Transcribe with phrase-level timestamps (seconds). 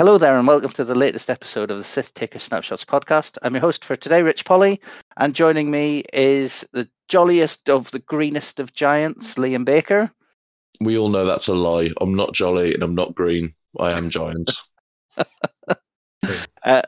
[0.00, 3.36] Hello there, and welcome to the latest episode of the Sith Taker Snapshots podcast.
[3.42, 4.80] I'm your host for today, Rich Polly,
[5.18, 10.10] and joining me is the jolliest of the greenest of giants, Liam Baker.
[10.80, 11.90] We all know that's a lie.
[12.00, 13.52] I'm not jolly and I'm not green.
[13.78, 14.50] I am giant.
[16.64, 16.82] uh,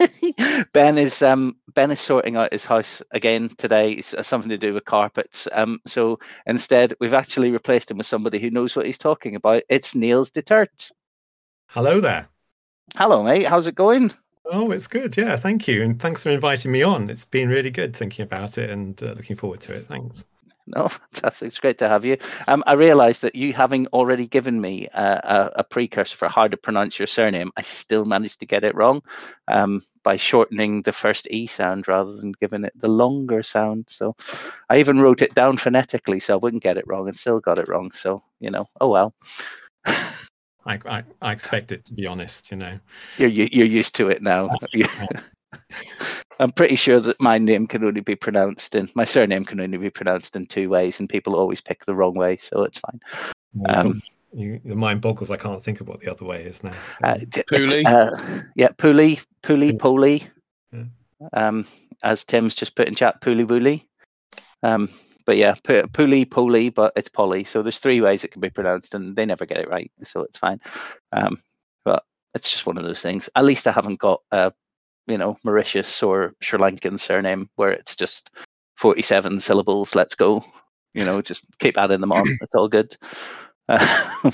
[0.72, 3.92] ben is um, Ben is sorting out his house again today.
[3.92, 5.46] It's uh, something to do with carpets.
[5.52, 9.62] Um, so instead, we've actually replaced him with somebody who knows what he's talking about.
[9.68, 10.90] It's Niels Detert.
[11.74, 12.28] Hello there.
[12.94, 13.48] Hello, mate.
[13.48, 14.12] How's it going?
[14.44, 15.16] Oh, it's good.
[15.16, 15.82] Yeah, thank you.
[15.82, 17.10] And thanks for inviting me on.
[17.10, 19.88] It's been really good thinking about it and uh, looking forward to it.
[19.88, 20.24] Thanks.
[20.68, 21.48] No, fantastic.
[21.48, 22.18] It's great to have you.
[22.46, 26.46] Um, I realised that you having already given me uh, a, a, precursor for how
[26.46, 29.02] to pronounce your surname, I still managed to get it wrong
[29.48, 33.86] um, by shortening the first E sound rather than giving it the longer sound.
[33.88, 34.14] So
[34.70, 37.58] I even wrote it down phonetically so I wouldn't get it wrong and still got
[37.58, 37.90] it wrong.
[37.90, 39.12] So, you know, oh well.
[40.66, 42.78] I, I, I expect it to be honest, you know.
[43.18, 44.50] You're you're used to it now.
[46.40, 49.78] I'm pretty sure that my name can only be pronounced in my surname can only
[49.78, 53.00] be pronounced in two ways, and people always pick the wrong way, so it's fine.
[53.66, 55.30] Um, you, the mind boggles.
[55.30, 56.74] I can't think of what the other way is now.
[57.02, 57.18] Uh,
[57.50, 60.26] Pooley, uh, yeah, Pooley, Pooley, Pooley.
[60.72, 60.84] Yeah.
[61.32, 61.66] Um,
[62.02, 63.88] as Tim's just put in chat, Pooley Wooly.
[64.62, 64.88] Um,
[65.26, 67.44] but yeah, Puli Puli, but it's Polly.
[67.44, 70.22] So there's three ways it can be pronounced, and they never get it right, so
[70.22, 70.60] it's fine.
[71.12, 71.40] Um,
[71.84, 73.28] but it's just one of those things.
[73.34, 74.52] At least I haven't got a,
[75.06, 78.30] you know, Mauritius or Sri Lankan surname where it's just
[78.76, 79.94] 47 syllables.
[79.94, 80.44] Let's go.
[80.94, 82.26] You know, just keep adding them on.
[82.40, 82.96] It's all good.
[83.68, 84.14] Uh,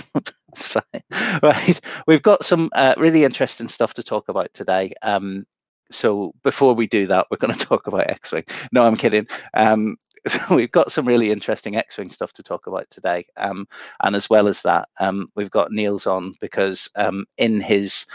[0.53, 0.83] it's fine.
[1.43, 1.81] Right.
[2.07, 4.93] We've got some uh, really interesting stuff to talk about today.
[5.03, 5.47] Um,
[5.91, 8.45] so before we do that, we're going to talk about X-wing.
[8.73, 9.27] No, I'm kidding.
[9.55, 9.97] Um,
[10.27, 13.67] so we've got some really interesting X-wing stuff to talk about today, um,
[14.03, 18.07] and as well as that, um, we've got Niels on because um, in his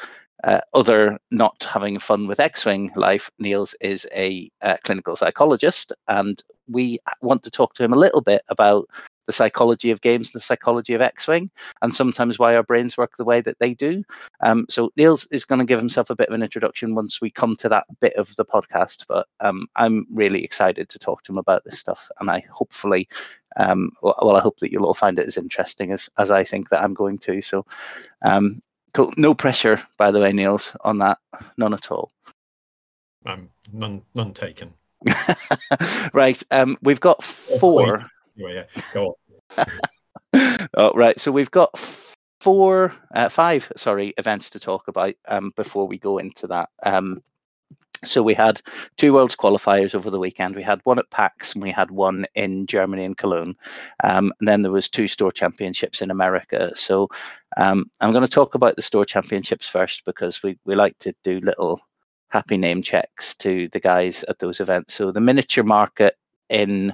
[0.43, 6.43] uh, other not having fun with X-wing life, Niels is a uh, clinical psychologist, and
[6.67, 8.87] we want to talk to him a little bit about
[9.25, 11.49] the psychology of games and the psychology of X-Wing,
[11.81, 14.03] and sometimes why our brains work the way that they do.
[14.41, 17.29] Um, so Niels is going to give himself a bit of an introduction once we
[17.29, 19.05] come to that bit of the podcast.
[19.07, 23.07] But um, I'm really excited to talk to him about this stuff, and I hopefully,
[23.57, 26.69] um, well, I hope that you'll all find it as interesting as as I think
[26.69, 27.41] that I'm going to.
[27.41, 27.65] So,
[28.21, 28.61] um,
[28.93, 29.13] cool.
[29.17, 31.19] No pressure, by the way, Niels, on that.
[31.57, 32.11] None at all.
[33.25, 34.73] Um, none, none taken.
[36.13, 36.41] right.
[36.51, 39.15] Um, we've got four anyway, yeah, go
[39.57, 40.67] on.
[40.73, 41.19] oh, right.
[41.19, 41.77] So we've got
[42.39, 46.69] four, uh, five, sorry, events to talk about um, before we go into that.
[46.83, 47.23] Um,
[48.03, 48.61] so we had
[48.97, 50.55] two Worlds qualifiers over the weekend.
[50.55, 53.55] We had one at PAX and we had one in Germany in Cologne.
[54.03, 56.71] Um, and then there was two store championships in America.
[56.75, 57.09] So
[57.57, 61.15] um, I'm going to talk about the store championships first because we, we like to
[61.23, 61.81] do little
[62.29, 64.93] happy name checks to the guys at those events.
[64.93, 66.17] So the miniature market
[66.49, 66.93] in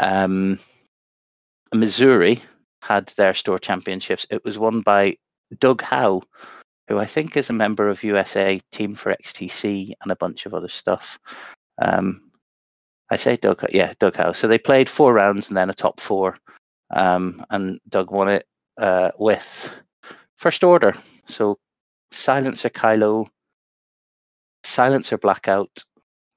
[0.00, 0.58] um,
[1.72, 2.42] Missouri
[2.82, 4.26] had their store championships.
[4.30, 5.16] It was won by
[5.58, 6.22] Doug Howe,
[6.88, 10.54] who I think is a member of USA Team for XTC and a bunch of
[10.54, 11.18] other stuff.
[11.80, 12.30] Um,
[13.10, 14.32] I say Doug, yeah, Doug Howe.
[14.32, 16.38] So they played four rounds and then a top four,
[16.90, 18.46] um, and Doug won it
[18.78, 19.70] uh, with
[20.38, 20.94] First Order.
[21.26, 21.58] So
[22.12, 23.28] Silencer Kylo,
[24.64, 25.84] Silencer Blackout,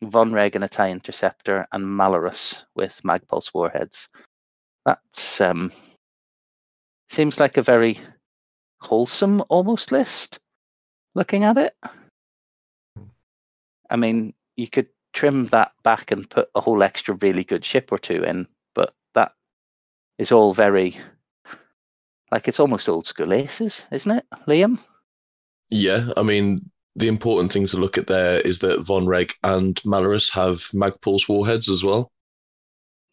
[0.10, 4.08] Von Reg a TIE Interceptor, and Malarus with Magpulse warheads.
[4.86, 5.72] That's um,
[7.10, 8.00] seems like a very
[8.82, 10.40] wholesome almost list.
[11.16, 11.76] Looking at it,
[13.90, 17.92] I mean, you could trim that back and put a whole extra really good ship
[17.92, 19.34] or two in, but that
[20.18, 20.98] is all very
[22.32, 24.80] like it's almost old school aces, isn't it, Liam?
[25.70, 29.76] Yeah, I mean, the important thing to look at there is that Von Reg and
[29.84, 32.12] Malarus have Magpulse warheads as well.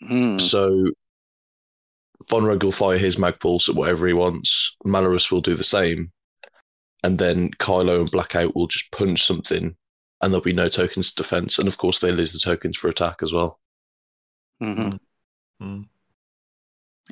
[0.03, 0.41] Mm.
[0.41, 0.91] So
[2.29, 4.77] Von Reg will fire his Magpulse at whatever he wants.
[4.85, 6.13] Malarus will do the same.
[7.03, 9.75] And then Kylo and Blackout will just punch something
[10.21, 11.59] and there'll be no tokens to defense.
[11.59, 13.59] And of course, they lose the tokens for attack as well.
[14.63, 14.97] Mm-hmm.
[15.65, 15.89] Mm.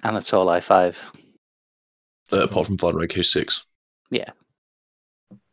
[0.03, 0.95] And it's all I5.
[2.31, 3.65] Uh, apart from Von Reg, who's six.
[4.11, 4.31] Yeah.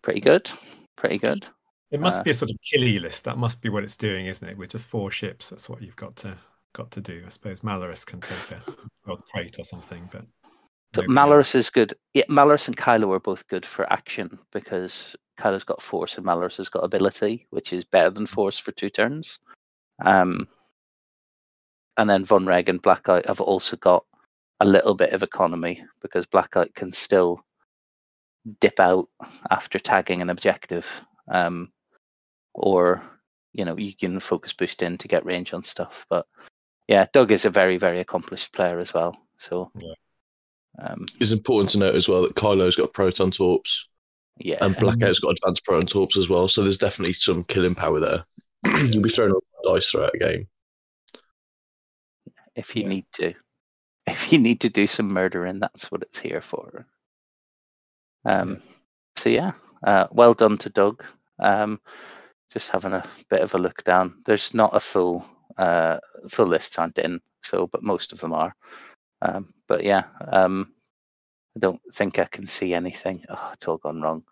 [0.01, 0.51] Pretty good
[0.95, 1.45] pretty good.
[1.91, 3.23] It must uh, be a sort of killy list.
[3.25, 4.57] That must be what it's doing, isn't it?
[4.57, 6.37] With just four ships, that's what you've got to
[6.73, 7.23] got to do.
[7.25, 8.61] I suppose Malarus can take a
[9.05, 10.25] well, crate or something, but
[10.95, 11.93] so Malarus is good.
[12.13, 16.57] Yeah, Malarus and Kylo are both good for action because Kylo's got force and Malarus
[16.57, 19.39] has got ability, which is better than force for two turns.
[20.03, 20.47] Um,
[21.97, 24.05] and then Von Reg and Blackout have also got
[24.61, 27.43] a little bit of economy because Blackout can still
[28.59, 29.09] dip out
[29.49, 30.87] after tagging an objective,
[31.27, 31.71] um,
[32.53, 33.01] or
[33.53, 36.05] you know you can focus boost in to get range on stuff.
[36.09, 36.25] But
[36.87, 39.17] yeah, Doug is a very very accomplished player as well.
[39.37, 39.93] So Yeah.
[40.79, 43.87] um, It's important to note as well that Kylo's got proton torps
[44.37, 46.47] yeah, and Blackout's got advanced proton torps as well.
[46.47, 48.25] So there's definitely some killing power there.
[48.91, 50.47] You'll be throwing a dice throughout the game.
[52.55, 52.89] if you Yeah.
[52.89, 53.33] need to,
[54.07, 56.85] if you need to do some murdering, that's what it's here for.
[58.25, 58.61] Um,
[59.15, 59.51] so yeah,
[59.83, 61.03] uh, well done to Doug.
[61.39, 61.79] Um,
[62.51, 64.21] just having a bit of a look down.
[64.25, 65.25] There's not a full
[65.57, 65.99] uh,
[66.29, 68.55] full list aren't in, so but most of them are.
[69.21, 70.73] Um, but yeah, um,
[71.55, 73.23] I don't think I can see anything.
[73.29, 74.23] Oh, it's all gone wrong.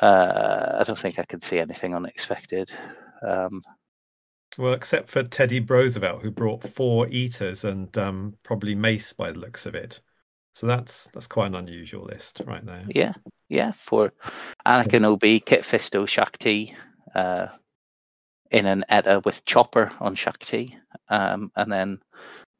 [0.00, 2.70] Uh, I don't think I can see anything unexpected.
[3.26, 3.62] Um,
[4.58, 9.38] Well, except for Teddy Roosevelt, who brought four eaters and um, probably mace by the
[9.38, 10.00] looks of it.
[10.54, 12.82] So that's that's quite an unusual list right there.
[12.88, 13.12] Yeah,
[13.48, 13.72] yeah.
[13.72, 14.12] For
[14.66, 16.74] Anakin OB, Kit Fisto, Shaak Ti,
[17.14, 17.46] uh,
[18.50, 20.76] in an Eta with Chopper on Shaak Ti,
[21.08, 21.98] um, and then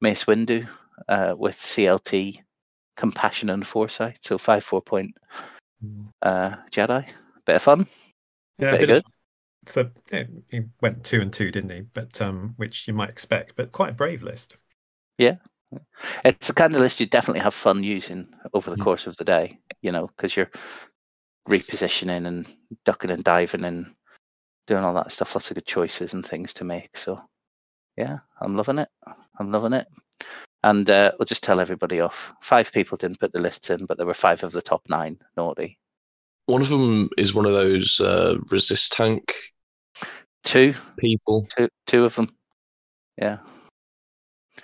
[0.01, 0.67] Mace Windu
[1.09, 2.39] uh, with CLT,
[2.97, 4.19] Compassion and Foresight.
[4.23, 5.17] So five four point
[6.23, 7.05] uh, Jedi.
[7.45, 7.87] Bit of fun.
[8.59, 9.13] Yeah, Very bit of- good.
[9.67, 11.81] so yeah, he went two and two, didn't he?
[11.93, 14.57] But um, which you might expect, but quite a brave list.
[16.25, 18.85] It's the kind of list you definitely have fun using over the Mm.
[18.85, 19.59] course of the day.
[19.83, 20.51] You know, because you're
[21.49, 22.47] repositioning and
[22.85, 23.95] ducking and diving and
[24.67, 25.35] doing all that stuff.
[25.35, 26.97] Lots of good choices and things to make.
[26.97, 27.21] So,
[27.97, 28.89] yeah, I'm loving it.
[29.39, 29.87] I'm loving it.
[30.63, 32.33] And uh, we'll just tell everybody off.
[32.43, 35.19] Five people didn't put the lists in, but there were five of the top nine
[35.37, 35.79] naughty.
[36.47, 39.35] One of them is one of those uh, resist tank
[40.45, 41.47] Two, people.
[41.57, 42.35] two, two of them.
[43.17, 43.39] Yeah,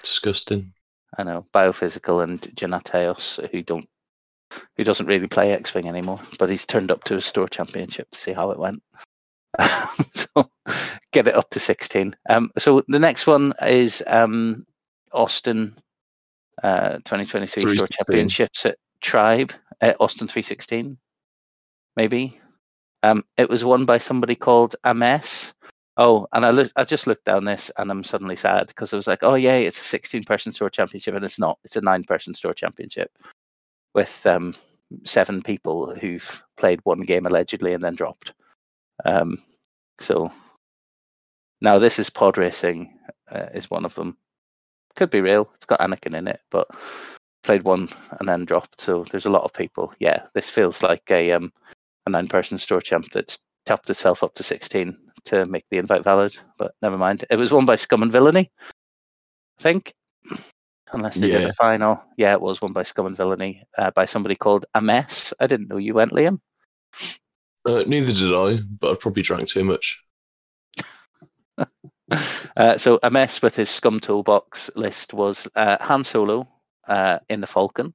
[0.02, 0.72] Disgusting.
[1.18, 1.46] I know.
[1.54, 3.88] Biophysical and Janateos, who don't,
[4.76, 8.10] who doesn't really play X Wing anymore, but he's turned up to a store championship
[8.10, 8.82] to see how it went.
[10.14, 10.50] so
[11.12, 12.16] get it up to 16.
[12.28, 14.66] Um, so the next one is um,
[15.12, 15.76] Austin
[16.62, 20.98] uh, 2023 store championships at Tribe at Austin 316,
[21.96, 22.40] maybe.
[23.02, 25.52] Um, it was won by somebody called Ames.
[25.98, 28.96] Oh, and I look, I just looked down this and I'm suddenly sad because I
[28.96, 31.58] was like, oh yay, it's a 16 person store championship and it's not.
[31.64, 33.10] It's a nine person store championship
[33.94, 34.54] with um,
[35.04, 38.34] seven people who've played one game allegedly and then dropped.
[39.06, 39.42] Um,
[40.00, 40.30] so
[41.62, 42.98] now this is pod racing
[43.30, 44.18] uh, is one of them.
[44.96, 45.48] Could be real.
[45.54, 46.68] It's got Anakin in it, but
[47.42, 47.88] played one
[48.18, 48.82] and then dropped.
[48.82, 49.94] So there's a lot of people.
[49.98, 51.52] Yeah, this feels like a um
[52.06, 54.96] a nine person store champ that's topped itself up to 16
[55.26, 56.36] to make the invite valid.
[56.58, 57.24] But never mind.
[57.30, 58.50] It was won by Scum and Villainy,
[59.58, 59.94] I think.
[60.92, 61.48] Unless they did Yeah.
[61.48, 62.02] a final.
[62.16, 65.34] Yeah, it was won by Scum and Villainy uh, by somebody called Ames.
[65.40, 66.40] I didn't know you went, Liam.
[67.64, 70.00] Uh, neither did I, but I probably drank too much.
[72.56, 76.48] Uh, so a mess with his scum toolbox list was uh, Han Solo
[76.86, 77.92] uh, in the Falcon.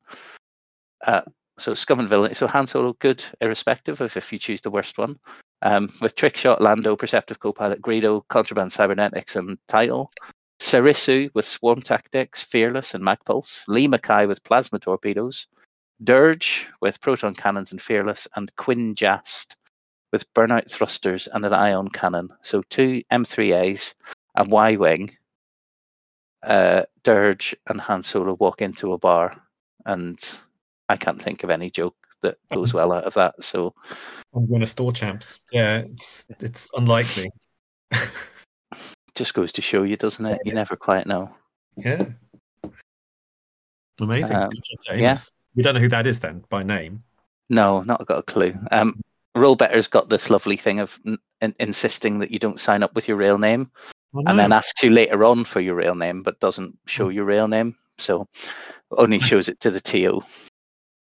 [1.04, 1.22] Uh,
[1.57, 2.33] so scum and villain.
[2.33, 5.18] So Han Solo good, irrespective of if you choose the worst one.
[5.61, 10.11] Um, with Trickshot, Lando, Perceptive Copilot, Greedo, Contraband Cybernetics, and Title.
[10.59, 13.65] Serissu with Swarm Tactics, Fearless, and Magpulse.
[13.67, 15.47] Leema Kai with Plasma Torpedoes.
[16.03, 19.57] Dirge with Proton Cannons and Fearless, and Quinn Jast
[20.11, 22.30] with Burnout Thrusters and an Ion Cannon.
[22.41, 23.95] So two M3As
[24.35, 25.15] and Y Wing,
[26.44, 29.41] uh, Dirge and Han Solo walk into a bar,
[29.85, 30.19] and
[30.89, 33.44] I can't think of any joke that goes well out of that.
[33.44, 33.73] So
[34.33, 35.40] I'm going to store champs.
[35.51, 37.31] Yeah, it's it's unlikely.
[39.16, 40.40] just goes to show you, doesn't it?
[40.45, 41.33] You never quite know.
[41.78, 42.06] yeah.
[43.99, 44.35] Amazing.
[44.35, 45.18] Um, job, yeah.
[45.56, 47.04] We don't know who that is then by name.
[47.49, 48.56] No, not got a clue.
[48.71, 48.99] Um,
[49.35, 53.07] Roll Better's got this lovely thing of n- insisting that you don't sign up with
[53.07, 53.69] your real name,
[54.13, 57.23] Oh, and then asks you later on for your real name, but doesn't show your
[57.25, 57.75] real name.
[57.97, 58.28] So
[58.92, 60.21] only shows it to the TO.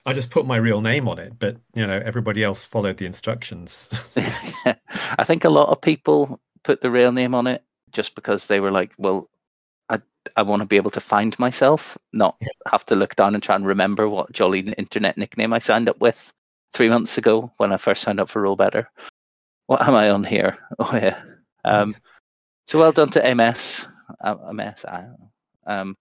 [0.06, 3.06] I just put my real name on it, but you know everybody else followed the
[3.06, 3.92] instructions.
[4.16, 7.62] I think a lot of people put the real name on it
[7.92, 9.28] just because they were like, well,
[9.88, 10.00] I,
[10.36, 12.48] I want to be able to find myself, not Yeah.
[12.70, 16.00] have to look down and try and remember what jolly internet nickname I signed up
[16.00, 16.32] with
[16.72, 18.90] three months ago when I first signed up for Roll Better.
[19.66, 20.58] What am I on here?
[20.78, 21.20] Oh, yeah.
[21.64, 21.96] Um,
[22.66, 23.86] so well done to MS.
[24.20, 24.84] Uh, MS.
[24.86, 25.06] I.
[25.66, 25.96] Um,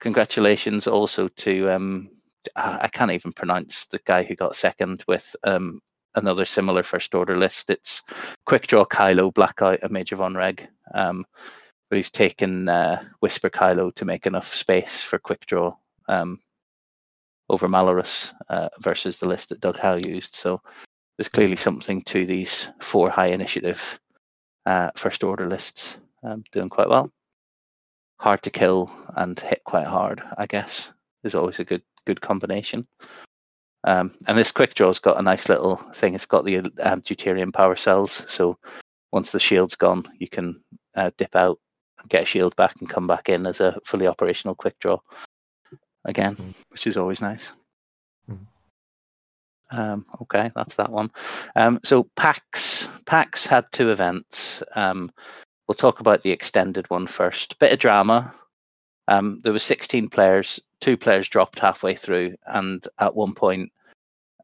[0.00, 2.10] congratulations also to um,
[2.56, 5.80] I I can't even pronounce the guy who got second with um,
[6.14, 7.70] another similar first order list.
[7.70, 8.02] It's
[8.46, 10.68] Quick Draw Kylo, Blackout, and Major Von Reg.
[10.94, 11.24] Um,
[11.88, 15.74] but he's taken uh, Whisper Kylo to make enough space for Quick Draw.
[16.08, 16.40] Um,
[17.52, 20.34] over Malarus uh, versus the list that Doug Howe used.
[20.34, 20.62] So
[21.16, 24.00] there's clearly something to these four high initiative
[24.64, 27.12] uh, first order lists um, doing quite well.
[28.18, 30.90] Hard to kill and hit quite hard, I guess,
[31.24, 32.86] is always a good good combination.
[33.84, 36.14] Um, and this quick draw's got a nice little thing.
[36.14, 38.22] It's got the um, deuterium power cells.
[38.26, 38.58] So
[39.12, 40.62] once the shield's gone, you can
[40.94, 41.58] uh, dip out,
[42.08, 44.98] get a shield back, and come back in as a fully operational quick draw
[46.04, 46.54] again, mm.
[46.70, 47.52] which is always nice.
[48.30, 48.46] Mm.
[49.70, 51.10] Um, okay, that's that one.
[51.56, 54.62] Um, so PAX PAX had two events.
[54.74, 55.10] Um,
[55.66, 57.58] we'll talk about the extended one first.
[57.58, 58.34] Bit of drama.
[59.08, 60.60] Um, there were 16 players.
[60.80, 63.72] Two players dropped halfway through, and at one point,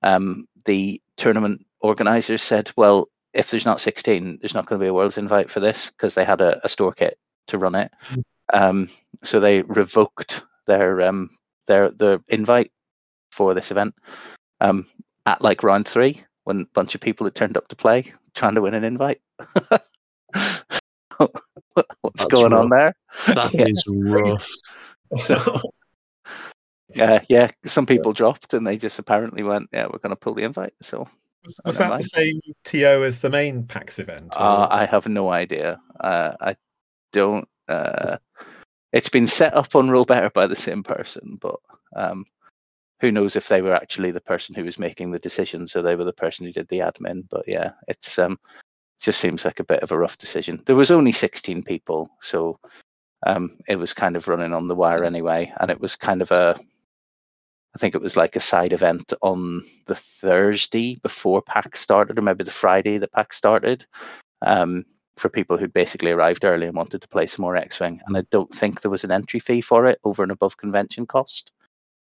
[0.03, 4.88] um, the tournament organizers said, "Well, if there's not 16, there's not going to be
[4.88, 7.93] a world's invite for this because they had a, a, store kit to run it.
[8.11, 8.23] Mm.
[8.53, 8.88] Um,
[9.23, 11.31] so they revoked their um,
[11.67, 12.73] their the invite
[13.31, 13.95] for this event
[14.61, 14.87] um,
[15.27, 18.55] at like round three when a bunch of people had turned up to play trying
[18.55, 19.21] to win an invite.
[22.19, 22.63] What's That's going rough.
[22.63, 22.95] on there?
[23.29, 23.67] That yeah.
[23.67, 24.49] is rough.
[25.25, 25.63] So,
[27.01, 30.35] uh, yeah, some people dropped and they just apparently went, "Yeah, we're going to pull
[30.35, 31.09] the invite." So
[31.45, 32.03] was, was that mind.
[32.03, 34.35] the same TO as the main PAX event?
[34.37, 35.81] Uh, I have no idea.
[35.99, 36.57] Uh, I
[37.13, 37.49] don't.
[37.69, 38.19] Uh,
[38.93, 41.57] it's been set up on Roll Better by the same person, but
[41.97, 42.27] um,
[43.01, 45.95] who knows if they were actually the person who was making the decisions or they
[45.95, 47.23] were the person who did the admin.
[47.31, 48.68] But yeah, it's um, it
[49.00, 50.62] just seems like a bit of a rough decision.
[50.67, 52.59] There was only 16 people, so
[53.26, 56.31] um, it was kind of running on the wire anyway, and it was kind of
[56.31, 56.59] a
[57.75, 62.23] I think it was like a side event on the Thursday before PAX started, or
[62.23, 63.87] maybe the Friday that PAX started.
[64.43, 64.85] Um,
[65.19, 68.00] for people who'd basically arrived early and wanted to play some more X-wing.
[68.07, 71.07] And I don't think there was an entry fee for it over and above convention
[71.07, 71.50] cost.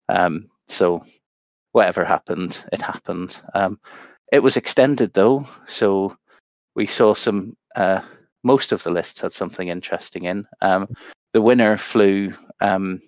[0.08, 1.04] Um, so
[1.72, 3.40] whatever happened, it happened.
[3.54, 3.78] Um,
[4.32, 6.16] it was extended though, so
[6.78, 7.56] we saw some.
[7.74, 8.00] Uh,
[8.44, 10.46] most of the lists had something interesting in.
[10.62, 10.88] Um,
[11.32, 12.32] the winner flew.
[12.60, 13.02] Um,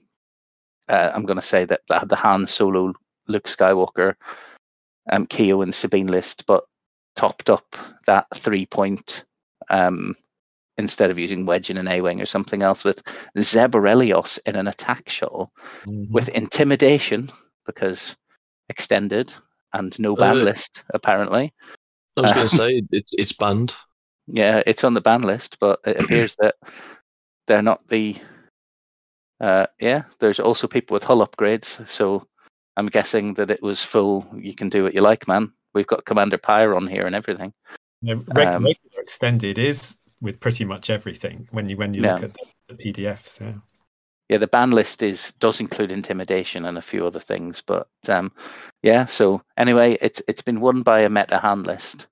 [0.88, 2.92] uh, I'm going to say that, the Han Solo,
[3.28, 4.14] Luke Skywalker,
[5.10, 6.64] um, Keo, and Sabine list, but
[7.14, 9.24] topped up that three point
[9.70, 10.16] um,
[10.76, 13.00] instead of using wedge in an A-wing or something else with
[13.40, 15.52] Zeb Orrelios in an attack shuttle
[15.84, 16.12] mm-hmm.
[16.12, 17.30] with intimidation
[17.66, 18.16] because
[18.68, 19.32] extended
[19.72, 21.52] and no ban uh, list apparently.
[22.16, 23.74] I was going to say it's it's banned.
[24.26, 26.56] Yeah, it's on the ban list, but it appears that
[27.46, 28.16] they're not the.
[29.40, 32.26] Uh, yeah, there's also people with hull upgrades, so
[32.76, 34.26] I'm guessing that it was full.
[34.36, 35.52] You can do what you like, man.
[35.72, 37.52] We've got Commander Pyre on here and everything.
[38.02, 38.66] Yeah, reg- um,
[38.98, 42.14] extended is with pretty much everything when you when you yeah.
[42.14, 43.40] look at the, the, PDFs.
[43.40, 43.52] Yeah.
[44.30, 48.30] Yeah, the ban list is does include intimidation and a few other things, but um,
[48.80, 49.06] yeah.
[49.06, 52.06] So anyway, it's it's been won by a meta hand list.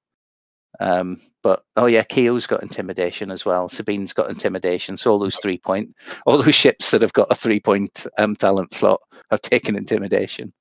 [0.81, 3.69] Um, but oh yeah, Keo's got intimidation as well.
[3.69, 4.97] Sabine's got intimidation.
[4.97, 5.95] So all those three point,
[6.27, 10.53] all those ships that have got a three point um, talent slot have taken intimidation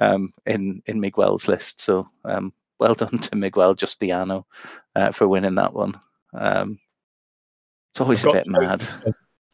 [0.00, 1.80] um, in in Miguel's list.
[1.80, 4.46] So um, well done to Miguel Justiano
[4.94, 5.98] uh, for winning that one.
[6.32, 6.78] Um,
[7.92, 8.80] it's always a bit mad.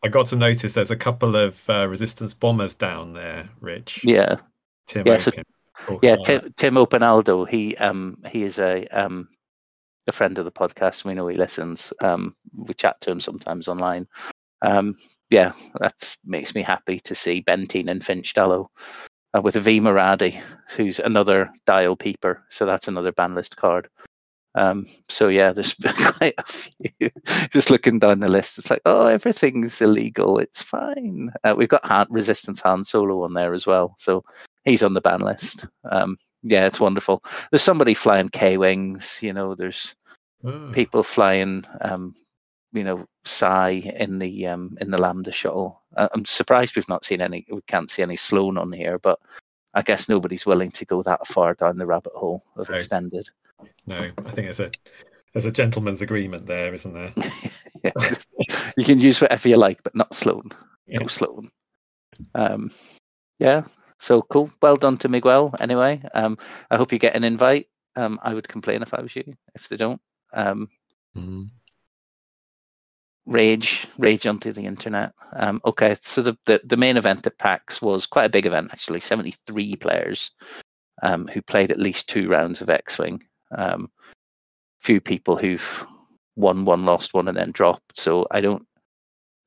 [0.03, 4.05] I got to notice there's a couple of uh, resistance bombers down there, Rich.
[4.05, 4.37] Yeah.
[4.87, 5.33] Tim yeah, so,
[6.03, 7.49] yeah, Tim, Tim Openaldo.
[7.49, 9.29] He um he is a um
[10.07, 11.05] a friend of the podcast.
[11.05, 11.93] We know he listens.
[12.03, 14.07] Um, we chat to him sometimes online.
[14.63, 14.97] Um,
[15.31, 18.71] yeah, that makes me happy to see Ben Teene and Finch Dallow
[19.37, 20.41] uh, with Vi Moradi,
[20.77, 22.45] who's another dial peeper.
[22.49, 23.89] So that's another ban list card.
[24.57, 27.11] Um, so yeah, there's quite a few.
[27.51, 30.39] Just looking down the list, it's like, oh, everything's illegal.
[30.39, 31.31] It's fine.
[31.45, 34.25] Uh, we've got Han, Resistance Han Solo on there as well, so
[34.65, 35.67] he's on the ban list.
[35.91, 37.23] Um, yeah, it's wonderful.
[37.51, 39.19] There's somebody flying K wings.
[39.21, 39.95] You know, there's
[40.43, 40.73] mm.
[40.73, 42.15] people flying um,
[42.73, 45.83] you know Psi in the um, in the Lambda shuttle.
[45.97, 47.47] Uh, I'm surprised we've not seen any.
[47.51, 49.19] We can't see any Sloane on here, but
[49.77, 52.77] I guess nobody's willing to go that far down the rabbit hole of no.
[52.77, 53.29] extended.
[53.87, 54.71] No, I think there's a
[55.33, 57.13] there's a gentleman's agreement there, isn't there?
[58.77, 60.51] you can use whatever you like, but not Sloane.
[60.87, 61.01] Yeah.
[61.01, 61.51] No Sloane.
[62.35, 62.71] Um,
[63.39, 63.65] yeah.
[63.99, 64.51] So cool.
[64.63, 65.55] Well done to Miguel.
[65.61, 66.39] Anyway, um,
[66.71, 67.69] I hope you get an invite.
[67.97, 70.01] Um, I would complain if I was you if they don't.
[70.33, 70.71] Um,
[71.15, 71.45] mm-hmm
[73.27, 77.83] rage rage onto the internet um, okay so the, the, the main event at pax
[77.83, 80.31] was quite a big event actually 73 players
[81.03, 83.91] um, who played at least two rounds of x-wing um,
[84.81, 85.87] few people who've
[86.37, 88.67] won one lost one and then dropped so i don't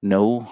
[0.04, 0.48] know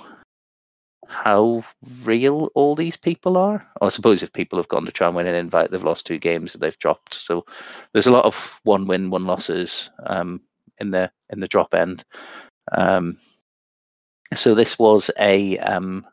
[1.08, 1.64] how
[2.04, 3.66] real all these people are.
[3.82, 6.18] I suppose if people have gone to try and win an invite, they've lost two
[6.18, 7.14] games and they've dropped.
[7.14, 7.46] So
[7.94, 10.42] there's a lot of one win, one losses um,
[10.80, 12.04] in the in the drop end.
[12.72, 13.18] Um,
[14.34, 16.06] so this was a um,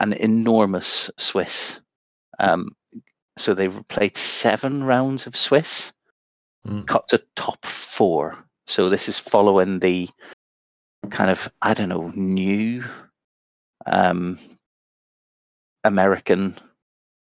[0.00, 1.80] an enormous Swiss.
[2.38, 2.74] Um,
[3.36, 5.92] so they played seven rounds of Swiss,
[6.66, 6.86] Mm.
[6.86, 8.38] got to top four.
[8.68, 10.08] So this is following the
[11.10, 12.84] kind of I don't know new
[13.84, 14.38] um,
[15.82, 16.56] American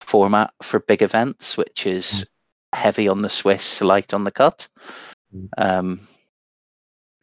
[0.01, 2.27] format for big events, which is
[2.73, 4.67] heavy on the Swiss, light on the cut.
[5.35, 5.49] Mm.
[5.57, 6.07] Um,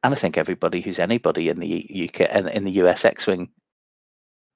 [0.02, 3.50] and I think everybody who's anybody in the UK in, in the US X-wing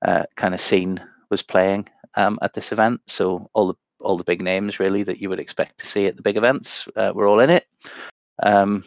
[0.04, 1.00] uh, kind of scene
[1.30, 3.00] was playing um, at this event.
[3.06, 6.16] So all the all the big names really that you would expect to see at
[6.16, 7.66] the big events uh, were all in it.
[8.42, 8.84] Um,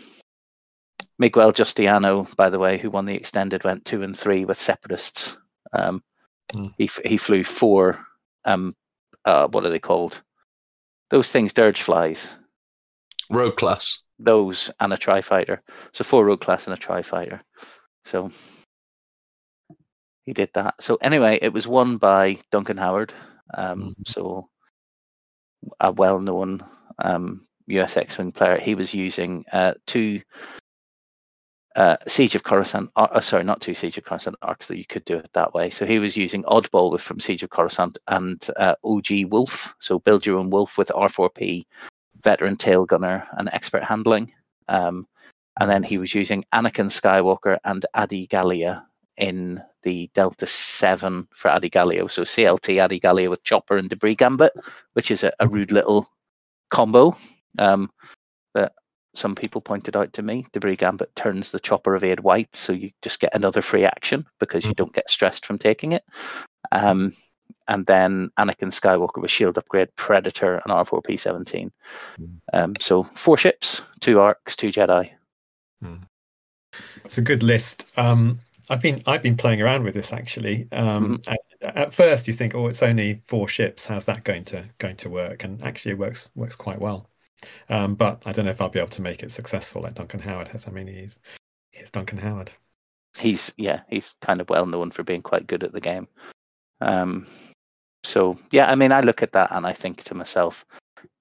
[1.17, 5.37] Miguel Justiano, by the way, who won the extended, went two and three with separatists.
[5.73, 6.03] Um,
[6.53, 6.73] Mm.
[6.77, 8.05] He f- he flew four.
[8.45, 8.75] Um,
[9.25, 10.21] uh, what are they called?
[11.09, 12.27] Those things, dirge flies.
[13.29, 13.99] Rogue class.
[14.19, 15.61] Those and a tri fighter.
[15.93, 17.41] So four rogue class and a tri fighter.
[18.05, 18.31] So
[20.25, 20.81] he did that.
[20.81, 23.13] So anyway, it was won by Duncan Howard.
[23.53, 24.07] Um, Mhm.
[24.07, 24.49] So
[25.79, 26.63] a well-known
[26.99, 28.59] um, US X-wing player.
[28.59, 30.21] He was using uh, two
[31.75, 32.89] uh, Siege of Coruscant.
[32.95, 34.67] Uh, uh, sorry, not two Siege of Coruscant arcs.
[34.67, 35.69] So you could do it that way.
[35.69, 39.73] So he was using Oddball with from Siege of Coruscant and uh, OG Wolffe.
[39.79, 41.65] So build your own Wolffe with R4P,
[42.21, 44.33] veteran tail gunner, and expert handling.
[44.67, 45.07] Um,
[45.59, 48.85] and then he was using Anakin Skywalker and Adi Gallia
[49.17, 52.07] in the Delta 7 for Adi Gallia.
[52.09, 54.53] So CLT Adi Gallia with Chopper and Debris Gambit,
[54.93, 56.07] which is a, a rude little
[56.69, 57.17] combo
[57.57, 57.91] um,
[58.53, 58.73] that
[59.15, 60.45] some people pointed out to me.
[60.53, 64.63] Debris Gambit turns the Chopper evade white, so you just get another free action because
[64.63, 64.77] you Mhm.
[64.77, 66.03] don't get stressed from taking it.
[66.71, 67.15] Um,
[67.67, 71.71] and then Anakin Skywalker with shield upgrade, Predator, and R4P17.
[72.19, 72.39] Mhm.
[72.53, 75.11] Um, so four ships, two arcs, two Jedi.
[77.05, 77.91] It's a good list.
[77.97, 80.67] Um, I've been I've been playing around with this actually.
[80.71, 81.39] Um, at,
[81.75, 83.85] at first, you think, oh, it's only four ships.
[83.85, 85.43] How's that going to going to work?
[85.43, 87.09] And actually, it works works quite well.
[87.69, 90.19] Um, but I don't know if I'll be able to make it successful like Duncan
[90.19, 90.67] Howard has.
[90.67, 91.17] I mean, he's
[91.71, 92.51] he's Duncan Howard.
[93.17, 96.07] he's yeah he's kind of well known for being quite good at the game
[96.79, 97.25] um
[98.03, 100.65] so yeah i mean i look at that and i think to myself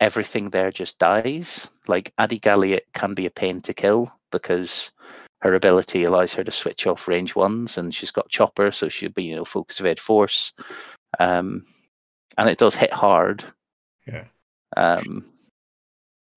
[0.00, 1.68] everything there just dies.
[1.86, 4.92] Like adi galliot can be a pain to kill because
[5.40, 9.10] her ability allows her to switch off range ones and she's got chopper so she'll
[9.10, 10.52] be you know focus evade force.
[11.18, 11.64] Um
[12.36, 13.44] and it does hit hard.
[14.06, 14.24] Yeah,
[14.76, 15.24] um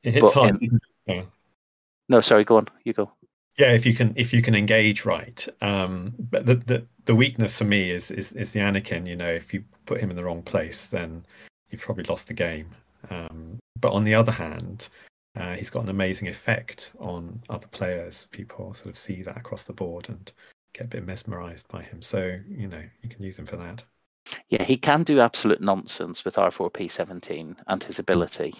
[0.03, 0.61] it hits hard.
[1.05, 1.23] yeah.
[2.09, 2.67] no sorry go on.
[2.83, 3.11] You go
[3.61, 5.47] Yeah, if you can if you can engage right.
[5.61, 9.05] Um, but the, the the weakness for me is is is the Anakin.
[9.05, 11.23] You know, if you put him in the wrong place, then
[11.69, 12.71] you've probably lost the game.
[13.11, 14.89] Um, but on the other hand,
[15.39, 18.27] uh, he's got an amazing effect on other players.
[18.31, 20.31] People sort of see that across the board and
[20.73, 22.01] get a bit mesmerized by him.
[22.01, 23.83] So you know, you can use him for that.
[24.49, 28.55] Yeah, he can do absolute nonsense with R4P17 and his ability.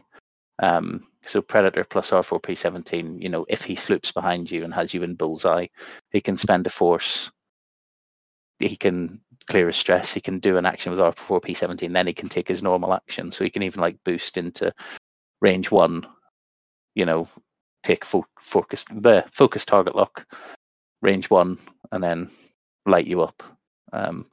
[0.61, 5.03] Um, so Predator plus R4P17, you know, if he sloops behind you and has you
[5.03, 5.67] in bullseye,
[6.11, 7.31] he can spend a force.
[8.59, 10.13] He can clear his stress.
[10.13, 13.31] He can do an action with R4P17, then he can take his normal action.
[13.31, 14.71] So he can even like boost into
[15.41, 16.05] range one,
[16.93, 17.27] you know,
[17.83, 20.25] take fo- focus the focus target lock,
[21.01, 21.57] range one,
[21.91, 22.29] and then
[22.85, 23.41] light you up.
[23.91, 24.27] Um,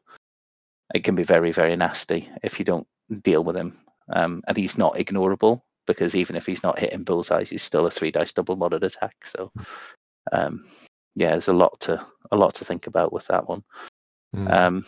[0.94, 2.86] it can be very, very nasty if you don't
[3.22, 3.78] deal with him.
[4.10, 7.90] Um, and he's not ignorable because even if he's not hitting bullseyes, he's still a
[7.90, 9.16] three dice double modded attack.
[9.24, 9.50] So,
[10.30, 10.64] um,
[11.16, 13.64] yeah, there's a lot to a lot to think about with that one.
[14.36, 14.52] Mm.
[14.52, 14.86] Um,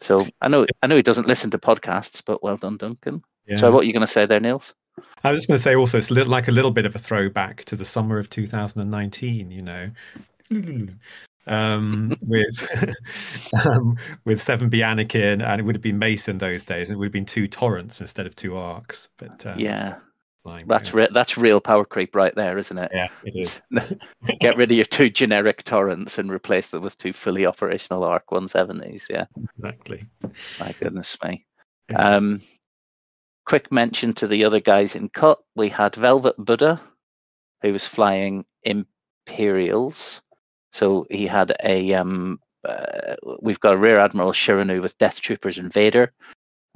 [0.00, 3.24] so I know It's- I know he doesn't listen to podcasts, but well done, Duncan.
[3.46, 3.56] Yeah.
[3.56, 4.74] So what are you going to say there, Niels?
[5.24, 6.94] I was just going to say also, it's a little, like a little bit of
[6.94, 9.50] a throwback to the summer of 2019.
[9.50, 9.90] You know,
[11.46, 12.94] um, with
[13.64, 16.98] um, with seven B Anakin, and it would have been Mason those days, and it
[16.98, 19.08] would have been two torrents instead of two arcs.
[19.16, 19.96] But um, yeah,
[20.42, 22.90] flying, that's re- that's real power creep right there, isn't it?
[22.92, 23.62] yeah, it is.
[24.40, 28.26] Get rid of your two generic torrents and replace them with two fully operational Arc
[28.30, 29.08] 170s.
[29.08, 29.26] Yeah.
[29.58, 30.06] exactly.
[30.60, 31.46] My goodness me.
[31.90, 32.16] Yeah.
[32.16, 32.42] Um,
[33.46, 35.38] quick mention to the other guys in cut.
[35.54, 36.80] We had Velvet Buddha,
[37.62, 40.22] who was flying Imperials.
[40.72, 41.94] So he had a.
[41.94, 46.12] Um, uh, we've got a Rear Admiral Chiraneau with Death Troopers and Vader.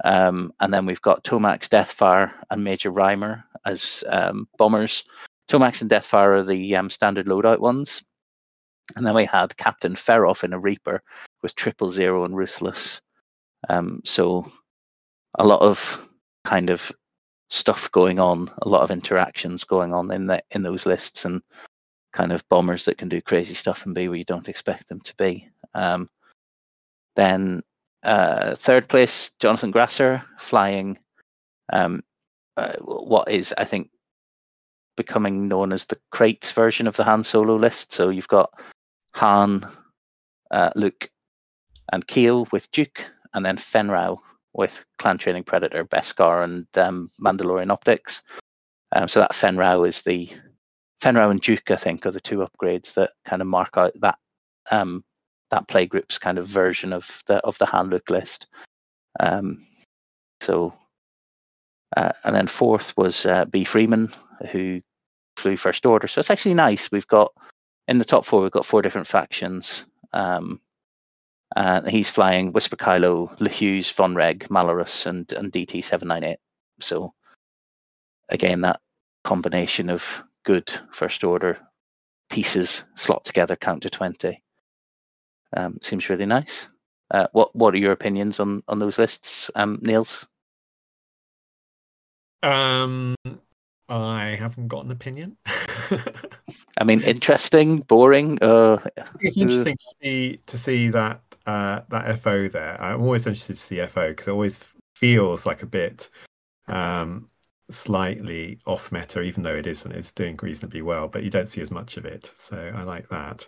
[0.03, 5.03] Um, and then we've got Tomax Deathfire and Major Rhymer as um, bombers.
[5.49, 8.03] Tomax and Deathfire are the um, standard loadout ones.
[8.95, 11.01] And then we had Captain Feroph in a Reaper
[11.41, 13.01] with Triple Zero and Ruthless
[13.69, 14.49] Um, so
[15.37, 16.07] a lot of
[16.43, 16.91] kind of
[17.49, 21.41] stuff going on, a lot of interactions going on in that in those lists, and
[22.13, 24.99] kind of bombers that can do crazy stuff and be where you don't expect them
[25.01, 25.49] to be.
[25.73, 26.09] Um,
[27.15, 27.63] then
[28.03, 30.97] uh, third place, Jonathan Grasser flying
[31.71, 32.03] um,
[32.55, 33.89] uh, what is, I think,
[34.95, 37.93] becoming known as the crates version of the Han Solo list.
[37.93, 38.51] So you've got
[39.13, 39.67] Han,
[40.51, 41.09] uh, Luke,
[41.91, 44.19] and Keel with Duke, and then Fenn Rau
[44.53, 48.23] with Clan Training Predator, Beskar, and um, Mandalorian Optics.
[48.95, 50.29] Um, so that Fenn Rau is the
[51.01, 53.93] Fenn Rau and Duke, I think, are the two upgrades that kind of mark out
[54.01, 54.17] that
[54.71, 55.03] um,
[55.51, 58.47] that playgroup's kind of version of the of the Han Luke list.
[59.19, 59.65] Um,
[60.41, 60.73] so,
[61.95, 64.13] uh, and then fourth was uh, B Freeman,
[64.51, 64.81] who
[65.37, 66.07] flew First Order.
[66.07, 66.91] So it's actually nice.
[66.91, 67.33] We've got
[67.87, 69.85] in the top four, we've got four different factions.
[70.13, 70.59] Um,
[71.55, 76.39] and he's flying Whisper Kylo, LeHuse, Von Reg, Malarus, and, and DT seven nine eight.
[76.81, 77.13] So
[78.29, 78.81] again, that
[79.23, 81.57] combination of good first order
[82.29, 84.41] pieces slot together, count to twenty.
[85.55, 86.67] Um, seems really nice.
[87.11, 90.25] Uh, what what are your opinions on on those lists, um, Niels?
[92.43, 93.15] Um,
[93.89, 95.37] I haven't got an opinion.
[95.45, 98.41] I mean, interesting, boring.
[98.41, 98.77] Uh,
[99.21, 102.79] it's interesting to see to see that uh, that FO there.
[102.81, 104.59] I'm always interested to see FO because it always
[104.95, 106.09] feels like a bit
[106.67, 107.29] um,
[107.71, 109.91] slightly off meta, even though it isn't.
[109.91, 112.31] It's doing reasonably well, but you don't see as much of it.
[112.35, 113.47] So I like that.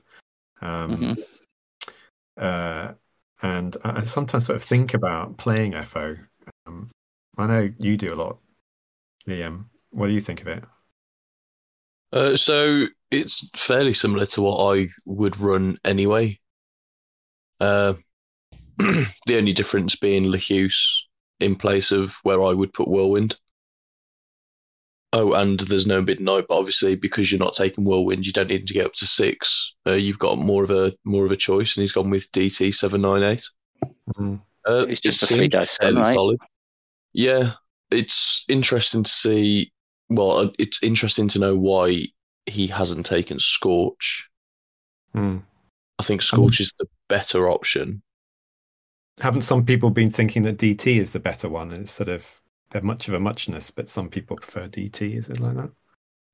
[0.62, 1.22] Um, mm-hmm.
[2.39, 2.93] Uh,
[3.41, 6.15] and I sometimes sort of think about playing FO.
[6.65, 6.89] Um,
[7.38, 8.39] I know you do a lot,
[9.28, 9.65] Liam.
[9.91, 10.63] What do you think of it?
[12.12, 16.39] Uh, so it's fairly similar to what I would run anyway.
[17.60, 17.93] Uh,
[18.78, 20.97] the only difference being LeHuse
[21.39, 23.38] in place of where I would put Whirlwind.
[25.12, 28.67] Oh, and there's no midnight, but obviously because you're not taking Whirlwind, you don't need
[28.67, 29.74] to get up to six.
[29.88, 32.74] Uh, you've got more of a more of a choice, and he's gone with DT
[32.76, 33.43] seven nine eight.
[33.84, 34.36] Mm-hmm.
[34.67, 36.13] Uh, it's just it a three dice gun, right?
[36.13, 36.39] Solid.
[37.13, 37.54] Yeah,
[37.89, 39.72] it's interesting to see.
[40.10, 42.06] Well, uh, it's interesting to know why
[42.45, 44.30] he hasn't taken Scorch.
[45.15, 45.41] Mm.
[45.98, 48.04] I think Scorch um, is the better option.
[49.19, 51.72] Haven't some people been thinking that DT is the better one?
[51.72, 52.38] instead of
[52.72, 55.16] they're much of a muchness, but some people prefer DT.
[55.16, 55.72] Is it like that?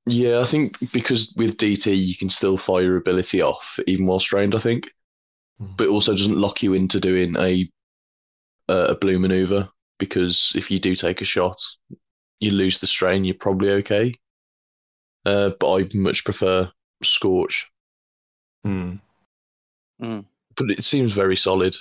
[0.06, 4.19] Yeah, I think because with DT you can still fire your ability off even while
[4.19, 4.54] strained.
[4.54, 4.91] I think,
[5.60, 5.76] mm.
[5.78, 7.69] but also doesn't lock you into doing a
[8.67, 9.69] a blue maneuver
[10.00, 11.60] because if you do take a shot,
[12.39, 13.26] you lose the strain.
[13.26, 14.13] You're probably okay.
[15.26, 16.71] Uh, but I much prefer
[17.04, 17.67] Scorch.
[18.65, 19.00] Mm.
[20.02, 20.26] Mm.
[20.56, 21.76] But it seems very solid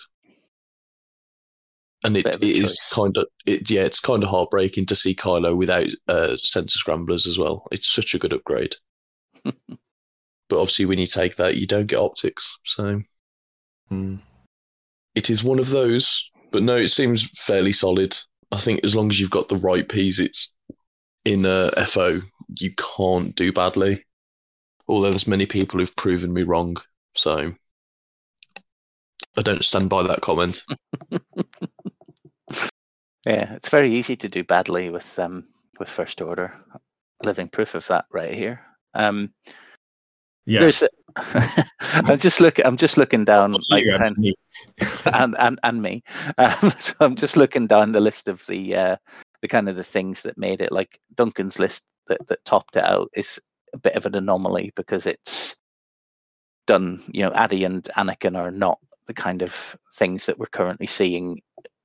[2.05, 5.57] and it, it is kind of it yeah it's kind of heartbreaking to see Kylo
[5.57, 7.67] without uh, sensor scramblers as well.
[7.73, 8.77] It's such a good upgrade.
[9.43, 12.57] but obviously, when you take that, you don't get optics.
[12.67, 13.03] So
[13.91, 14.19] mm.
[15.15, 16.31] it is one of those.
[16.53, 18.17] But no, it seems fairly solid.
[18.53, 20.53] I think as long as you've got the right piece, it's
[21.25, 22.21] in a uh, FO.
[22.61, 24.05] You can't do badly.
[24.87, 26.77] Although there's many people who've proven me wrong.
[27.17, 27.55] So
[29.37, 30.63] I don't stand by that comment.
[33.27, 35.45] Yeah, it's very easy to do badly with um
[35.79, 36.55] with first order.
[37.25, 38.61] Living proof of that right here.
[38.95, 39.33] Um,
[40.47, 40.61] yeah.
[40.61, 40.89] There's a,
[41.81, 42.67] I'm just looking.
[42.67, 44.35] I'm just looking down, like, and, me.
[45.07, 46.03] and, and and me.
[46.37, 48.97] Um, so I'm just looking down the list of the uh,
[49.41, 50.73] the kind of the things that made it.
[50.73, 53.41] Like Duncan's list that that topped it out is
[53.73, 55.57] a bit of an anomaly because it's
[56.67, 57.03] done.
[57.09, 61.41] You know, Adi and Anakin are not the kind of things that we're currently seeing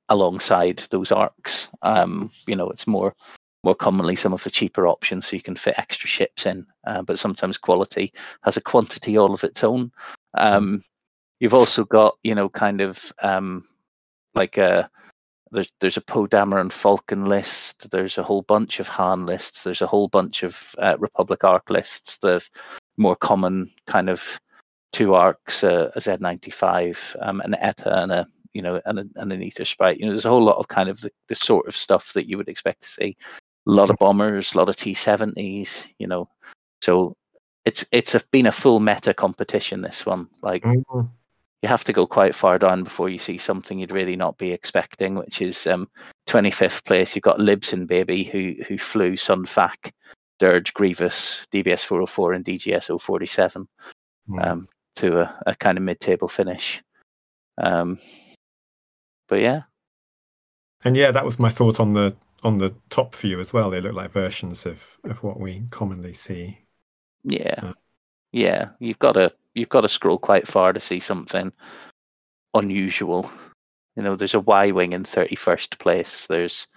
[0.09, 1.67] alongside those arcs.
[1.81, 3.15] Um, you know, it's more
[3.63, 6.65] more commonly some of the cheaper options, so you can fit extra ships in.
[6.85, 9.91] Uh, but sometimes quality has a quantity all of its own.
[10.33, 10.83] Um,
[11.39, 13.65] you've also got, you know, kind of um,
[14.33, 14.89] like a
[15.51, 17.89] there's there's a Poe Dameron Falcon list.
[17.91, 19.63] There's a whole bunch of Han lists.
[19.63, 22.17] There's a whole bunch of uh, Republic arc lists.
[22.19, 22.45] The
[22.97, 24.39] more common kind of
[24.91, 29.41] two arcs, uh, a Z95, um, an ETA, and a you know, and, and an
[29.41, 29.99] Aethersprite.
[29.99, 32.27] You know, there's a whole lot of kind of the, the sort of stuff that
[32.27, 33.17] you would expect to see.
[33.67, 36.29] A lot of bombers, a lot of T70s, you know.
[36.81, 37.15] So
[37.65, 39.81] it's it's a, been a full meta competition.
[39.81, 41.01] This one, like mm-hmm.
[41.61, 44.51] you have to go quite far down before you see something you'd really not be
[44.51, 45.87] expecting, which is um,
[46.27, 47.15] 25th place.
[47.15, 49.93] You've got Libsyn Baby, who who flew Sun Fac,
[50.39, 53.67] Dirge, Grievous, DBS 404, and DGS 047
[54.29, 54.39] mm-hmm.
[54.39, 56.81] um, to a, a kind of mid-table finish.
[57.61, 57.99] Um,
[59.29, 59.63] but yeah,
[60.83, 63.69] And yeah, that was my thought on the on the top view as well.
[63.69, 66.59] They look like versions of of what we commonly see.
[67.23, 67.73] Yeah, uh,
[68.31, 68.69] yeah.
[68.79, 71.51] You've got to you've got to scroll quite far to see something
[72.53, 73.29] unusual.
[73.95, 76.27] You know, there's a Y wing in thirty first place.
[76.27, 76.67] There's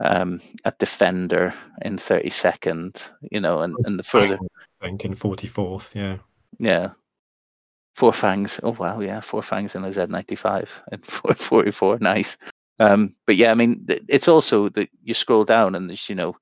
[0.00, 3.02] um, a defender in thirty second.
[3.30, 4.38] You know, and and the further
[4.80, 5.96] I think in forty fourth.
[5.96, 6.18] Yeah.
[6.58, 6.90] Yeah.
[7.94, 8.58] Four fangs.
[8.62, 11.98] Oh wow, yeah, four fangs in a Z ninety five and four forty four.
[11.98, 12.38] Nice.
[12.78, 16.36] Um, but yeah, I mean, it's also that you scroll down and there's you know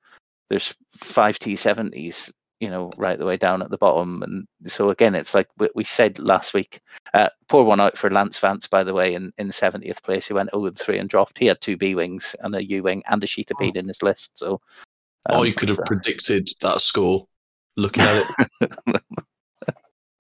[0.49, 4.91] there's five T seventies you know right the way down at the bottom, and so
[4.91, 6.81] again, it's like we, we said last week.
[7.15, 10.29] Uh, poor one out for Lance Vance, by the way, in in seventieth place.
[10.29, 11.39] He went 0 3 and dropped.
[11.39, 14.37] He had two B wings and a U wing and a Sheathipede in his list.
[14.37, 14.61] So
[15.29, 17.27] um, oh, you could have predicted that score
[17.77, 18.27] looking at
[18.61, 19.03] it.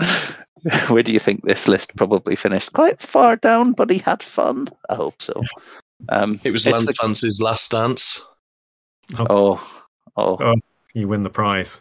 [0.88, 2.72] Where do you think this list probably finished?
[2.72, 4.68] Quite far down, but he had fun.
[4.88, 5.42] I hope so.
[6.08, 6.94] Um, it was Lance the...
[7.00, 8.20] Vance's last dance.
[9.18, 9.26] Oh.
[9.28, 9.82] oh,
[10.16, 10.54] oh, oh,
[10.94, 11.80] you win the prize.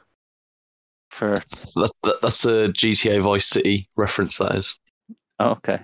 [1.09, 1.35] For
[1.75, 4.37] that, that, that's a GTA Vice City reference.
[4.37, 4.77] That is.
[5.39, 5.79] Oh, okay.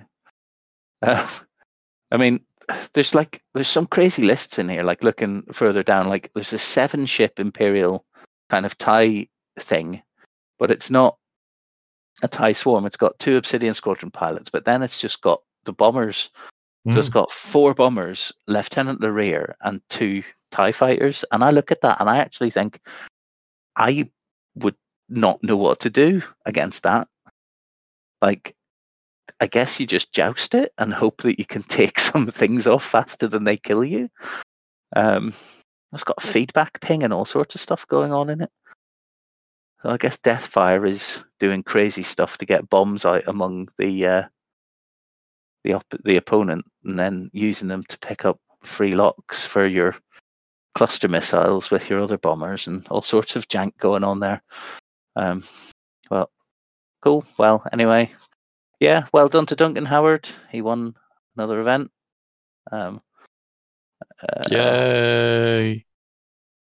[1.02, 1.28] Uh,
[2.10, 2.40] I mean,
[2.94, 4.82] there's like there's some crazy lists in here.
[4.82, 8.04] Like looking further down, like there's a seven ship Imperial
[8.50, 9.28] kind of tie
[9.58, 10.02] thing,
[10.58, 11.16] but it's not
[12.22, 12.86] a tie swarm.
[12.86, 16.30] It's got two Obsidian Squadron pilots, but then it's just got the bombers.
[16.86, 16.92] Mm.
[16.92, 17.14] So it's hmm.
[17.14, 21.24] got four bombers, Lieutenant the rear, and two TIE fighters.
[21.32, 22.80] And I look at that and I actually think
[23.74, 24.08] I
[24.54, 24.76] would
[25.08, 27.08] not know what to do against that.
[28.22, 28.54] Like,
[29.40, 32.84] I guess you just joust it and hope that you can take some things off
[32.84, 34.08] faster than they kill you.
[34.94, 35.34] Um,
[35.92, 38.50] it's got feedback ping and all sorts of stuff going on in it.
[39.82, 44.22] So I guess Deathfire is doing crazy stuff to get bombs out among the uh,
[45.64, 49.94] the op- the opponent, and then using them to pick up free locks for your
[50.74, 54.42] cluster missiles with your other bombers, and all sorts of jank going on there.
[55.14, 55.44] Um,
[56.10, 56.30] well,
[57.02, 57.24] cool.
[57.38, 58.12] Well, anyway,
[58.80, 60.28] yeah, well done to Duncan Howard.
[60.50, 60.94] He won
[61.36, 61.90] another event.
[62.72, 63.00] Um,
[64.22, 65.84] uh, Yay!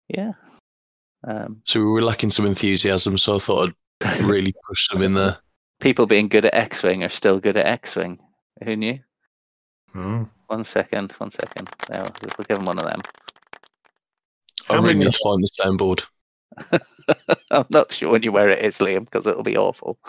[0.07, 0.33] Yeah.
[1.27, 5.13] Um, so we were lacking some enthusiasm, so I thought I'd really push them in
[5.13, 5.37] there.
[5.79, 8.17] People being good at X-wing are still good at X-wing.
[8.63, 8.99] Who knew?
[9.91, 10.23] Hmm.
[10.47, 11.69] One second, one second.
[11.89, 13.01] No, we'll give him one of them.
[14.69, 16.03] I really need to find the soundboard.
[17.51, 19.99] I'm not showing you where it is, Liam, because it'll be awful.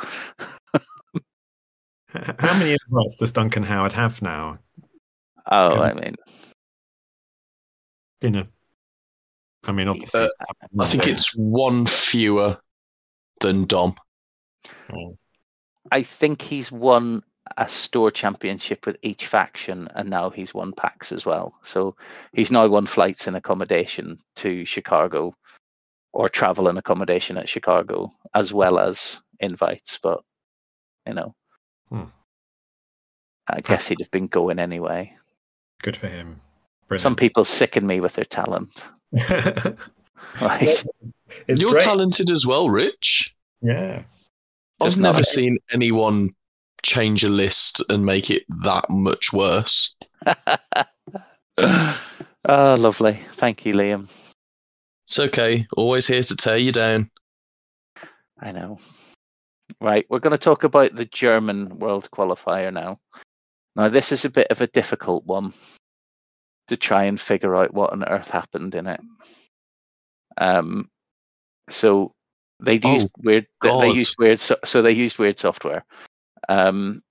[2.09, 4.59] How many invites does Duncan Howard have now?
[5.51, 6.15] Oh, I mean,
[8.21, 8.49] you a,
[9.69, 10.29] I mean, obviously, uh,
[10.81, 12.57] I think it's one fewer
[13.41, 13.97] than Dom.
[14.91, 15.19] Oh.
[15.93, 17.23] I think he's won
[17.59, 21.55] a store championship with each faction, and now he's won PAX as well.
[21.63, 21.97] So
[22.33, 25.37] he's now won flights and accommodation to Chicago,
[26.15, 29.99] or travel and accommodation at Chicago, as well as invites.
[30.03, 30.23] But
[31.07, 31.35] you know,
[31.91, 32.05] hmm.
[33.47, 35.15] I guess he'd have been going anyway.
[35.83, 36.41] Good for him.
[36.89, 37.03] Brilliant.
[37.03, 38.85] Some people sicken me with their talent.
[40.41, 40.85] right.
[41.47, 41.85] You're great.
[41.85, 43.35] talented as well, Rich.
[43.61, 44.03] Yeah.
[44.81, 46.35] I've never seen anyone
[46.83, 49.93] change a list and make it that much worse.
[51.59, 51.97] oh,
[52.47, 53.21] lovely.
[53.33, 54.09] Thank you, Liam.
[55.07, 55.67] It's okay.
[55.77, 57.11] Always here to tear you down.
[58.41, 58.79] I know.
[59.81, 62.99] Right, we're going to talk about the German World Qualifier now.
[63.77, 65.53] Now, this is a bit of a difficult one
[66.69, 69.01] to try and figure out what on earth happened in it.
[70.37, 70.89] Um,
[71.69, 72.13] so
[72.61, 73.47] they used oh, weird.
[73.61, 73.83] God.
[73.83, 74.41] They used weird.
[74.41, 75.85] So, so they used weird software
[76.49, 77.03] um,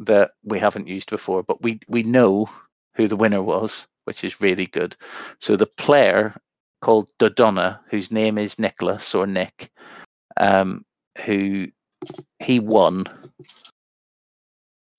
[0.00, 2.48] that we haven't used before, but we we know
[2.96, 4.96] who the winner was, which is really good.
[5.40, 6.34] So the player
[6.80, 9.70] called Dodonna, whose name is Nicholas or Nick,
[10.36, 10.84] um,
[11.24, 11.68] who
[12.38, 13.06] he won.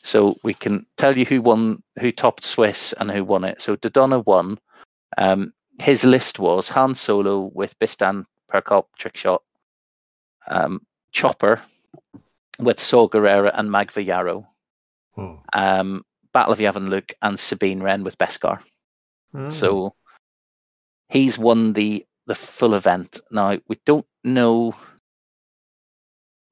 [0.06, 3.60] So we can tell you who won, who topped Swiss and who won it.
[3.60, 4.60] So Dodonna won.
[5.18, 9.40] Um, his list was Han Solo with Bistan Perkop trickshot,
[10.48, 11.60] um, Chopper
[12.60, 14.46] with Saw Gerrera and Magva Yarro.
[15.16, 15.36] Hmm.
[15.52, 18.60] Um, Battle of Yavin Luke and Sabine Wren with Beskar.
[19.32, 19.50] Hmm.
[19.50, 19.96] So
[21.10, 23.22] he's won the the full event.
[23.32, 24.76] Now we don't know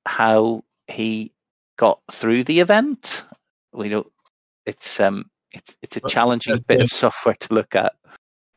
[0.07, 1.33] how he
[1.77, 3.25] got through the event.
[3.73, 4.07] We don't.
[4.65, 5.29] It's um.
[5.51, 7.93] It's it's a challenging bit of software to look at.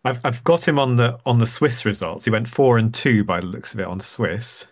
[0.05, 2.25] I've I've got him on the on the Swiss results.
[2.25, 4.67] He went four and two by the looks of it on Swiss.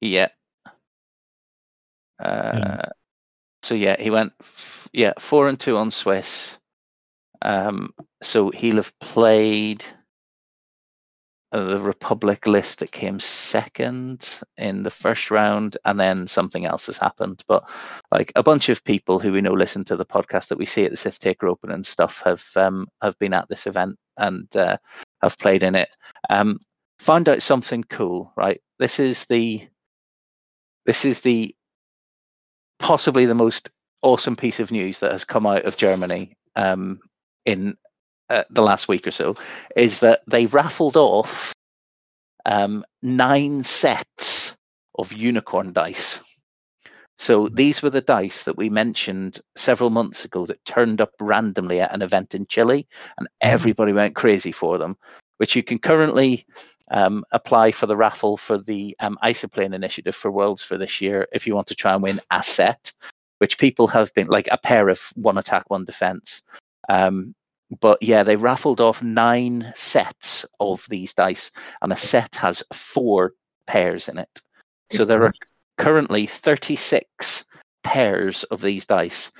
[0.00, 0.28] Yeah,
[2.22, 2.86] uh,
[3.62, 4.32] So yeah, he went
[4.92, 6.58] yeah four and two on Swiss.
[7.42, 7.92] Um,
[8.22, 9.84] so he'll have played
[11.54, 16.96] the Republic list that came second in the first round, and then something else has
[16.96, 17.42] happened.
[17.46, 17.68] But
[18.10, 20.84] like a bunch of people who we know listen to the podcast that we see
[20.84, 24.54] at the Sith Taker Open and stuff have um, have been at this event and
[24.56, 24.76] uh,
[25.22, 25.90] have played in it.
[26.28, 26.58] Um,
[26.98, 28.60] found out something cool, right?
[28.78, 29.66] This is the
[30.86, 31.54] this is the
[32.78, 33.70] possibly the most
[34.02, 37.00] awesome piece of news that has come out of Germany um,
[37.44, 37.76] in
[38.30, 39.34] uh, the last week or so
[39.76, 41.52] is that they raffled off
[42.46, 44.56] um, nine sets
[44.98, 46.20] of unicorn dice.
[47.16, 47.54] So hmm.
[47.54, 51.94] these were the dice that we mentioned several months ago that turned up randomly at
[51.94, 52.86] an event in Chile,
[53.18, 53.48] and hmm.
[53.48, 54.96] everybody went crazy for them.
[55.38, 56.46] Which you can currently
[56.90, 61.26] um, apply for the raffle for the um, Isoplane initiative for Worlds for this year
[61.32, 62.92] if you want to try and win a set,
[63.38, 66.42] which people have been like a pair of one attack, one defense.
[66.88, 67.34] Um,
[67.80, 71.50] but yeah, they raffled off nine sets of these dice,
[71.82, 73.32] and a set has four
[73.66, 74.40] pairs in it.
[74.92, 75.32] So there are
[75.78, 77.44] currently 36
[77.82, 79.32] pairs of these dice,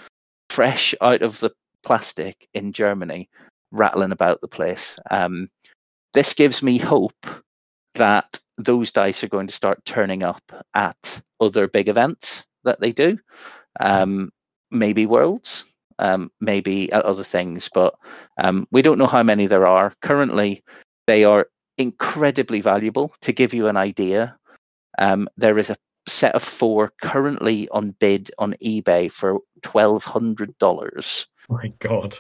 [0.51, 1.51] fresh out of the
[1.83, 3.29] plastic in Germany,
[3.71, 4.99] rattling about the place.
[5.11, 5.49] Um,
[6.13, 7.27] this gives me hope
[7.95, 10.43] that those dice are going to start turning up
[10.75, 13.19] at other big events that they do,
[13.81, 14.31] um,
[14.71, 15.65] maybe Worlds,
[15.99, 17.95] um, maybe at other things, but
[18.39, 19.93] um, we don't know how many there are.
[20.03, 20.63] Currently,
[21.07, 23.13] they are incredibly valuable.
[23.23, 24.37] To give you an idea,
[24.99, 25.77] um, there is a
[26.07, 31.27] set of four currently on bid on eBay for twelve hundred dollars.
[31.49, 32.17] My God.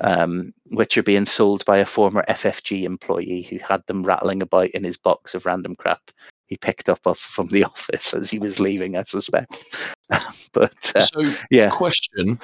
[0.00, 4.70] Um, which are being sold by a former FFG employee who had them rattling about
[4.70, 6.10] in his box of random crap
[6.46, 9.64] he picked up off from the office as he was leaving, I suspect.
[10.52, 11.70] but uh, so, yeah.
[11.70, 12.38] Question: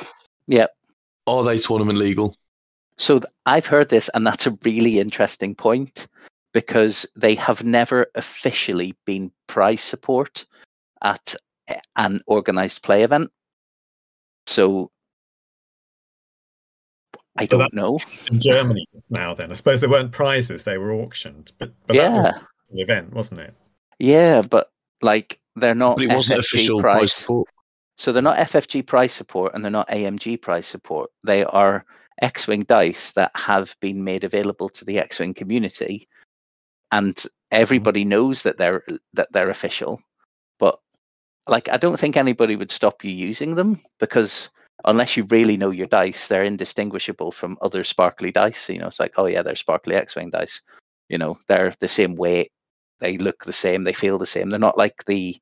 [0.46, 0.66] yeah.
[1.26, 2.37] Are they tournament legal?
[2.98, 6.07] So th- I've heard this, and that's a really interesting point
[6.52, 10.44] because they have never officially been prize support
[11.02, 11.35] at
[11.96, 13.31] an organized play event.
[14.46, 14.90] So
[17.37, 17.98] I so don't know.
[18.31, 21.52] In Germany now, then I suppose they weren't prizes; they were auctioned.
[21.59, 22.09] But, but yeah.
[22.09, 22.31] that was
[22.72, 23.55] the event, wasn't it?
[23.98, 25.96] Yeah, but like they're not.
[25.96, 26.98] But it wasn't FFG official prize.
[26.98, 27.48] prize support.
[27.98, 31.11] So they're not FFG price support and they're not AMG price support.
[31.24, 31.85] They are
[32.20, 36.09] X Wing dice that have been made available to the X Wing community,
[36.90, 37.28] and mm-hmm.
[37.50, 40.00] everybody knows that they're that they're official.
[40.59, 40.78] But
[41.46, 44.50] like, I don't think anybody would stop you using them because
[44.85, 48.68] unless you really know your dice, they're indistinguishable from other sparkly dice.
[48.68, 50.62] You know, it's like, oh yeah, they're sparkly X Wing dice.
[51.09, 52.52] You know, they're the same weight,
[53.00, 54.48] they look the same, they feel the same.
[54.48, 55.37] They're not like the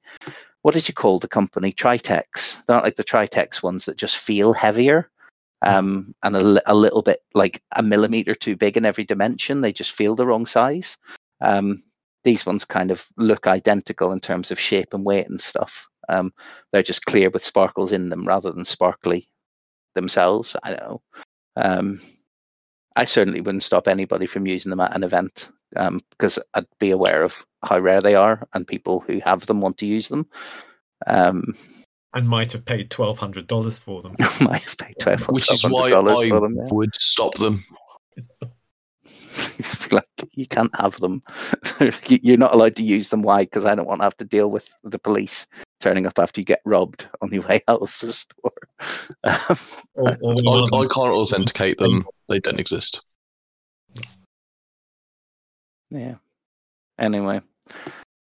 [0.62, 1.72] what did you call the company?
[1.72, 2.64] Tritech.
[2.66, 5.10] They're not like the Tritech ones that just feel heavier
[5.62, 9.60] um, and a, a, little bit like a millimeter too big in every dimension.
[9.60, 10.96] They just feel the wrong size.
[11.40, 11.82] Um,
[12.24, 15.88] these ones kind of look identical in terms of shape and weight and stuff.
[16.08, 16.32] Um,
[16.72, 19.28] they're just clear with sparkles in them rather than sparkly
[19.94, 20.56] themselves.
[20.62, 21.02] I don't know.
[21.56, 22.00] Um,
[22.96, 26.90] I certainly wouldn't stop anybody from using them at an event um, because I'd be
[26.90, 30.26] aware of how rare they are and people who have them want to use them.
[31.06, 31.54] Um,
[32.12, 34.16] and might have paid twelve hundred dollars for them.
[34.40, 36.68] might have paid twelve hundred Which is why I them, yeah.
[36.72, 37.64] would stop them.
[39.92, 41.22] like you can't have them.
[42.08, 43.22] You're not allowed to use them.
[43.22, 43.44] Why?
[43.44, 45.46] Because I don't want to have to deal with the police
[45.80, 48.52] turning up after you get robbed on your way out of the store.
[49.24, 49.58] Um,
[49.94, 50.34] or, or
[50.74, 52.06] I, I can't authenticate them.
[52.28, 53.02] They don't exist.
[55.90, 56.16] Yeah.
[56.98, 57.40] Anyway,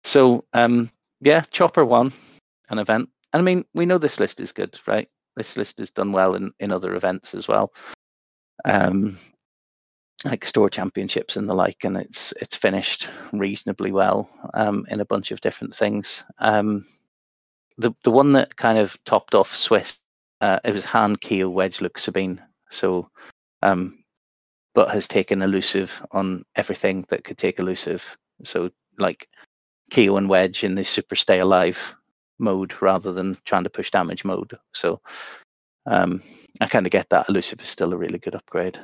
[0.05, 2.13] so um, yeah, Chopper won
[2.71, 5.09] an event, and I mean we know this list is good, right?
[5.37, 7.73] This list has done well in in other events as well.
[8.65, 9.19] Um,
[10.25, 15.07] like store championships and the like, and it's it's finished reasonably well um, in a
[15.07, 16.25] bunch of different things.
[16.39, 16.87] Um,
[17.79, 19.99] the the one that kind of topped off Swiss,
[20.41, 22.41] uh, it was Han Keo Wedge Luke Sabine.
[22.71, 23.11] So
[23.63, 24.05] um,
[24.75, 28.17] but has taken elusive on everything that could take elusive.
[28.43, 29.29] So like
[29.91, 31.95] Keo and Wedge in the super stay alive
[32.39, 34.59] mode rather than trying to push damage mode.
[34.73, 35.01] So
[35.87, 36.23] um,
[36.61, 37.29] I kind of get that.
[37.29, 38.79] Elusive is still a really good upgrade.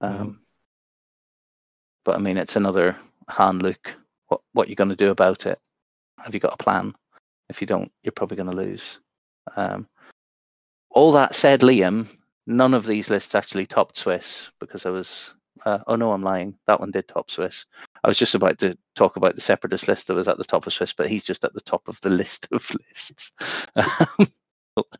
[0.00, 0.36] Um, mm.
[2.04, 2.96] But I mean, it's another
[3.28, 3.96] Han Luke.
[4.28, 5.58] What what are you going to do about it?
[6.18, 6.94] Have you got a plan?
[7.48, 8.98] If you don't, you're probably going to lose.
[9.56, 9.86] Um,
[10.90, 12.08] all that said, Liam,
[12.50, 15.34] None of these lists actually topped Swiss because I was.
[15.64, 16.58] Uh, oh no, I'm lying.
[16.66, 17.66] That one did top Swiss.
[18.02, 20.66] I was just about to talk about the separatist list that was at the top
[20.66, 23.32] of Swiss, but he's just at the top of the list of lists.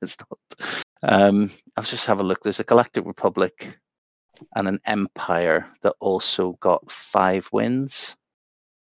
[0.03, 0.71] it's not.
[1.03, 2.43] Um, I'll just have a look.
[2.43, 3.79] There's a Galactic Republic
[4.55, 8.17] and an empire that also got five wins.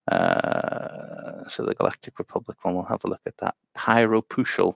[0.09, 3.55] Uh, so the Galactic Republic one, we'll have a look at that.
[3.75, 4.75] Pyro Pushal.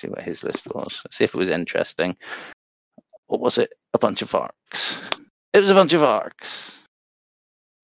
[0.00, 1.02] See what his list was.
[1.10, 2.16] See if it was interesting.
[3.26, 3.72] What was it?
[3.92, 4.98] A bunch of arcs.
[5.52, 6.78] It was a bunch of arcs.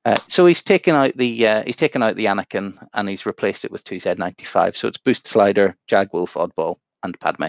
[0.07, 3.65] Uh, so he's taken out the uh, he's taken out the Anakin and he's replaced
[3.65, 4.77] it with two Z95.
[4.77, 7.49] So it's Boost Slider, Jag Wolffe, Oddball, and Padme.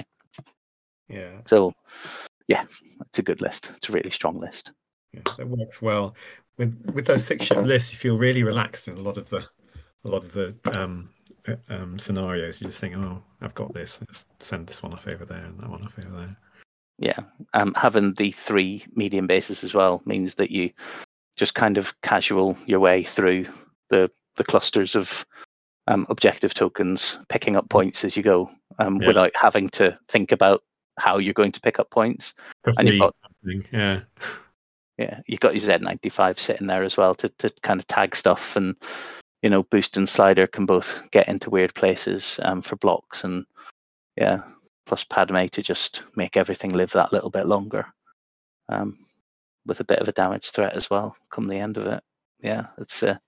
[1.08, 1.32] Yeah.
[1.46, 1.74] So
[2.48, 2.66] yeah,
[3.06, 3.72] it's a good list.
[3.78, 4.72] It's a really strong list.
[5.14, 6.16] Yeah, that works well.
[6.58, 9.46] With with those six ship lists, you feel really relaxed in a lot of the
[10.04, 11.10] a lot of the um,
[11.70, 12.62] um, scenarios.
[12.62, 14.00] You just think, oh, I've got this.
[14.02, 16.38] Let's send this one off over there and that one off over there.
[17.00, 17.20] Yeah,
[17.54, 20.72] um, having the three medium bases as well means that you
[21.36, 23.46] just kind of casual your way through
[23.90, 25.26] the the clusters of
[25.88, 29.08] um, objective tokens, picking up points as you go, um, yeah.
[29.08, 30.64] without having to think about
[31.00, 32.34] how you're going to pick up points.
[32.78, 33.16] and you've got,
[33.72, 34.02] yeah,
[34.98, 38.56] yeah, you've got your Z95 sitting there as well to to kind of tag stuff,
[38.56, 38.76] and
[39.42, 43.46] you know, boost and slider can both get into weird places um, for blocks, and
[44.16, 44.42] yeah,
[44.86, 47.86] plus Padme to just make everything live that little bit longer.
[48.70, 48.98] Um,
[49.68, 52.02] with a bit of a damage threat as well come the end of it.
[52.42, 53.20] Yeah, it's a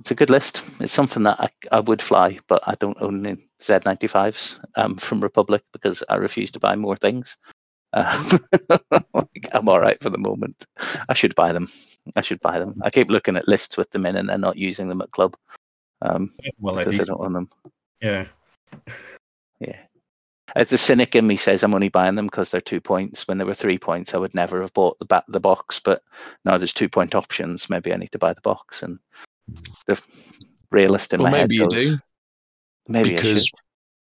[0.00, 0.62] it's a good list.
[0.80, 5.20] It's something that I, I would fly, but I don't own any Z95s um, from
[5.20, 7.38] Republic because I refuse to buy more things.
[7.92, 8.40] Um,
[9.52, 10.66] I'm all right for the moment.
[11.08, 11.68] I should buy them.
[12.16, 12.80] I should buy them.
[12.82, 15.36] I keep looking at lists with them in and they're not using them at club
[16.02, 17.48] um, well, because I don't own them.
[18.00, 18.26] Yeah.
[19.60, 19.78] Yeah.
[20.54, 23.26] As the cynic in me says, I'm only buying them because they're two points.
[23.26, 25.80] When they were three points, I would never have bought the the box.
[25.80, 26.02] But
[26.44, 27.70] now there's two point options.
[27.70, 28.82] Maybe I need to buy the box.
[28.82, 28.98] And
[29.86, 30.00] the
[30.70, 31.98] realist in well, my maybe head goes, you do.
[32.88, 33.50] Maybe because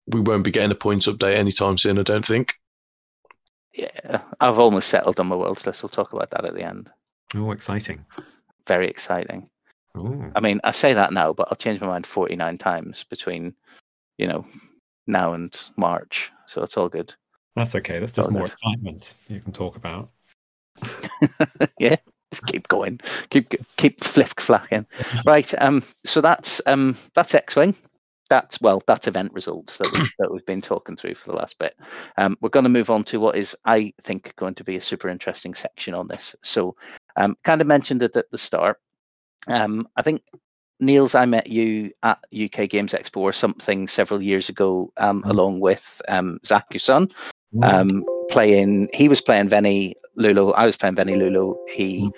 [0.06, 1.98] we won't be getting a points update anytime soon.
[1.98, 2.54] I don't think.
[3.74, 5.82] Yeah, I've almost settled on my world's list.
[5.82, 6.90] We'll talk about that at the end.
[7.34, 8.04] Oh, exciting!
[8.66, 9.48] Very exciting.
[9.96, 10.30] Ooh.
[10.34, 13.54] I mean, I say that now, but I'll change my mind 49 times between,
[14.18, 14.46] you know,
[15.06, 16.30] now and March.
[16.46, 17.12] So it's all good.
[17.56, 17.98] That's okay.
[17.98, 18.52] That's just more good.
[18.52, 20.10] excitement you can talk about.
[21.78, 21.96] yeah,
[22.32, 23.00] just keep going.
[23.30, 24.86] Keep keep flick flacking.
[25.26, 25.52] right.
[25.60, 25.82] Um.
[26.04, 26.96] So that's um.
[27.14, 27.74] That's X-wing.
[28.28, 28.80] That's well.
[28.86, 31.76] That's event results that we, that we've been talking through for the last bit.
[32.16, 32.38] Um.
[32.40, 35.08] We're going to move on to what is, I think, going to be a super
[35.08, 36.36] interesting section on this.
[36.42, 36.76] So,
[37.20, 38.78] um, kind of mentioned it at the start.
[39.46, 39.88] Um.
[39.96, 40.22] I think
[40.80, 45.30] Niels, I met you at UK Games Expo or something several years ago, um, mm.
[45.30, 47.08] along with um, Zach, your son,
[47.54, 47.64] mm.
[47.64, 48.88] um, playing.
[48.94, 50.54] He was playing Veni Lulo.
[50.56, 51.56] I was playing Veni Lulo.
[51.68, 52.12] He mm.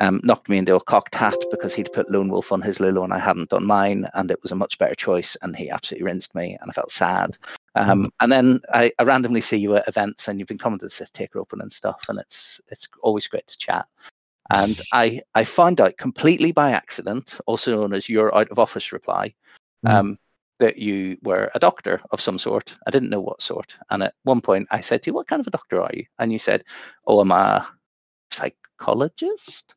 [0.00, 3.04] um, knocked me into a cocked hat because he'd put Lone Wolf on his Lulo
[3.04, 5.36] and I hadn't done mine, and it was a much better choice.
[5.42, 7.36] And he absolutely rinsed me, and I felt sad.
[7.74, 8.10] Um, mm.
[8.20, 11.08] and then I, I, randomly see you at events, and you've been coming to the
[11.12, 13.86] Taker Open and stuff, and it's it's always great to chat.
[14.50, 18.92] And I, I found out completely by accident, also known as your out of office
[18.92, 19.34] reply,
[19.84, 19.90] mm.
[19.90, 20.18] um,
[20.58, 22.74] that you were a doctor of some sort.
[22.86, 23.76] I didn't know what sort.
[23.90, 26.04] And at one point I said to you, What kind of a doctor are you?
[26.18, 26.64] And you said,
[27.06, 27.66] Oh, I'm a
[28.30, 29.74] psychologist.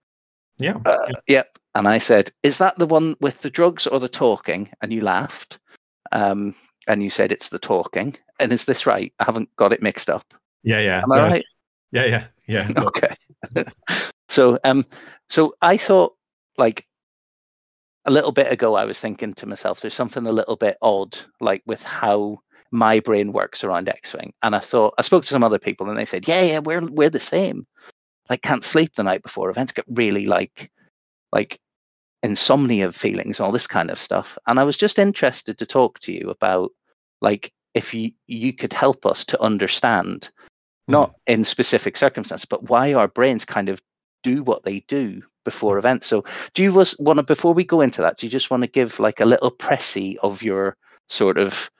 [0.57, 0.77] Yeah.
[0.85, 1.13] Uh.
[1.27, 1.57] Yep.
[1.75, 4.69] And I said, Is that the one with the drugs or the talking?
[4.81, 5.59] And you laughed.
[6.11, 6.55] Um,
[6.87, 8.15] and you said, It's the talking.
[8.39, 9.13] And is this right?
[9.19, 10.25] I haven't got it mixed up.
[10.63, 11.01] Yeah, yeah.
[11.03, 11.23] Am I yeah.
[11.23, 11.45] right?
[11.91, 12.71] Yeah, yeah, yeah.
[12.77, 13.15] okay.
[14.29, 14.85] So um
[15.29, 16.15] so I thought
[16.57, 16.85] like
[18.05, 21.17] a little bit ago I was thinking to myself there's something a little bit odd
[21.41, 22.39] like with how
[22.71, 24.33] my brain works around X-Wing.
[24.43, 26.85] And I thought I spoke to some other people and they said, Yeah, yeah, we're
[26.85, 27.65] we're the same.
[28.29, 29.49] Like can't sleep the night before.
[29.49, 30.71] Events get really like
[31.31, 31.59] like
[32.23, 34.37] insomnia feelings, all this kind of stuff.
[34.47, 36.71] And I was just interested to talk to you about
[37.21, 40.29] like if you you could help us to understand
[40.87, 41.15] not mm.
[41.27, 43.81] in specific circumstances, but why our brains kind of
[44.27, 46.07] do what they do before events.
[46.07, 48.17] So, do you was want to before we go into that?
[48.17, 50.75] Do you just want to give like a little pressy of your
[51.07, 51.71] sort of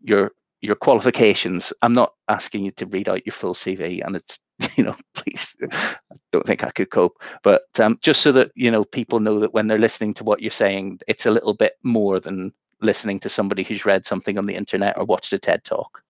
[0.00, 1.72] your your qualifications?
[1.82, 4.38] I'm not asking you to read out your full CV, and it's
[4.76, 7.22] you know, please, I don't think I could cope.
[7.42, 10.40] But um, just so that you know, people know that when they're listening to what
[10.40, 14.46] you're saying, it's a little bit more than listening to somebody who's read something on
[14.46, 16.02] the internet or watched a TED talk.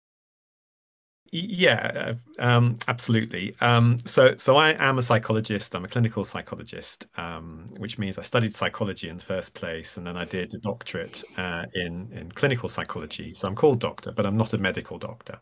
[1.31, 3.55] Yeah, um, absolutely.
[3.59, 5.75] Um, so, so I am a psychologist.
[5.75, 10.07] I'm a clinical psychologist, um, which means I studied psychology in the first place, and
[10.07, 13.33] then I did a doctorate uh, in in clinical psychology.
[13.33, 15.39] So I'm called doctor, but I'm not a medical doctor,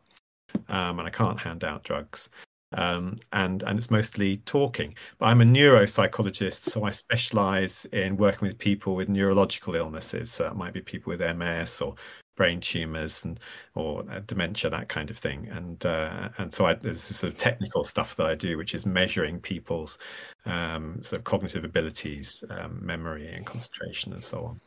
[0.70, 2.30] um, and I can't hand out drugs.
[2.76, 4.96] Um, and and it's mostly talking.
[5.20, 10.32] But I'm a neuropsychologist, so I specialize in working with people with neurological illnesses.
[10.32, 11.96] So it might be people with MS or
[12.36, 13.40] brain tumors and
[13.76, 15.48] or uh, dementia, that kind of thing.
[15.50, 18.74] And uh, and so I, there's this sort of technical stuff that I do, which
[18.74, 19.98] is measuring people's
[20.46, 24.62] um, sort of cognitive abilities, um, memory, and concentration, and so on.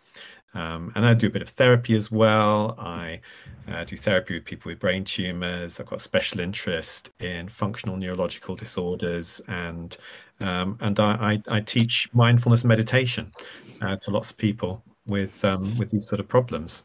[0.54, 2.76] Um, and I do a bit of therapy as well.
[2.78, 3.20] I
[3.68, 5.78] uh, do therapy with people with brain tumors.
[5.78, 9.96] I've got special interest in functional neurological disorders, and
[10.40, 13.32] um, and I, I, I, teach mindfulness meditation
[13.80, 16.84] uh, to lots of people with um, with these sort of problems.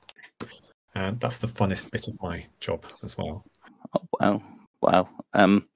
[0.96, 3.46] And that's the funnest bit of my job as well.
[3.94, 4.44] Oh, wow.
[4.82, 5.10] Wow.
[5.34, 5.68] Um,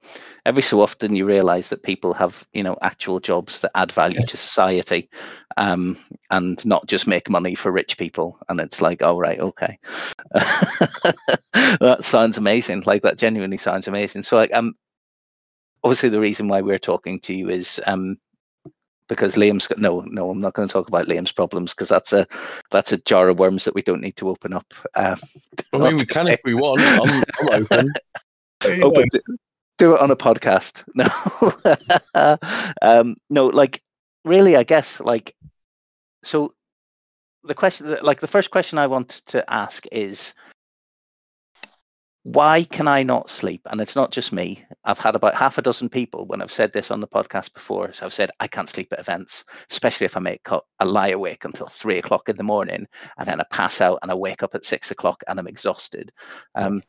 [0.45, 4.17] every so often you realize that people have, you know, actual jobs that add value
[4.17, 4.31] yes.
[4.31, 5.09] to society
[5.57, 5.97] um,
[6.31, 8.39] and not just make money for rich people.
[8.49, 9.77] And it's like, oh, right, okay.
[10.33, 12.83] that sounds amazing.
[12.85, 14.23] Like that genuinely sounds amazing.
[14.23, 14.73] So, like, um,
[15.83, 18.17] obviously the reason why we're talking to you is um,
[19.07, 20.29] because Liam's got no, no.
[20.29, 22.27] I'm not going to talk about Liam's problems because that's a
[22.71, 24.73] that's a jar of worms that we don't need to open up.
[24.93, 25.15] Uh,
[25.73, 26.81] I mean, we can if we want.
[26.81, 28.83] I'm, I'm open.
[28.83, 29.21] open to,
[29.77, 30.83] do it on a podcast.
[32.13, 32.31] No,
[32.81, 33.81] um, no, like
[34.23, 35.35] really, I guess like
[36.23, 36.53] so.
[37.43, 40.33] The question, like the first question I want to ask is,
[42.25, 43.61] why can I not sleep?
[43.69, 44.65] And it's not just me.
[44.83, 47.93] I've had about half a dozen people when I've said this on the podcast before.
[47.93, 51.45] So I've said I can't sleep at events, especially if I make I lie awake
[51.45, 52.87] until three o'clock in the morning,
[53.19, 56.11] and then I pass out and I wake up at six o'clock and I'm exhausted.
[56.55, 56.81] Um,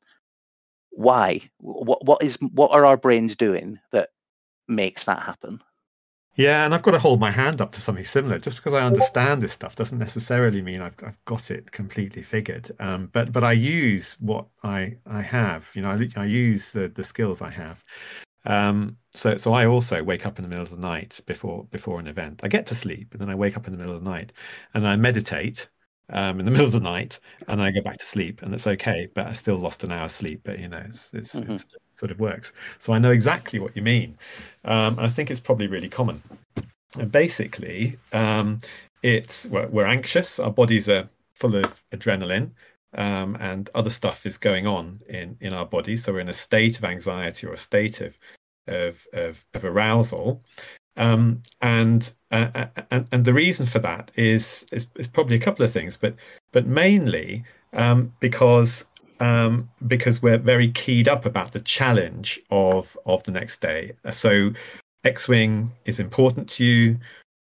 [0.88, 1.42] why?
[1.58, 4.08] What what is what are our brains doing that
[4.68, 5.60] makes that happen?
[6.36, 8.38] Yeah, and I've got to hold my hand up to something similar.
[8.38, 12.70] Just because I understand this stuff doesn't necessarily mean I've, I've got it completely figured.
[12.78, 15.70] Um, but but I use what I I have.
[15.74, 17.82] You know, I, I use the the skills I have.
[18.44, 21.98] Um, so so I also wake up in the middle of the night before before
[22.00, 22.42] an event.
[22.44, 24.32] I get to sleep, and then I wake up in the middle of the night,
[24.74, 25.68] and I meditate
[26.10, 27.18] um, in the middle of the night,
[27.48, 29.08] and I go back to sleep, and it's okay.
[29.14, 30.42] But I still lost an hour's sleep.
[30.44, 31.52] But you know, it's it's, mm-hmm.
[31.52, 31.66] it's
[31.96, 32.52] sort of works.
[32.78, 34.16] So I know exactly what you mean.
[34.64, 36.22] Um, I think it's probably really common.
[36.98, 38.58] And basically, um,
[39.02, 40.38] it's we're, we're, anxious.
[40.38, 42.50] Our bodies are full of adrenaline,
[42.94, 46.04] um, and other stuff is going on in in our bodies.
[46.04, 48.18] So we're in a state of anxiety or a state of
[48.66, 50.42] of of, of arousal.
[50.98, 55.40] Um, and, uh, uh and and the reason for that is, is, is probably a
[55.40, 56.14] couple of things, but
[56.52, 57.44] but mainly
[57.74, 58.86] um, because
[59.20, 63.92] um, because we're very keyed up about the challenge of of the next day.
[64.12, 64.50] So
[65.04, 66.98] X-wing is important to you,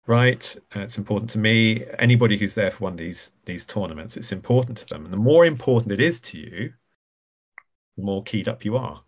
[0.07, 0.55] right?
[0.75, 1.85] Uh, it's important to me.
[1.99, 5.05] Anybody who's there for one of these these tournaments, it's important to them.
[5.05, 6.73] And the more important it is to you,
[7.97, 9.01] the more keyed up you are.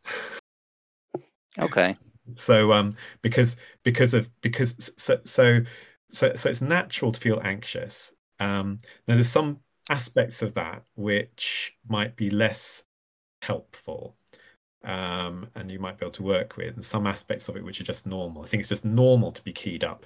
[1.60, 1.94] Okay.
[2.36, 5.62] So um because because of because so so
[6.12, 8.14] so so it's natural to feel anxious.
[8.40, 9.60] Um now there's some
[9.90, 12.84] aspects of that which might be less
[13.42, 14.16] helpful
[14.84, 17.80] um, and you might be able to work with, and some aspects of it which
[17.80, 18.44] are just normal.
[18.44, 20.06] I think it's just normal to be keyed up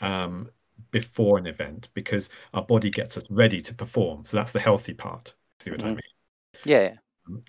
[0.00, 0.50] um,
[0.90, 4.24] before an event because our body gets us ready to perform.
[4.24, 5.34] So that's the healthy part.
[5.60, 5.88] See what mm-hmm.
[5.88, 6.00] I mean?
[6.64, 6.94] Yeah.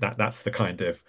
[0.02, 1.02] That that's the kind of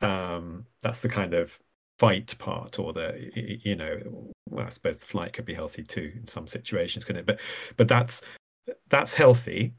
[0.00, 1.58] um, that's the kind of
[1.98, 3.30] fight part, or the
[3.64, 7.26] you know, well, I suppose flight could be healthy too in some situations, couldn't it?
[7.26, 7.40] But
[7.76, 8.22] but that's
[8.88, 9.74] that's healthy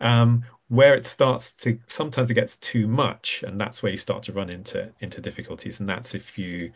[0.00, 4.22] um, where it starts to sometimes it gets too much, and that's where you start
[4.24, 5.80] to run into into difficulties.
[5.80, 6.72] And that's if you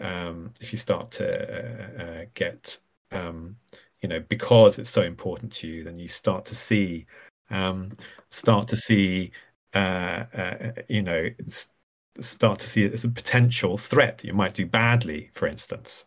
[0.00, 2.78] um, if you start to uh, uh, get
[3.10, 3.56] um,
[4.00, 7.06] you know because it's so important to you, then you start to see
[7.50, 7.92] um,
[8.30, 9.32] start to see
[9.74, 11.28] uh, uh, you know
[12.20, 14.24] start to see it as a potential threat.
[14.24, 16.04] You might do badly, for instance.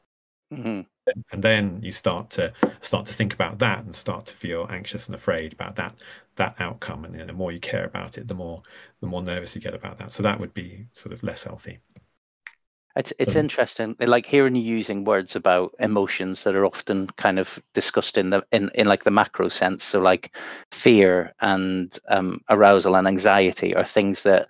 [0.54, 0.82] Mm-hmm
[1.32, 5.08] and then you start to start to think about that and start to feel anxious
[5.08, 5.96] and afraid about that
[6.36, 7.06] that outcome.
[7.06, 8.62] And you know, the more you care about it the more
[9.02, 10.12] the more nervous you get about that.
[10.12, 11.80] So that would be sort of less healthy.
[12.96, 17.38] It's it's um, interesting like hearing you using words about emotions that are often kind
[17.38, 19.84] of discussed in the in, in like the macro sense.
[19.84, 20.36] So like
[20.72, 24.48] fear and um, arousal and anxiety are things that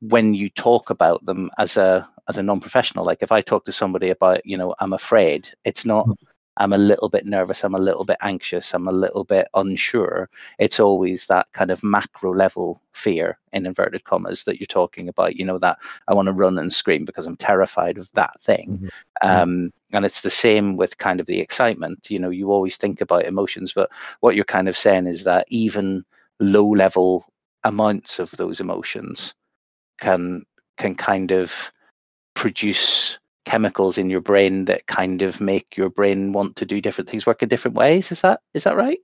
[0.00, 3.04] when you talk about them as a as a non-professional.
[3.04, 6.08] Like if i talk to somebody about you know i'm afraid it's not
[6.56, 10.28] i'm a little bit nervous i'm a little bit anxious i'm a little bit unsure.
[10.58, 15.36] It's always that kind of macro level fear in inverted commas that you're talking about
[15.36, 18.78] you know that i want to run and scream because i'm terrified of that thing.
[19.22, 19.28] Mm-hmm.
[19.28, 22.10] um, and it's the same with kind of the excitement.
[22.10, 25.46] You know you always think about emotions but what you're kind of saying is that
[25.48, 26.04] even
[26.40, 27.24] low level
[27.64, 29.34] amounts of those emotions
[30.00, 30.44] can
[30.76, 31.72] can kind of
[32.38, 37.10] produce chemicals in your brain that kind of make your brain want to do different
[37.10, 39.00] things work in different ways is that is that right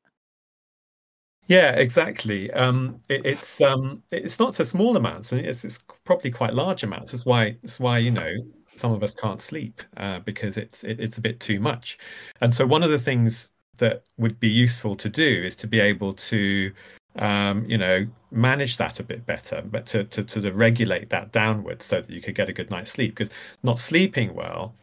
[1.46, 2.50] Yeah, exactly.
[2.52, 6.82] Um, it, it's um, it's not so small amounts, and it's, it's probably quite large
[6.84, 7.10] amounts.
[7.12, 8.32] That's why that's why you know
[8.76, 11.98] some of us can't sleep uh, because it's it, it's a bit too much.
[12.40, 15.80] And so one of the things that would be useful to do is to be
[15.80, 16.72] able to
[17.16, 21.84] um, you know manage that a bit better, but to to to regulate that downwards
[21.84, 23.12] so that you could get a good night's sleep.
[23.12, 23.30] Because
[23.62, 24.74] not sleeping well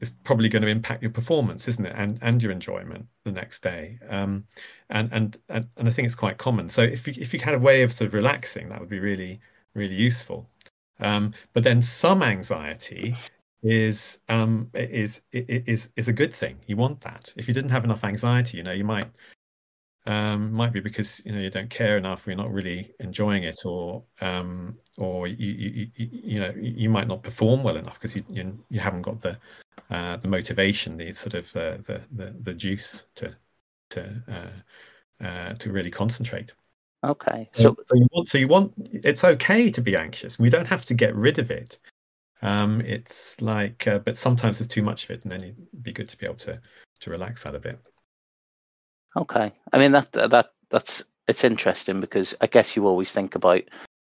[0.00, 3.62] is probably going to impact your performance, isn't it, and and your enjoyment the next
[3.62, 3.98] day.
[4.08, 4.44] Um,
[4.90, 6.68] and, and and and I think it's quite common.
[6.68, 9.00] So if you if you had a way of sort of relaxing, that would be
[9.00, 9.40] really
[9.74, 10.48] really useful.
[11.00, 13.16] Um, but then some anxiety
[13.62, 16.58] is um, is is is a good thing.
[16.66, 17.32] You want that.
[17.36, 19.10] If you didn't have enough anxiety, you know, you might
[20.06, 23.44] um, might be because you know you don't care enough, or you're not really enjoying
[23.44, 27.94] it, or um, or you, you, you, you know you might not perform well enough
[27.94, 29.38] because you, you you haven't got the
[29.90, 33.34] uh, the motivation, the sort of uh, the, the the juice to
[33.90, 36.52] to uh, uh, to really concentrate.
[37.02, 40.38] Okay, so, so you want so you want it's okay to be anxious.
[40.38, 41.78] We don't have to get rid of it.
[42.42, 45.92] Um, it's like, uh, but sometimes there's too much of it, and then it'd be
[45.92, 46.60] good to be able to
[47.00, 47.78] to relax that a bit.
[49.16, 53.62] Okay, I mean that that that's it's interesting because I guess you always think about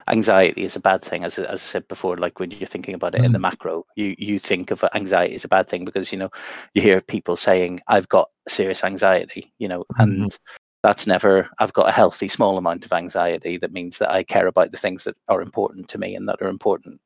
[0.09, 2.17] anxiety as a bad thing, as as I said before.
[2.17, 3.27] Like when you're thinking about it mm.
[3.27, 3.43] in the mm.
[3.43, 6.31] macro, you you think of anxiety as a bad thing because you know
[6.75, 10.03] you hear people saying, "I've got serious anxiety," you know, mm-hmm.
[10.03, 10.39] and
[10.83, 14.47] that's never i've got a healthy small amount of anxiety that means that i care
[14.47, 17.01] about the things that are important to me and that are important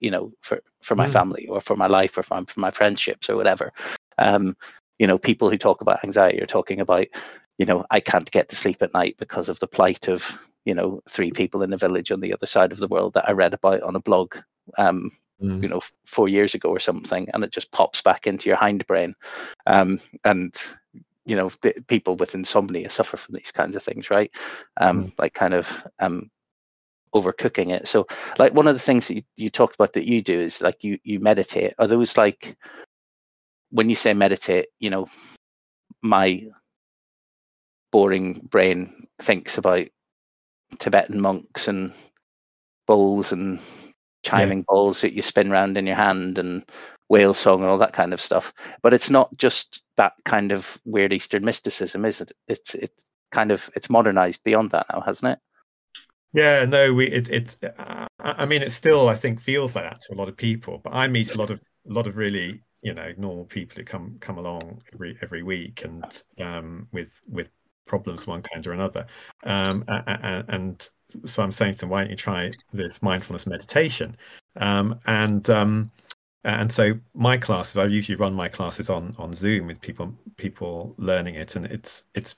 [0.00, 1.12] you know for for my mm.
[1.12, 3.72] family or for my life or for my, for my friendships or whatever
[4.18, 4.56] um
[4.98, 7.06] you know people who talk about anxiety are talking about
[7.58, 10.74] you know i can't get to sleep at night because of the plight of you
[10.74, 13.32] know three people in a village on the other side of the world that i
[13.32, 14.36] read about on a blog
[14.78, 15.10] um
[15.42, 15.62] mm.
[15.62, 19.14] you know four years ago or something and it just pops back into your hindbrain
[19.66, 20.54] um and
[21.24, 21.50] you know
[21.86, 24.30] people with insomnia suffer from these kinds of things right
[24.78, 25.12] um mm.
[25.18, 26.30] like kind of um
[27.14, 28.06] overcooking it so
[28.38, 30.82] like one of the things that you, you talked about that you do is like
[30.82, 32.56] you you meditate are those like
[33.70, 35.06] when you say meditate you know
[36.00, 36.42] my
[37.92, 39.86] boring brain thinks about
[40.78, 41.92] tibetan monks and
[42.86, 43.60] bowls and
[44.24, 44.64] chiming yes.
[44.68, 46.64] bowls that you spin around in your hand and
[47.08, 48.52] whale song and all that kind of stuff.
[48.82, 52.32] But it's not just that kind of weird Eastern mysticism, is it?
[52.48, 55.38] It's it's kind of it's modernized beyond that now, hasn't it?
[56.32, 57.58] Yeah, no, we it's it's.
[57.62, 60.80] Uh, I mean, it still I think feels like that to a lot of people.
[60.82, 63.84] But I meet a lot of a lot of really you know normal people who
[63.84, 67.50] come come along every every week and um, with with
[67.86, 69.06] problems one kind or another.
[69.44, 70.88] Um, and, and,
[71.24, 74.16] so I'm saying to them, why don't you try this mindfulness meditation?
[74.56, 75.90] Um, and um,
[76.44, 80.94] and so my classes, I usually run my classes on on Zoom with people people
[80.96, 82.36] learning it, and it's it's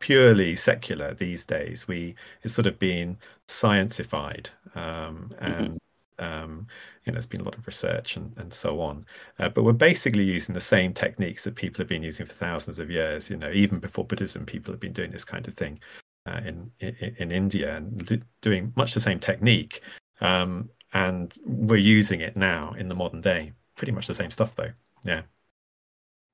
[0.00, 1.86] purely secular these days.
[1.86, 5.44] We it's sort of been scientified, um, mm-hmm.
[5.44, 5.80] and.
[6.18, 6.66] Um,
[7.04, 9.06] you know, there's been a lot of research and and so on.
[9.38, 12.78] Uh, but we're basically using the same techniques that people have been using for thousands
[12.78, 13.30] of years.
[13.30, 15.80] You know, even before Buddhism, people have been doing this kind of thing
[16.26, 19.80] uh, in, in, in India and doing much the same technique.
[20.20, 23.52] Um, and we're using it now in the modern day.
[23.76, 24.72] Pretty much the same stuff, though.
[25.04, 25.22] Yeah.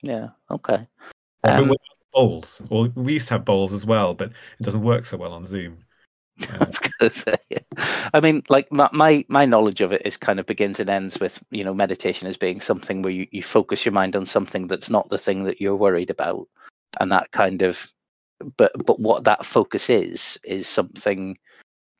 [0.01, 0.29] Yeah.
[0.51, 0.87] Okay.
[1.45, 1.79] Um, but
[2.13, 2.63] bowls.
[2.71, 5.45] Well, we used to have bowls as well, but it doesn't work so well on
[5.45, 5.79] Zoom.
[6.41, 7.37] I was gonna say.
[8.15, 11.19] I mean, like my, my my knowledge of it is kind of begins and ends
[11.19, 14.67] with you know meditation as being something where you, you focus your mind on something
[14.67, 16.47] that's not the thing that you're worried about,
[17.01, 17.91] and that kind of,
[18.57, 21.39] but but what that focus is is something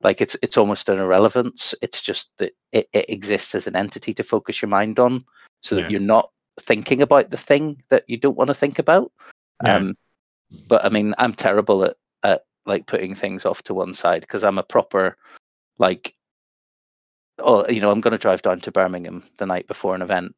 [0.03, 4.13] like it's it's almost an irrelevance it's just that it, it exists as an entity
[4.15, 5.25] to focus your mind on
[5.63, 5.89] so that yeah.
[5.91, 9.13] you're not thinking about the thing that you don't want to think about
[9.65, 9.77] yeah.
[9.77, 9.97] um
[10.67, 14.45] but i mean i'm terrible at at like putting things off to one side because
[14.45, 15.17] i'm a proper
[15.83, 16.15] like
[17.41, 20.35] oh you know i'm going to drive down to birmingham the night before an event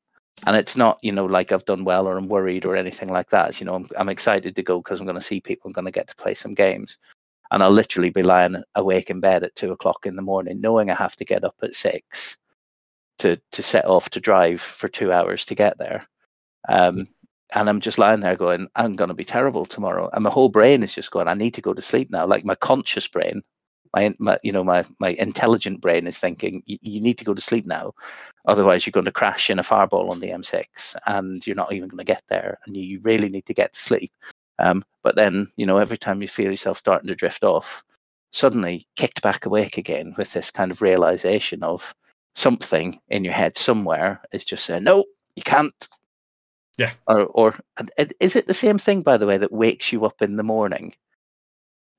[0.47, 3.31] and it's not you know like i've done well or i'm worried or anything like
[3.31, 5.69] that it's, you know i'm, I'm excited to go because i'm going to see people
[5.69, 6.99] i'm going to get to play some games
[7.53, 10.91] and I'll literally be lying awake in bed at two o'clock in the morning, knowing
[10.91, 12.37] I have to get up at six
[13.19, 16.09] to to set off to drive for two hours to get there.
[16.69, 17.09] Um,
[17.55, 20.11] and I'm just lying there going, I'm going to be terrible tomorrow.
[20.13, 22.27] And my whole brain is just going, I need to go to sleep now.
[22.27, 23.43] Like my conscious brain,
[23.95, 27.41] my, my you know, my my intelligent brain is thinking, you need to go to
[27.41, 27.93] sleep now,
[28.47, 31.89] otherwise you're going to crash in a fireball on the M6, and you're not even
[31.89, 32.59] going to get there.
[32.67, 34.13] And you really need to get to sleep.
[34.59, 37.85] Um, but then, you know, every time you feel yourself starting to drift off,
[38.33, 41.95] suddenly kicked back awake again with this kind of realization of
[42.35, 45.05] something in your head somewhere is just saying, no,
[45.37, 45.89] you can't.
[46.79, 46.93] Yeah.
[47.07, 47.55] Or, or
[48.21, 50.95] is it the same thing, by the way, that wakes you up in the morning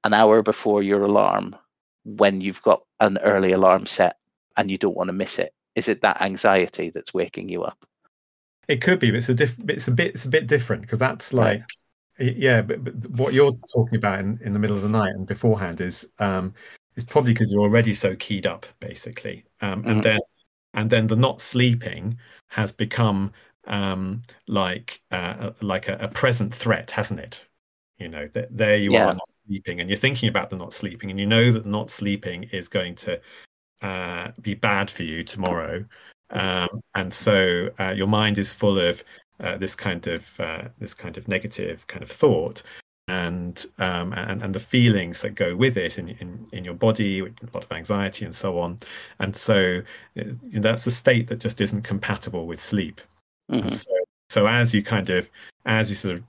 [0.03, 1.55] an hour before your alarm
[2.05, 4.17] when you've got an early alarm set
[4.55, 5.53] and you don't want to miss it?
[5.75, 7.85] Is it that anxiety that's waking you up?
[8.67, 10.99] It could be, but it's a diff- it's a bit it's a bit different because
[10.99, 11.61] that's like
[12.19, 12.35] right.
[12.37, 15.27] yeah, but, but, what you're talking about in, in the middle of the night and
[15.27, 16.53] beforehand is um
[16.95, 20.01] is probably because you're already so keyed up basically, um, and mm-hmm.
[20.01, 20.19] then
[20.73, 23.31] and then the not sleeping has become
[23.67, 27.45] um like uh, like a, a present threat, hasn't it?
[27.97, 29.05] You know that there you yeah.
[29.05, 31.89] are not sleeping and you're thinking about the not sleeping and you know that not
[31.89, 33.19] sleeping is going to
[33.81, 35.83] uh, be bad for you tomorrow
[36.31, 39.03] um, and so uh, your mind is full of
[39.39, 42.63] uh, this kind of uh, this kind of negative kind of thought
[43.07, 47.19] and um, and and the feelings that go with it in in, in your body,
[47.19, 48.79] a lot of anxiety and so on.
[49.19, 49.81] And so
[50.19, 50.23] uh,
[50.53, 53.01] that's a state that just isn't compatible with sleep.
[53.51, 53.69] Mm-hmm.
[53.69, 53.93] so
[54.29, 55.29] so as you kind of
[55.67, 56.23] as you sort of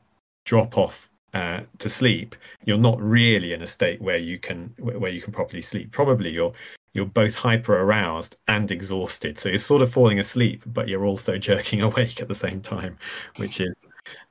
[0.44, 2.34] drop off uh, to sleep,
[2.64, 5.92] you're not really in a state where you can where you can properly sleep.
[5.92, 6.54] Probably you're
[6.94, 9.38] you're both hyper aroused and exhausted.
[9.38, 12.96] So you're sort of falling asleep, but you're also jerking awake at the same time,
[13.36, 13.76] which is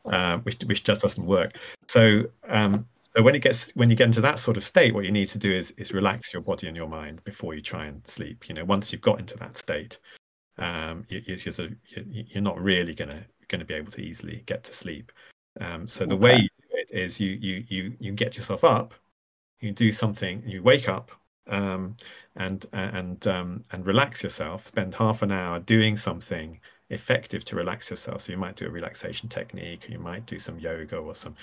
[0.06, 1.60] uh, which which just doesn't work.
[1.88, 5.06] So um, so when it gets when you get into that sort of state, what
[5.06, 7.86] you need to do is is relax your body and your mind before you try
[7.86, 8.50] and sleep.
[8.50, 10.00] You know, once you've got into that state,
[10.58, 11.76] um, you, sort of,
[12.10, 15.12] you're not really gonna going to be able to easily get to sleep.
[15.62, 16.24] Um, so the okay.
[16.24, 16.50] way
[16.90, 18.94] it is you you you you get yourself up,
[19.60, 21.12] you do something, you wake up,
[21.48, 21.96] um,
[22.36, 24.66] and and um, and relax yourself.
[24.66, 26.60] Spend half an hour doing something
[26.90, 28.22] effective to relax yourself.
[28.22, 31.36] So you might do a relaxation technique, or you might do some yoga or some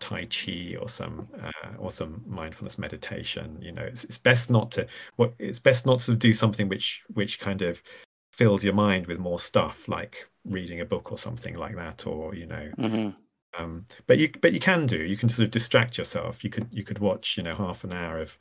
[0.00, 3.58] tai chi or some uh, or some mindfulness meditation.
[3.60, 4.86] You know, it's, it's best not to
[5.16, 7.82] what it's best not to do something which which kind of
[8.32, 12.34] fills your mind with more stuff, like reading a book or something like that, or
[12.34, 12.70] you know.
[12.78, 13.10] Mm-hmm
[13.58, 16.68] um, but you but you can do you can sort of distract yourself you could
[16.70, 18.38] you could watch you know half an hour of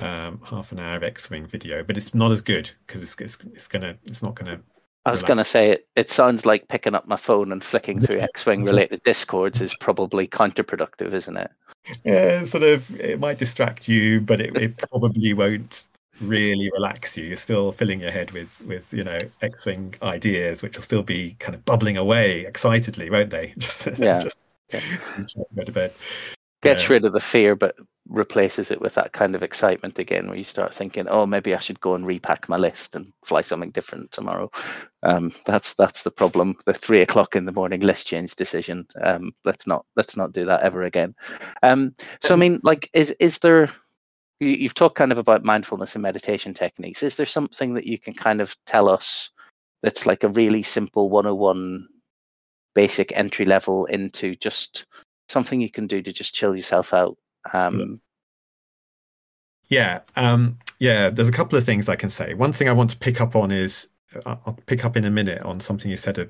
[0.00, 3.38] um, half an hour of x-wing video but it's not as good because it's, it's
[3.52, 4.60] it's gonna it's not gonna
[5.04, 5.88] I was going to say it.
[5.96, 10.28] It sounds like picking up my phone and flicking through X-wing related discords is probably
[10.28, 11.50] counterproductive, isn't it?
[12.04, 12.88] Yeah, sort of.
[13.00, 15.86] It might distract you, but it, it probably won't
[16.22, 17.24] really relax you.
[17.24, 21.36] You're still filling your head with with you know X-wing ideas, which will still be
[21.38, 23.54] kind of bubbling away excitedly, won't they?
[23.58, 24.18] just yeah.
[24.18, 24.80] just yeah.
[25.54, 25.92] go to bed.
[26.62, 26.92] Gets yeah.
[26.92, 27.74] rid of the fear, but
[28.08, 31.58] replaces it with that kind of excitement again, where you start thinking, "Oh, maybe I
[31.58, 34.50] should go and repack my list and fly something different tomorrow."
[35.02, 36.56] Um, that's that's the problem.
[36.66, 38.86] The three o'clock in the morning list change decision.
[39.02, 41.14] Um, let's not let's not do that ever again.
[41.62, 43.68] Um, so I mean, like, is is there
[44.44, 47.02] you've talked kind of about mindfulness and meditation techniques.
[47.02, 49.30] Is there something that you can kind of tell us
[49.82, 51.88] that's like a really simple 101
[52.74, 54.86] basic entry level into just
[55.28, 57.16] something you can do to just chill yourself out?
[57.52, 58.00] Um,
[59.68, 61.10] yeah, um, yeah.
[61.10, 62.34] There's a couple of things I can say.
[62.34, 63.88] One thing I want to pick up on is
[64.26, 66.28] uh, I'll pick up in a minute on something you said a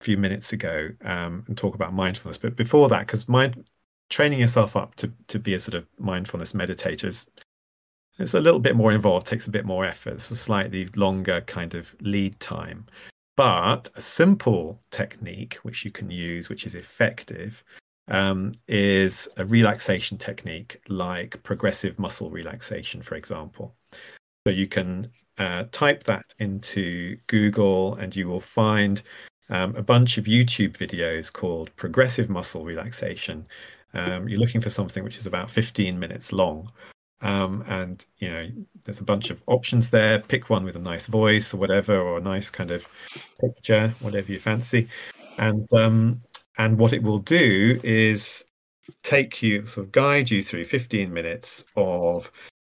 [0.00, 2.38] few minutes ago um, and talk about mindfulness.
[2.38, 3.68] But before that, because mind
[4.10, 7.26] training yourself up to to be a sort of mindfulness meditator is
[8.18, 10.14] it's a little bit more involved, takes a bit more effort.
[10.14, 12.86] It's a slightly longer kind of lead time.
[13.36, 17.62] But a simple technique which you can use, which is effective,
[18.08, 23.76] um, is a relaxation technique like progressive muscle relaxation, for example.
[24.44, 29.00] So you can uh, type that into Google and you will find
[29.50, 33.46] um, a bunch of YouTube videos called progressive muscle relaxation.
[33.94, 36.70] Um, you're looking for something which is about 15 minutes long.
[37.20, 38.48] Um, and you know,
[38.84, 40.20] there's a bunch of options there.
[40.20, 42.86] Pick one with a nice voice or whatever, or a nice kind of
[43.40, 44.88] picture, whatever you fancy.
[45.38, 46.20] And um,
[46.58, 48.44] and what it will do is
[49.02, 52.30] take you, sort of guide you through 15 minutes of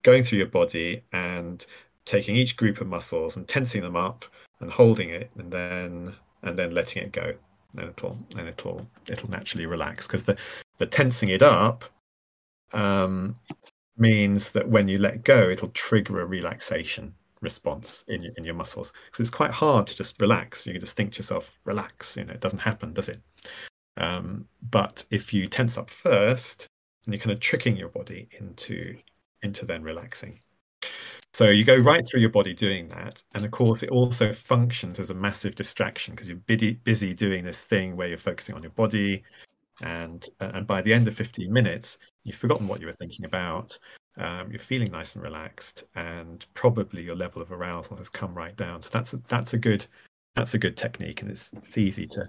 [0.03, 1.65] going through your body and
[2.05, 4.25] taking each group of muscles and tensing them up
[4.61, 7.35] and holding it, and then and then letting it go.
[7.77, 10.37] And it'll and it'll it'll naturally relax because the
[10.79, 11.85] the tensing it up
[12.73, 13.37] um,
[13.97, 18.55] means that when you let go, it'll trigger a relaxation response in your, in your
[18.55, 18.93] muscles.
[19.07, 20.67] Because it's quite hard to just relax.
[20.67, 22.17] You can just think to yourself, relax.
[22.17, 23.21] You know, it doesn't happen, does it?
[23.97, 26.67] Um, but if you tense up first,
[27.05, 28.97] and you're kind of tricking your body into
[29.43, 30.39] into then relaxing.
[31.33, 34.99] So you go right through your body doing that, and of course, it also functions
[34.99, 38.63] as a massive distraction because you're busy, busy doing this thing where you're focusing on
[38.63, 39.23] your body,
[39.83, 43.25] and uh, and by the end of 15 minutes, you've forgotten what you were thinking
[43.25, 43.79] about.
[44.17, 48.57] Um, you're feeling nice and relaxed, and probably your level of arousal has come right
[48.57, 48.83] down.
[48.83, 49.87] So that's a, that's a good
[50.35, 52.29] that's a good technique, and it's it's easy to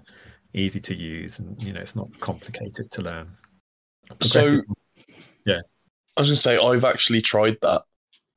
[0.54, 3.28] easy to use, and you know it's not complicated to learn.
[4.22, 4.62] So,
[5.46, 5.60] yeah.
[6.16, 7.82] I was going to say I've actually tried that,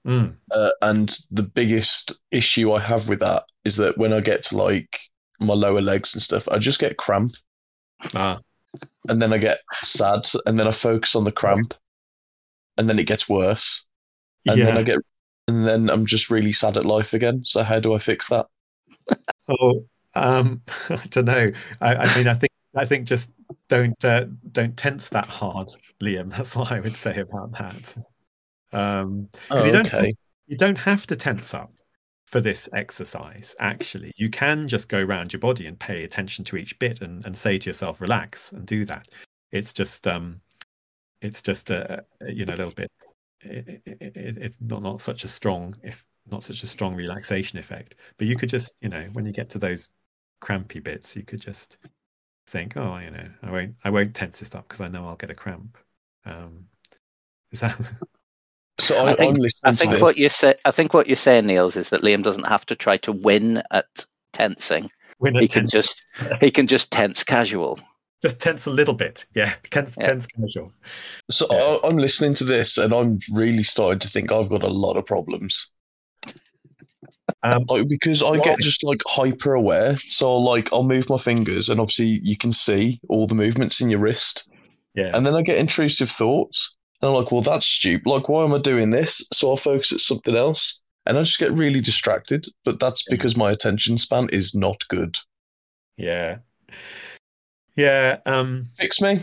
[0.05, 0.35] Mm.
[0.51, 4.57] uh, and the biggest issue I have with that is that when I get to
[4.57, 4.99] like
[5.39, 7.33] my lower legs and stuff, I just get cramp,
[8.13, 8.39] Ah,
[9.07, 11.73] and then I get sad, and then I focus on the cramp,
[12.77, 13.85] and then it gets worse,
[14.47, 14.99] and then I get,
[15.47, 17.43] and then I'm just really sad at life again.
[17.45, 18.47] So how do I fix that?
[19.47, 19.85] Oh,
[20.15, 21.51] um, I don't know.
[21.81, 23.31] I, I mean, I think I think just
[23.69, 25.69] don't uh, don't tense that hard,
[26.01, 26.29] Liam.
[26.35, 27.95] That's what I would say about that.
[28.75, 30.13] Um, Oh, you don't okay.
[30.47, 31.71] you don't have to tense up
[32.27, 33.55] for this exercise.
[33.59, 37.25] Actually, you can just go around your body and pay attention to each bit and,
[37.25, 39.07] and say to yourself, "Relax," and do that.
[39.51, 40.41] It's just um,
[41.21, 42.91] it's just a, a you know a little bit.
[43.41, 47.59] It, it, it, it's not not such a strong if not such a strong relaxation
[47.59, 47.95] effect.
[48.17, 49.89] But you could just you know when you get to those
[50.41, 51.77] crampy bits, you could just
[52.47, 55.15] think, oh, you know, I won't I won't tense this up because I know I'll
[55.15, 55.77] get a cramp.
[56.25, 56.65] Um,
[57.51, 57.79] is that?
[58.79, 60.55] So I, I think- I'm listening I to think what you say.
[60.65, 63.63] I think what you're saying, Niels, is that Liam doesn't have to try to win
[63.71, 64.91] at tensing.
[65.19, 66.05] when He it can tense, just
[66.41, 67.79] he can just tense casual.
[68.21, 69.25] just tense a little bit.
[69.33, 70.07] Yeah, tense, Yeah.
[70.07, 70.73] tense casual.
[71.31, 71.57] So Yeah.
[71.83, 74.97] I, I'm listening to this, and I'm really starting to think I've got a lot
[74.97, 75.69] of problems.
[77.43, 78.39] Um, Like because I Why?
[78.39, 79.95] get just like hyper aware.
[80.09, 83.89] So like I'll move my fingers, and obviously you can see all the movements in
[83.89, 84.47] your wrist,
[84.95, 86.74] yeah, and then I get intrusive thoughts,
[87.05, 88.09] and I'm like, well, that's stupid.
[88.09, 89.23] Like, why am I doing this?
[89.31, 92.47] So I'll focus at something else, and I just get really distracted.
[92.63, 95.15] But that's because my attention span is not good.
[95.97, 96.37] yeah,
[97.75, 98.17] yeah.
[98.25, 99.21] Um, Fix me.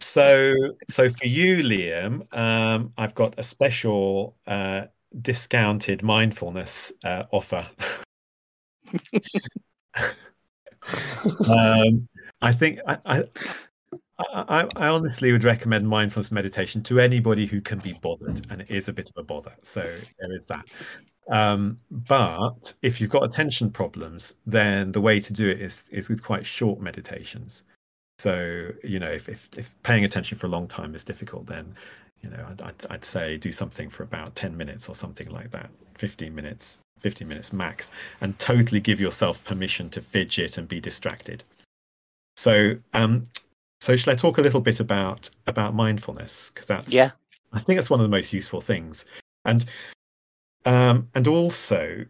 [0.00, 0.52] so,
[0.90, 4.86] so for you, Liam, um, I've got a special uh,
[5.22, 7.68] discounted mindfulness uh, offer.
[11.48, 12.08] um,
[12.42, 13.24] I think I, I,
[14.18, 18.70] I, I honestly would recommend mindfulness meditation to anybody who can be bothered, and it
[18.70, 19.52] is a bit of a bother.
[19.62, 20.66] So there is that.
[21.30, 26.08] Um, but if you've got attention problems, then the way to do it is is
[26.08, 27.64] with quite short meditations.
[28.18, 31.74] So you know, if if, if paying attention for a long time is difficult, then
[32.22, 35.50] you know I'd, I'd I'd say do something for about ten minutes or something like
[35.50, 37.90] that, fifteen minutes, fifteen minutes max,
[38.22, 41.44] and totally give yourself permission to fidget and be distracted.
[42.36, 43.24] So um,
[43.80, 47.10] so shall I talk a little bit about about mindfulness because that's Yeah.
[47.52, 49.04] I think that's one of the most useful things,
[49.44, 49.64] and
[50.64, 52.04] um, and also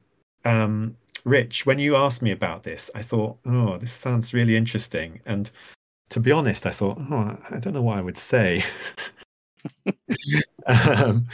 [0.44, 5.20] um, Rich, when you asked me about this, I thought, oh, this sounds really interesting,
[5.26, 5.50] and
[6.10, 8.64] to be honest, I thought, oh, I don't know what I would say.
[10.66, 11.26] um,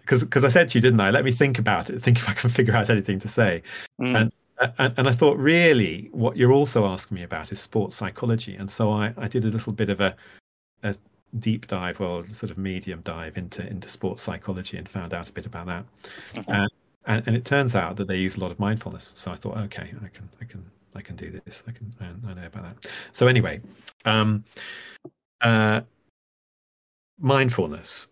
[0.00, 1.10] because because I said to you, didn't I?
[1.10, 3.62] Let me think about it, think if I can figure out anything to say.
[4.00, 4.20] Mm.
[4.20, 4.32] And,
[4.78, 8.70] and and I thought, really, what you're also asking me about is sports psychology, and
[8.70, 10.16] so I, I did a little bit of a
[10.82, 10.94] a
[11.38, 15.32] deep dive, well, sort of medium dive into into sports psychology, and found out a
[15.32, 15.84] bit about that.
[16.34, 16.64] Mhm.
[16.64, 16.68] Uh,
[17.06, 19.12] and, and it turns out that they use a lot of mindfulness.
[19.16, 21.62] So I thought, okay, I can I can I can do this.
[21.68, 22.90] I can I, I know about that.
[23.12, 23.60] So anyway,
[24.04, 24.44] um,
[25.40, 25.82] uh,
[27.18, 28.08] mindfulness.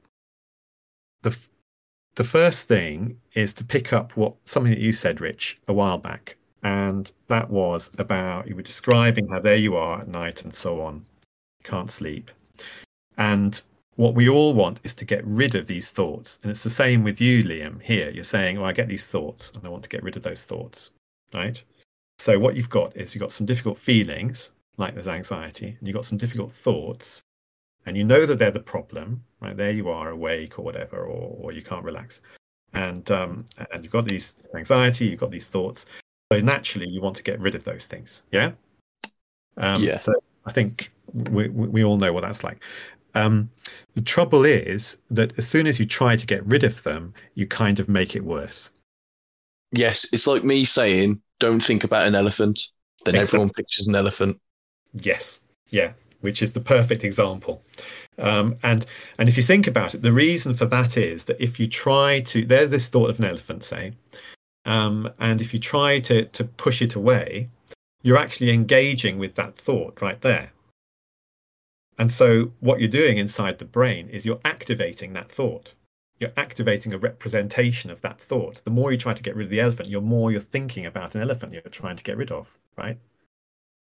[2.17, 5.99] The first thing is to pick up what something that you said, Rich, a while
[5.99, 10.55] back, and that was about you were describing how there you are at night and
[10.55, 11.05] so on,
[11.59, 12.31] you can't sleep,
[13.17, 13.63] and
[13.97, 17.03] what we all want is to get rid of these thoughts, and it's the same
[17.05, 17.83] with you, Liam.
[17.83, 20.23] Here, you're saying, "Oh, I get these thoughts, and I want to get rid of
[20.23, 20.93] those thoughts,"
[21.33, 21.63] right?
[22.19, 25.97] So what you've got is you've got some difficult feelings, like there's anxiety, and you've
[25.97, 27.23] got some difficult thoughts,
[27.87, 29.57] and you know that they're the problem, right?
[29.57, 32.21] There you are, awake or whatever, or, or you can't relax,
[32.73, 35.87] and um, and you've got these anxiety, you've got these thoughts.
[36.33, 38.53] So naturally, you want to get rid of those things, yeah.
[39.57, 39.97] Um, Yeah.
[39.97, 40.13] So
[40.47, 42.63] I think we we we all know what that's like.
[43.15, 43.49] Um,
[43.95, 47.47] the trouble is that as soon as you try to get rid of them, you
[47.47, 48.71] kind of make it worse.
[49.73, 52.61] Yes, it's like me saying, "Don't think about an elephant."
[53.05, 53.21] Then Exactly.
[53.21, 54.41] everyone pictures an elephant.
[54.95, 55.93] Yes, yeah,
[56.25, 57.63] which is the perfect example.
[58.19, 58.87] Um, and
[59.19, 62.21] and if you think about it, the reason for that is that if you try
[62.21, 63.93] to, there's this thought of an elephant, say,
[64.65, 67.49] um, and if you try to to push it away,
[68.03, 70.51] you're actually engaging with that thought right there.
[71.99, 75.75] And so what you're doing inside the brain is you're activating that thought.
[76.21, 78.63] You're activating a representation of that thought.
[78.65, 81.15] The more you try to get rid of the elephant, the more you're thinking about
[81.15, 82.99] an elephant you're trying to get rid of, right?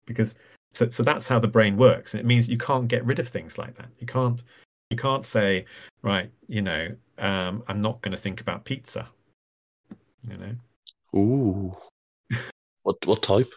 [0.06, 0.36] Because
[0.74, 3.28] so, so that's how the brain works, and it means you can't get rid of
[3.28, 3.90] things like that.
[4.00, 4.42] You can't,
[4.90, 5.66] you can't say,
[6.02, 9.08] right, you know, um, I'm not going to think about pizza.
[10.30, 11.76] You know, Ooh.
[12.84, 13.52] what what type?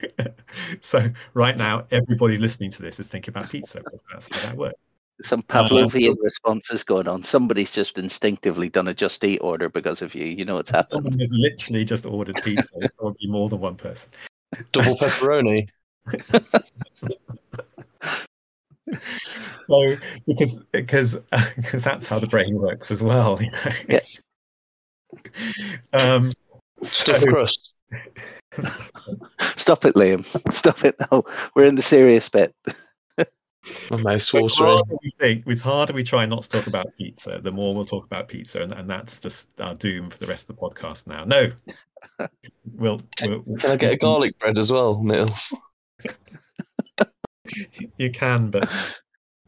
[0.80, 4.56] so right now everybody listening to this is thinking about pizza because that's how that
[4.56, 4.78] works.
[5.22, 7.22] Some Pavlovian responses going on.
[7.22, 10.24] Somebody's just instinctively done a just eat order because of you.
[10.24, 10.86] You know what's happened.
[10.88, 12.76] Someone has literally just ordered pizza.
[12.98, 14.10] Probably more than one person.
[14.72, 15.68] Double pepperoni.
[19.62, 19.96] so
[20.26, 21.16] because because
[21.56, 23.40] because that's how the brain works as well.
[23.42, 23.72] You know?
[23.88, 24.00] Yeah.
[25.92, 26.32] Um,
[26.82, 27.74] so- crust.
[29.56, 30.26] Stop it, Liam.
[30.52, 31.24] Stop it now.
[31.54, 32.54] We're in the serious bit.
[33.90, 37.40] My mouth's The harder we think, the harder we try not to talk about pizza,
[37.40, 40.50] the more we'll talk about pizza, and, and that's just our doom for the rest
[40.50, 41.24] of the podcast now.
[41.24, 41.52] No,
[42.74, 45.54] we'll, we'll Can I get a garlic bread as well, Niels?
[47.98, 48.68] You can, but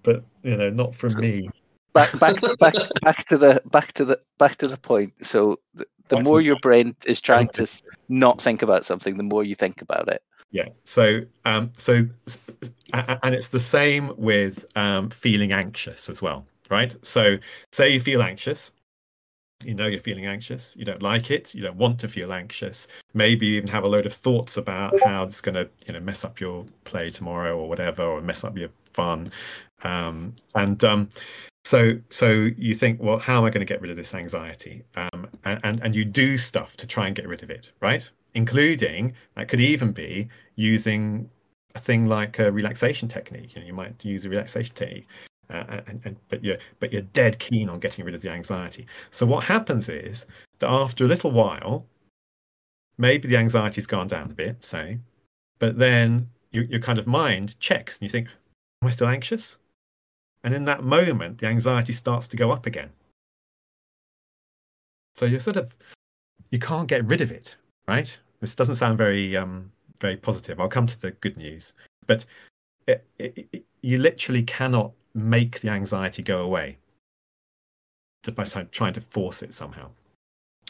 [0.03, 1.49] but you know, not from me.
[1.93, 5.13] Back, back, back, back to the back to the back to the point.
[5.25, 7.67] So the, the more your brain is trying to
[8.09, 10.23] not think about something, the more you think about it.
[10.51, 10.69] Yeah.
[10.85, 12.07] So, um, so,
[12.93, 16.95] and it's the same with um, feeling anxious as well, right?
[17.05, 17.39] So,
[17.73, 18.71] say you feel anxious,
[19.63, 22.89] you know you're feeling anxious, you don't like it, you don't want to feel anxious.
[23.15, 26.01] Maybe you even have a load of thoughts about how it's going to, you know,
[26.01, 29.31] mess up your play tomorrow or whatever, or mess up your fun.
[29.83, 31.09] Um, and um,
[31.65, 34.83] so, so you think, well, how am I going to get rid of this anxiety?
[34.97, 38.09] Um, and, and and you do stuff to try and get rid of it, right?
[38.35, 41.31] Including that could even be using
[41.75, 43.55] a thing like a relaxation technique.
[43.55, 45.07] You know, you might use a relaxation technique,
[45.51, 48.87] uh, and, and but you're but you're dead keen on getting rid of the anxiety.
[49.11, 50.27] So what happens is
[50.59, 51.87] that after a little while,
[52.99, 54.99] maybe the anxiety's gone down a bit, say,
[55.59, 58.29] but then your your kind of mind checks and you think,
[58.83, 59.59] "Am I still anxious?"
[60.45, 62.91] And in that moment, the anxiety starts to go up again.
[65.15, 65.75] So you're sort of
[66.51, 67.57] you can't get rid of it,
[67.89, 68.17] right?
[68.41, 69.71] This doesn't sound very um,
[70.01, 70.61] very positive.
[70.61, 71.75] I'll come to the good news,
[72.07, 72.25] but
[72.87, 76.79] it, it, it, you literally cannot make the anxiety go away
[78.25, 79.91] just by trying- to force it somehow.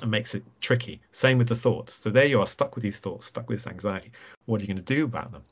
[0.02, 1.00] It makes it tricky.
[1.12, 1.94] Same with the thoughts.
[1.94, 4.10] So there you are, stuck with these thoughts, stuck with this anxiety.
[4.46, 5.44] What are you going to do about them?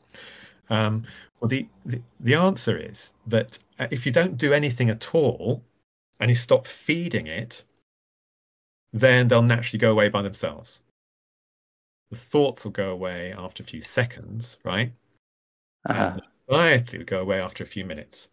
[0.69, 1.05] Um,
[1.39, 5.63] well, the, the the answer is that uh, if you don't do anything at all,
[6.23, 7.65] and you stop feeding it,
[8.93, 10.81] then they'll naturally go away by themselves.
[12.11, 14.93] The thoughts will go away after a few seconds, right?
[15.89, 16.13] Uh-huh.
[16.15, 18.29] And the anxiety will go away after a few minutes.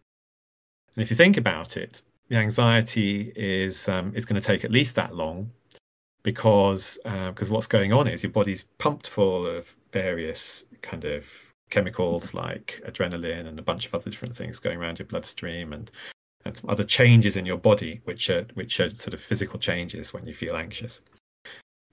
[0.95, 4.71] And if you think about it, the anxiety is um, is going to take at
[4.71, 5.51] least that long
[6.23, 11.27] because because what's going on is your body's pumped full of various kind of
[11.69, 15.91] chemicals like adrenaline and a bunch of other different things going around your bloodstream and
[16.45, 20.13] and some other changes in your body which are which are sort of physical changes
[20.13, 21.01] when you feel anxious.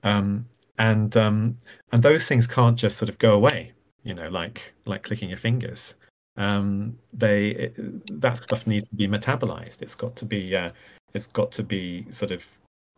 [0.03, 0.47] Um,
[0.79, 1.59] and um,
[1.93, 3.73] and those things can't just sort of go away
[4.05, 5.95] you know like like clicking your fingers
[6.37, 10.71] um, they it, that stuff needs to be metabolized it's got to be uh,
[11.15, 12.45] it's got to be sort of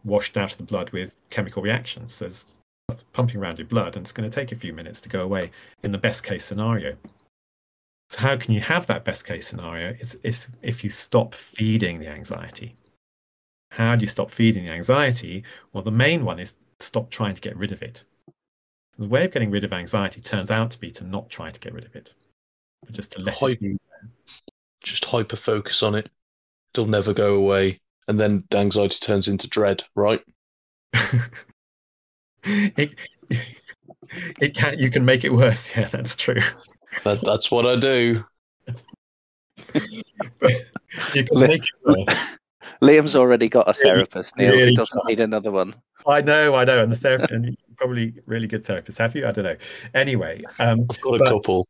[0.05, 2.55] washed out of the blood with chemical reactions so there's
[2.91, 5.23] stuff pumping around your blood and it's going to take a few minutes to go
[5.23, 5.51] away
[5.83, 6.97] in the best case scenario
[8.09, 9.95] so how can you have that best case scenario?
[10.01, 12.75] It's, if you stop feeding the anxiety.
[13.71, 15.45] How do you stop feeding the anxiety?
[15.73, 18.05] Well, the main one is stop trying to get rid of it.
[18.99, 21.61] The way of getting rid of anxiety turns out to be to not try to
[21.61, 22.15] get rid of it,
[22.91, 23.53] just to let Hype.
[23.53, 23.77] it be.
[24.83, 26.09] Just hyper focus on it.
[26.75, 27.81] It'll never go away.
[28.07, 30.21] And then the anxiety turns into dread, right?
[32.45, 32.95] it,
[34.41, 35.71] it can you can make it worse.
[35.77, 36.41] Yeah, that's true.
[37.05, 38.25] That, that's what I do.
[41.15, 42.19] You can make it worse.
[42.81, 44.53] Liam's already got a therapist, Neil.
[44.53, 45.09] he really doesn't try.
[45.11, 45.75] need another one.
[46.07, 48.97] I know, I know, and the therapist, and you're probably really good therapist.
[48.99, 49.27] Have you?
[49.27, 49.57] I don't know.
[49.95, 51.69] Anyway, um, I've got a But- couple.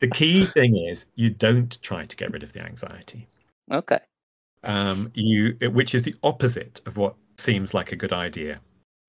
[0.00, 3.28] The key thing is you don't try to get rid of the anxiety.
[3.70, 4.00] Okay.
[4.64, 8.60] Um, you, which is the opposite of what seems like a good idea.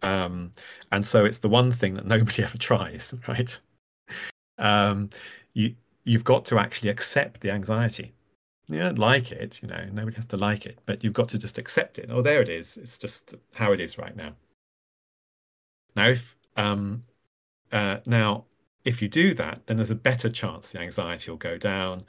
[0.01, 0.51] Um,
[0.91, 3.59] and so it's the one thing that nobody ever tries, right?
[4.57, 5.09] Um,
[5.53, 8.13] you you've got to actually accept the anxiety.
[8.67, 11.37] You don't like it, you know, nobody has to like it, but you've got to
[11.37, 12.09] just accept it.
[12.11, 12.77] Oh, there it is.
[12.77, 14.33] It's just how it is right now.
[15.95, 17.03] Now, if um,
[17.71, 18.45] uh, now
[18.89, 22.01] if you do that, then there's a better chance the anxiety will go down.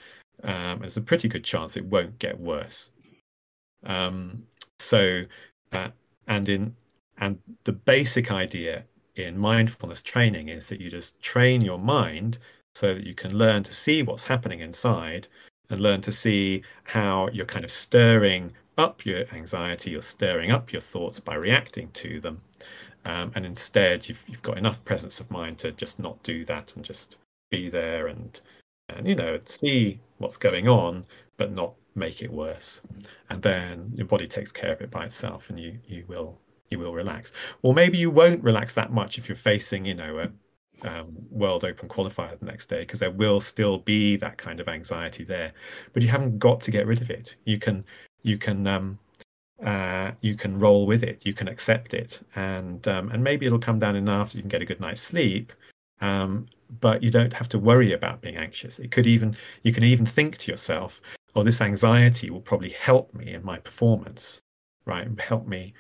[0.43, 2.91] Um, there's a pretty good chance it won't get worse.
[3.85, 4.45] Um,
[4.79, 5.25] so,
[5.73, 5.89] uh,
[6.27, 6.75] and in
[7.19, 12.39] and the basic idea in mindfulness training is that you just train your mind
[12.75, 15.29] so that you can learn to see what's happening inside
[15.69, 20.73] and learn to see how you're kind of stirring up your anxiety, you're stirring up
[20.73, 22.41] your thoughts by reacting to them.
[23.05, 26.77] Um, and instead, you've, you've got enough presence of mind to just not do that
[26.77, 27.19] and just
[27.51, 28.41] be there and
[28.89, 31.05] and you know see what's going on,
[31.37, 32.81] but not make it worse.
[33.29, 36.39] And then your body takes care of it by itself, and you you will
[36.71, 37.33] you will relax.
[37.63, 40.31] Or maybe you won't relax that much if you're facing you know a
[40.83, 44.69] um, World Open qualifier the next day because there will still be that kind of
[44.69, 45.53] anxiety there,
[45.93, 47.37] but you haven't got to get rid of it.
[47.45, 47.85] You can
[48.23, 48.99] you can um,
[49.65, 51.25] uh, you can roll with it.
[51.27, 54.49] You can accept it, and um, and maybe it'll come down enough so you can
[54.49, 55.53] get a good night's sleep.
[56.01, 56.47] Um,
[56.81, 58.79] but you don't have to worry about being anxious.
[58.79, 61.01] It could even you can even think to yourself,
[61.35, 64.41] "Oh, this anxiety will probably help me in my performance,
[64.87, 65.09] right?
[65.21, 65.75] Help me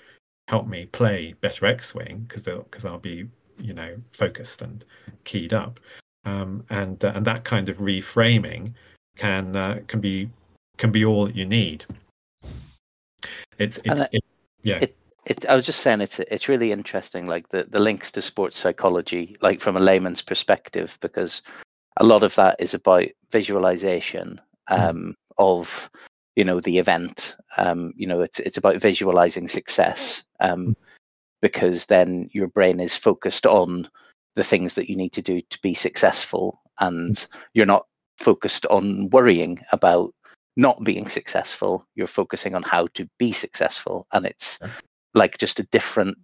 [0.48, 3.28] help me play better X-wing because because I'll be
[3.58, 4.84] you know focused and
[5.24, 5.80] keyed up."
[6.24, 8.74] Um, and uh, and that kind of reframing
[9.16, 10.28] can uh, can be
[10.76, 11.86] can be all that you need.
[13.60, 14.24] It's it's it,
[14.62, 14.78] yeah.
[14.80, 14.96] It,
[15.26, 18.58] it, I was just saying it's it's really interesting, like the the links to sports
[18.58, 21.42] psychology, like from a layman's perspective, because
[21.98, 24.74] a lot of that is about visualization hmm.
[24.74, 25.14] um, mm.
[25.38, 25.90] of
[26.36, 27.36] you know the event.
[27.58, 30.76] Um, you know, it's it's about visualizing success um, mm.
[31.42, 33.88] because then your brain is focused on
[34.36, 37.26] the things that you need to do to be successful, and mm.
[37.52, 37.86] you're not
[38.16, 40.14] focused on worrying about
[40.60, 44.68] not being successful you're focusing on how to be successful and it's yeah.
[45.14, 46.18] like just a different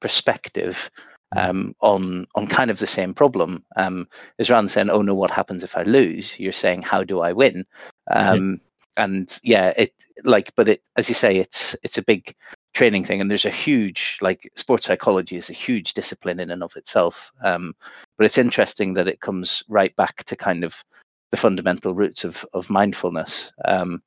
[0.00, 0.90] perspective
[1.34, 1.44] mm.
[1.44, 4.08] um, on on kind of the same problem um,
[4.38, 7.20] is rather than saying oh no what happens if i lose you're saying how do
[7.20, 7.62] i win
[8.10, 8.58] um,
[8.96, 9.04] yeah.
[9.04, 9.92] and yeah it
[10.24, 12.34] like but it as you say it's it's a big
[12.72, 16.62] training thing and there's a huge like sports psychology is a huge discipline in and
[16.62, 17.74] of itself um,
[18.16, 20.82] but it's interesting that it comes right back to kind of
[21.30, 23.52] the fundamental roots of of mindfulness.
[23.56, 24.02] Because um,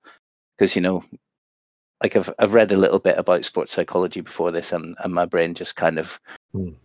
[0.75, 1.03] you know,
[2.01, 5.25] like I've I've read a little bit about sports psychology before this, and and my
[5.25, 6.19] brain just kind of
[6.53, 6.75] mm.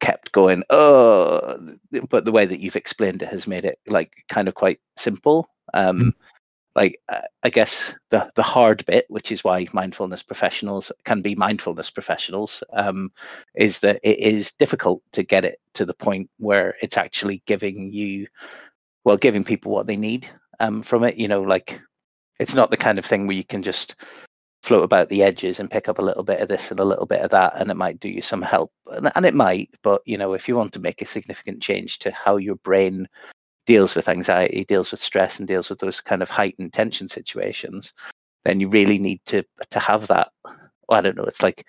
[0.00, 0.62] kept going.
[0.70, 1.76] Oh,
[2.08, 5.48] but the way that you've explained it has made it like kind of quite simple.
[5.72, 6.12] Um, mm.
[6.76, 7.00] Like
[7.42, 12.64] I guess the the hard bit, which is why mindfulness professionals can be mindfulness professionals,
[12.72, 13.12] um,
[13.54, 17.92] is that it is difficult to get it to the point where it's actually giving
[17.92, 18.26] you
[19.04, 20.28] well giving people what they need
[20.60, 21.80] um, from it you know like
[22.40, 23.96] it's not the kind of thing where you can just
[24.62, 27.04] float about the edges and pick up a little bit of this and a little
[27.04, 30.00] bit of that and it might do you some help and, and it might but
[30.06, 33.06] you know if you want to make a significant change to how your brain
[33.66, 37.92] deals with anxiety deals with stress and deals with those kind of heightened tension situations
[38.46, 40.30] then you really need to to have that
[40.88, 41.68] well, i don't know it's like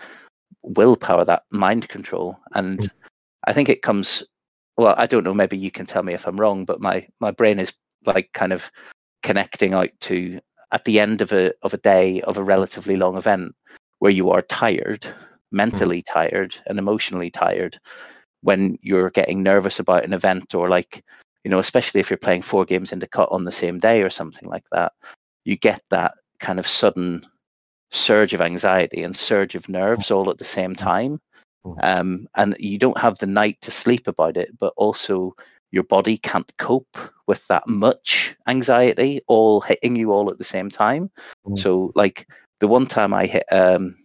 [0.61, 2.89] willpower that mind control and mm.
[3.45, 4.23] i think it comes
[4.77, 5.33] well, I don't know.
[5.33, 7.73] Maybe you can tell me if I'm wrong, but my my brain is
[8.05, 8.71] like kind of
[9.23, 10.39] connecting out to
[10.71, 13.55] at the end of a of a day of a relatively long event
[13.99, 15.05] where you are tired,
[15.51, 16.13] mentally mm.
[16.13, 17.79] tired and emotionally tired
[18.41, 21.03] when you're getting nervous about an event or like
[21.43, 24.09] you know especially if you're playing four games into cut on the same day or
[24.09, 24.93] something like that
[25.45, 27.25] you get that kind of sudden
[27.91, 31.19] surge of anxiety and surge of nerves all at the same time.
[31.81, 35.35] Um, and you don't have the night to sleep about it, but also
[35.71, 36.97] your body can't cope
[37.27, 41.11] with that much anxiety all hitting you all at the same time.
[41.47, 41.59] Mm.
[41.59, 42.27] So, like
[42.59, 43.95] the one time I hit um,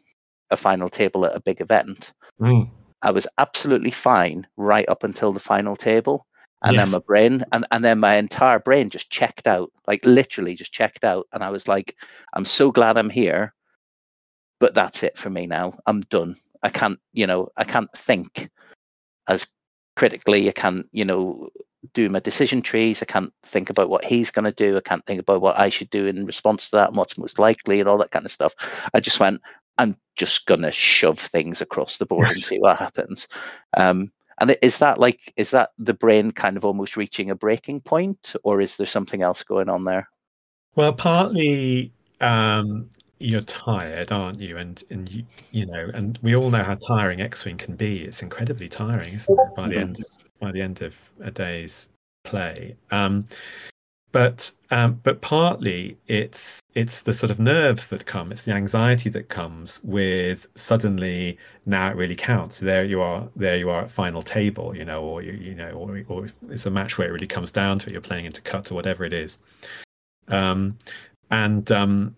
[0.51, 2.69] a final table at a big event, mm.
[3.03, 6.27] I was absolutely fine right up until the final table.
[6.63, 6.91] And yes.
[6.91, 10.73] then my brain and, and then my entire brain just checked out, like literally just
[10.73, 11.27] checked out.
[11.33, 11.97] And I was like,
[12.35, 13.55] I'm so glad I'm here,
[14.59, 15.79] but that's it for me now.
[15.87, 16.37] I'm done.
[16.63, 18.51] I can't, you know, I can't think
[19.29, 19.47] as
[19.97, 20.49] critically.
[20.49, 21.51] I can't, you know,
[21.95, 23.03] do my decision trees.
[23.03, 24.77] I can't think about what he's going to do.
[24.77, 27.39] I can't think about what I should do in response to that and what's most
[27.39, 28.55] likely and all that kind of stuff.
[28.93, 29.41] I just went,
[29.79, 33.29] I'm just going to shove things across the board and see what happens.
[33.77, 37.81] Um, and is that like, is that the brain kind of almost reaching a breaking
[37.81, 40.09] point or is there something else going on there?
[40.75, 42.91] Well, partly um,
[43.21, 44.57] you're tired, aren't you?
[44.57, 48.03] And and you you know, and we all know how tiring X-wing can be.
[48.03, 49.55] It's incredibly tiring, isn't it?
[49.55, 50.07] By the end of,
[50.41, 51.91] by the end of a day's
[52.25, 52.77] play.
[52.91, 53.27] Um,
[54.13, 58.33] but um, but partly it's it's the sort of nerves that come.
[58.33, 62.59] It's the anxiety that comes with suddenly now it really counts.
[62.59, 63.29] There you are.
[63.37, 64.75] There you are at final table.
[64.77, 67.53] You know, or you you know, or or it's a match where it really comes
[67.53, 67.93] down to it.
[67.93, 69.39] You're playing into cut or whatever it is.
[70.29, 70.77] Um,
[71.31, 72.15] and um,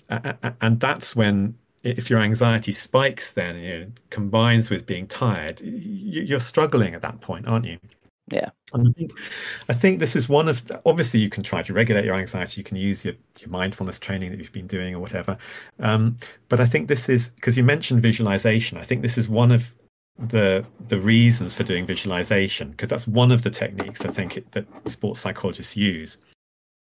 [0.60, 6.40] and that's when if your anxiety spikes then you know, combines with being tired you're
[6.40, 7.78] struggling at that point aren't you?
[8.28, 8.50] Yeah.
[8.72, 9.12] And i think
[9.68, 12.60] i think this is one of the, obviously you can try to regulate your anxiety
[12.60, 15.36] you can use your, your mindfulness training that you've been doing or whatever
[15.80, 16.16] um,
[16.48, 19.74] but i think this is because you mentioned visualization i think this is one of
[20.18, 24.50] the the reasons for doing visualization because that's one of the techniques i think it,
[24.52, 26.18] that sports psychologists use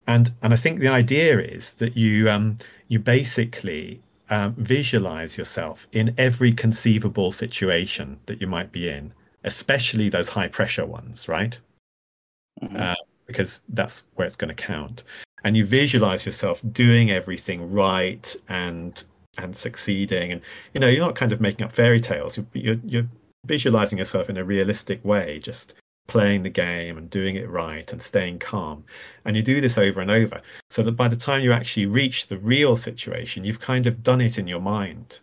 [0.07, 2.57] and and I think the idea is that you um,
[2.87, 9.13] you basically um, visualize yourself in every conceivable situation that you might be in,
[9.43, 11.59] especially those high pressure ones, right?
[12.61, 12.75] Mm-hmm.
[12.75, 15.03] Uh, because that's where it's going to count.
[15.43, 19.03] And you visualize yourself doing everything right and
[19.37, 20.41] and succeeding, and
[20.73, 22.37] you know you're not kind of making up fairy tales.
[22.37, 23.07] You're, you're, you're
[23.45, 25.75] visualizing yourself in a realistic way, just
[26.07, 28.83] playing the game and doing it right and staying calm.
[29.25, 32.27] And you do this over and over so that by the time you actually reach
[32.27, 35.19] the real situation, you've kind of done it in your mind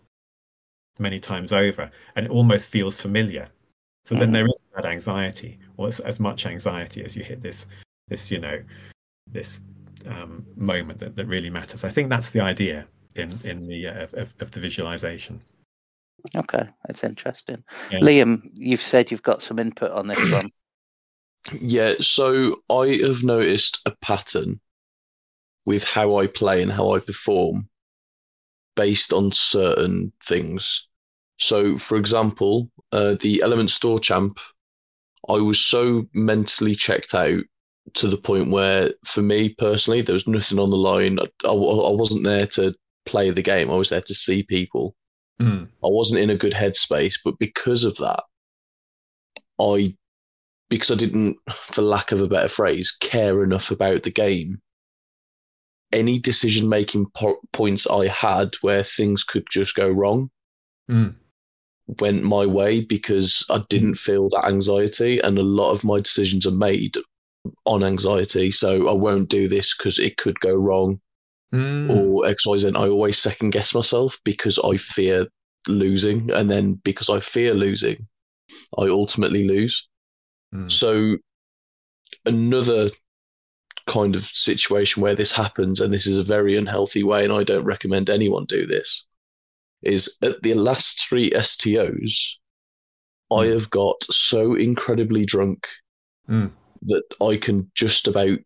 [0.99, 3.49] many times over and it almost feels familiar.
[4.05, 4.33] So then mm-hmm.
[4.35, 7.67] there is that anxiety or as, as much anxiety as you hit this,
[8.09, 8.63] this, you know,
[9.33, 9.61] this
[10.07, 11.85] um, moment that, that really matters.
[11.85, 15.41] I think that's the idea in, in the, uh, of, of the visualization.
[16.35, 17.63] Okay, that's interesting.
[17.91, 18.01] Yeah.
[18.01, 20.51] Liam, you've said you've got some input on this one.
[21.53, 24.61] Yeah, so I have noticed a pattern
[25.67, 27.69] with how I play and how I perform
[28.77, 30.87] based on certain things.
[31.39, 34.39] So, for example, uh, the Element Store champ,
[35.29, 37.43] I was so mentally checked out
[37.95, 41.19] to the point where, for me personally, there was nothing on the line.
[41.19, 44.97] I, I, I wasn't there to play the game, I was there to see people.
[45.41, 45.65] Mm.
[45.67, 48.23] I wasn't in a good headspace, but because of that,
[49.61, 49.97] I
[50.75, 54.61] because I didn't, for lack of a better phrase, care enough about the game.
[55.93, 60.31] Any decision making po- points I had where things could just go wrong
[60.91, 61.15] mm.
[62.01, 66.45] went my way because I didn't feel that anxiety, and a lot of my decisions
[66.45, 66.97] are made
[67.67, 68.51] on anxiety.
[68.51, 71.01] So I won't do this because it could go wrong,
[71.55, 71.89] mm.
[71.89, 72.73] or X, Y, Z.
[72.75, 75.29] I always second guess myself because I fear
[75.69, 78.09] losing, and then because I fear losing,
[78.77, 79.87] I ultimately lose.
[80.55, 80.71] Mm.
[80.71, 81.17] So
[82.25, 82.91] another
[83.87, 87.45] kind of situation where this happens, and this is a very unhealthy way, and I
[87.45, 89.05] don't recommend anyone do this,
[89.83, 92.37] is at the last three STOs,
[93.31, 93.43] mm.
[93.43, 95.67] I have got so incredibly drunk
[96.29, 96.51] mm.
[96.83, 98.39] that I can just about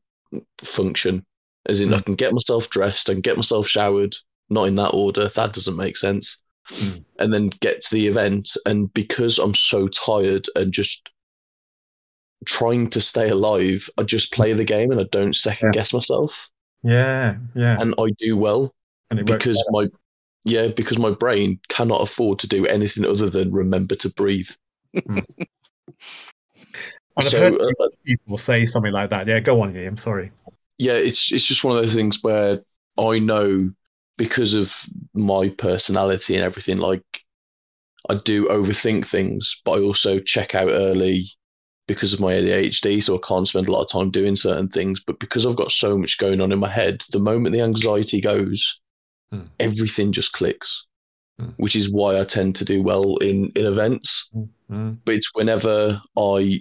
[0.62, 1.24] function.
[1.66, 2.06] As in, I mm.
[2.06, 4.16] can get myself dressed and get myself showered,
[4.48, 5.28] not in that order.
[5.28, 6.38] That doesn't make sense.
[6.70, 7.04] Mm.
[7.18, 8.50] And then get to the event.
[8.66, 11.08] And because I'm so tired and just
[12.44, 15.80] trying to stay alive, I just play the game and I don't second yeah.
[15.80, 16.48] guess myself.
[16.82, 17.80] Yeah, yeah.
[17.80, 18.74] And I do well
[19.10, 19.88] and because my
[20.44, 24.50] yeah, because my brain cannot afford to do anything other than remember to breathe.
[27.18, 27.30] Mm.
[27.30, 29.26] so uh, people say something like that.
[29.26, 29.88] Yeah, go on, yeah.
[29.88, 30.30] I'm sorry.
[30.76, 32.60] Yeah, it's it's just one of those things where
[32.96, 33.70] I know
[34.16, 34.72] because of
[35.14, 37.02] my personality and everything, like
[38.08, 41.32] I do overthink things, but I also check out early
[41.88, 45.00] because of my ADHD, so I can't spend a lot of time doing certain things.
[45.00, 48.20] But because I've got so much going on in my head, the moment the anxiety
[48.20, 48.78] goes,
[49.32, 49.46] hmm.
[49.58, 50.84] everything just clicks,
[51.40, 51.48] hmm.
[51.56, 54.28] which is why I tend to do well in, in events.
[54.68, 54.92] Hmm.
[55.04, 56.60] But it's whenever I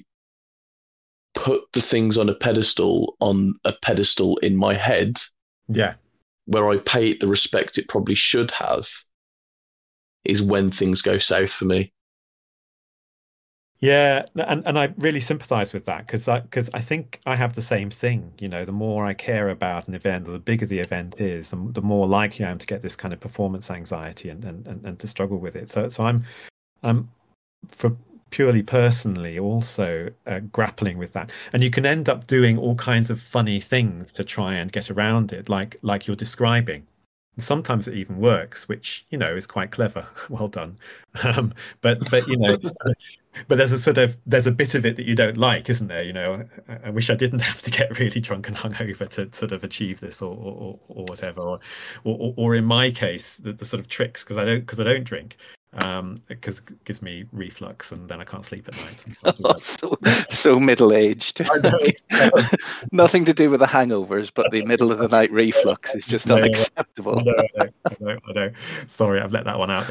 [1.36, 5.18] put the things on a pedestal on a pedestal in my head.
[5.68, 5.96] Yeah.
[6.46, 8.88] Where I pay it the respect it probably should have
[10.24, 11.92] is when things go south for me.
[13.80, 17.54] Yeah, and, and I really sympathise with that because I because I think I have
[17.54, 18.34] the same thing.
[18.40, 21.52] You know, the more I care about an event, or the bigger the event is,
[21.52, 24.68] the, the more likely I am to get this kind of performance anxiety and, and,
[24.68, 25.70] and, and to struggle with it.
[25.70, 26.24] So so I'm
[26.84, 27.10] I'm
[27.70, 27.96] for
[28.32, 33.10] purely personally also uh, grappling with that and you can end up doing all kinds
[33.10, 36.86] of funny things to try and get around it like like you're describing
[37.38, 40.78] sometimes it even works which you know is quite clever well done
[41.24, 42.58] um, but but you know
[43.48, 45.88] but there's a sort of there's a bit of it that you don't like, isn't
[45.88, 46.04] there?
[46.04, 49.34] You know, I, I wish I didn't have to get really drunk and hungover to
[49.34, 51.42] sort of achieve this, or or, or whatever.
[51.42, 51.60] Or,
[52.04, 54.84] or, or in my case, the, the sort of tricks because I don't because I
[54.84, 55.38] don't drink
[55.74, 59.06] um because it gives me reflux and then i can't sleep at night.
[59.44, 59.98] Oh, so,
[60.30, 61.42] so middle-aged.
[62.92, 66.28] Nothing to do with the hangovers but the middle of the night reflux is just
[66.28, 68.52] no, unacceptable I know, I, know, I, know, I know
[68.88, 69.88] sorry i've let that one out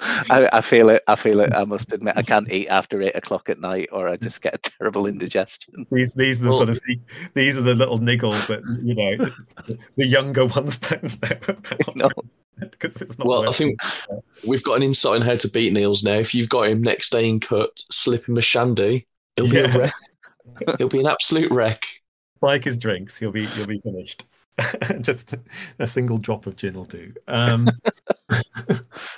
[0.00, 1.02] I, I, feel it.
[1.06, 1.52] I feel it.
[1.52, 4.54] I must admit, I can't eat after eight o'clock at night, or I just get
[4.54, 5.86] a terrible indigestion.
[5.90, 6.80] These, these are the well, sort of
[7.34, 9.30] these are the little niggles that you know
[9.66, 11.96] the, the younger ones don't know about.
[11.96, 12.08] No.
[12.60, 13.80] Because it's not well, I think
[14.46, 16.18] we've got an insight on how to beat Niels now.
[16.18, 19.08] If you've got him next day in cut, slip him a shandy.
[19.34, 19.74] He'll be yeah.
[19.74, 19.94] a wreck.
[20.78, 21.84] he'll be an absolute wreck.
[22.40, 24.24] Like his drinks, he'll be he'll be finished.
[25.00, 25.34] Just
[25.78, 27.12] a single drop of gin will do.
[27.26, 27.68] Um,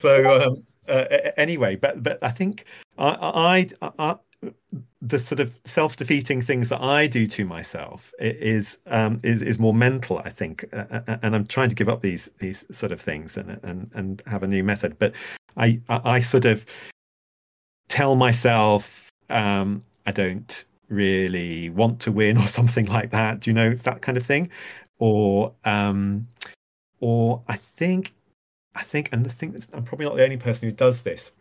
[0.00, 1.04] so um, uh,
[1.36, 2.64] anyway, but but I think
[2.98, 4.16] I, I, I
[5.02, 9.74] the sort of self-defeating things that I do to myself is um, is is more
[9.74, 13.36] mental, I think, uh, and I'm trying to give up these these sort of things
[13.36, 14.98] and and and have a new method.
[14.98, 15.14] But
[15.56, 16.66] I I sort of
[17.88, 23.40] tell myself um, I don't really want to win or something like that.
[23.40, 24.50] Do you know it's that kind of thing?
[24.98, 26.26] Or um,
[27.00, 28.12] or I think
[28.74, 31.32] I think and the thing that's I'm probably not the only person who does this.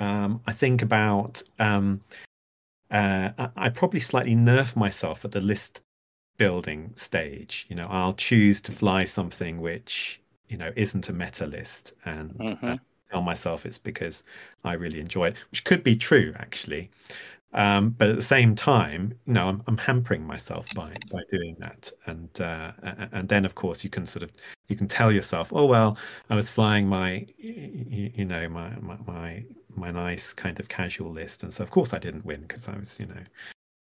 [0.00, 2.00] Um, I think about um,
[2.90, 5.82] uh, I probably slightly nerf myself at the list
[6.38, 7.66] building stage.
[7.68, 12.34] You know, I'll choose to fly something which you know isn't a meta list, and
[12.34, 12.66] mm-hmm.
[12.66, 12.76] uh,
[13.10, 14.22] tell myself it's because
[14.64, 16.90] I really enjoy it, which could be true actually.
[17.54, 21.54] Um, but at the same time, you know, I'm, I'm, hampering myself by by doing
[21.58, 22.72] that, and uh,
[23.12, 24.32] and then of course you can sort of
[24.68, 25.98] you can tell yourself, oh well,
[26.30, 31.10] I was flying my you, you know my, my, my my nice kind of casual
[31.10, 33.22] list, and so of course I didn't win because I was you know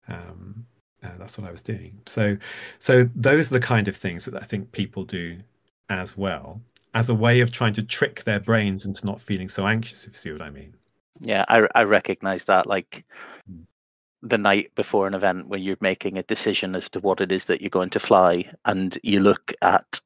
[0.09, 0.67] um,
[1.03, 1.99] uh, that's what I was doing.
[2.05, 2.37] So
[2.81, 5.39] so those are the kind of things that I think people do
[5.89, 6.61] as well
[6.93, 10.05] as a way of trying to trick their brains into not feeling so anxious.
[10.05, 10.75] If you see what I mean.
[11.21, 13.05] Yeah, I I recognize that like
[14.25, 17.45] the night before an event where you're making a decision as to what it is
[17.45, 20.01] that you're going to fly and you look at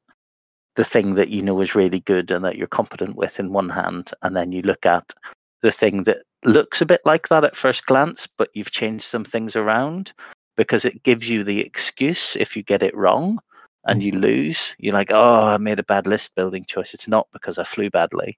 [0.75, 3.69] the thing that you know is really good and that you're competent with in one
[3.69, 5.13] hand and then you look at
[5.61, 9.23] the thing that looks a bit like that at first glance but you've changed some
[9.23, 10.11] things around
[10.57, 13.39] because it gives you the excuse if you get it wrong
[13.85, 14.21] and you mm-hmm.
[14.21, 14.75] lose.
[14.77, 16.93] You're like oh i made a bad list building choice.
[16.93, 18.37] It's not because i flew badly.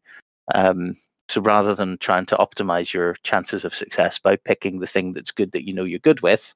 [0.53, 0.97] Um,
[1.31, 5.31] so rather than trying to optimize your chances of success by picking the thing that's
[5.31, 6.53] good that you know you're good with,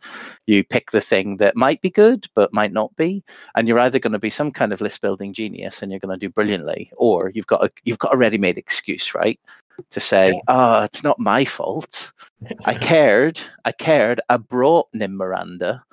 [0.47, 3.23] you pick the thing that might be good but might not be,
[3.55, 6.17] and you're either going to be some kind of list building genius and you're going
[6.17, 9.39] to do brilliantly, or you've got a you've got a ready made excuse, right?
[9.91, 10.39] To say, yeah.
[10.49, 12.11] oh, it's not my fault.
[12.65, 13.39] I cared.
[13.63, 14.19] I cared.
[14.27, 15.83] I brought Nim Miranda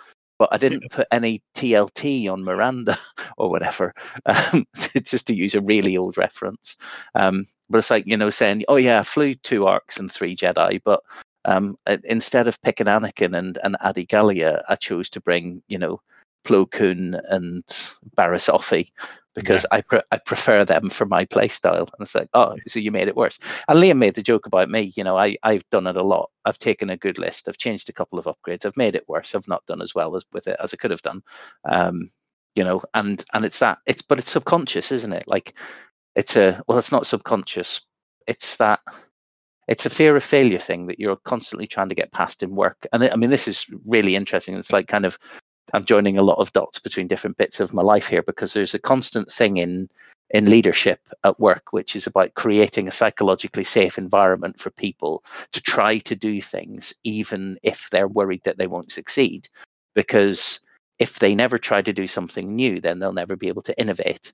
[0.43, 2.99] but I didn't put any TLT on Miranda
[3.39, 3.95] or whatever,
[4.27, 4.67] um,
[5.05, 6.77] just to use a really old reference.
[7.15, 10.37] Um, but it's like you know saying, "Oh yeah, I flew two arcs and three
[10.37, 11.03] Jedi," but
[11.47, 16.01] um, instead of picking Anakin and and Adi Gallia, I chose to bring you know
[16.45, 17.65] Plo Koon and
[18.17, 18.91] Barriss Offee
[19.35, 19.79] because yeah.
[19.79, 21.89] I pre- I prefer them for my play style.
[21.99, 23.39] And it's like, oh, so you made it worse.
[23.69, 24.93] And Liam made the joke about me.
[24.95, 26.31] You know, I I've done it a lot.
[26.45, 27.49] I've taken a good list.
[27.49, 28.67] I've changed a couple of upgrades.
[28.67, 29.35] I've made it worse.
[29.35, 31.23] I've not done as well as with it as I could have done.
[31.65, 32.11] Um,
[32.55, 35.25] you know, and and it's that it's but it's subconscious, isn't it?
[35.27, 35.55] Like
[36.15, 37.81] it's a well it's not subconscious.
[38.27, 38.81] It's that
[39.69, 42.87] it's a fear of failure thing that you're constantly trying to get past in work.
[42.93, 44.55] And i mean this is really interesting.
[44.57, 45.19] It's like kind of
[45.73, 48.75] i'm joining a lot of dots between different bits of my life here because there's
[48.75, 49.89] a constant thing in
[50.31, 55.23] in leadership at work which is about creating a psychologically safe environment for people
[55.53, 59.49] to try to do things even if they're worried that they won't succeed.
[59.95, 60.61] Because
[60.99, 64.33] if they never try to do something new then they'll never be able to innovate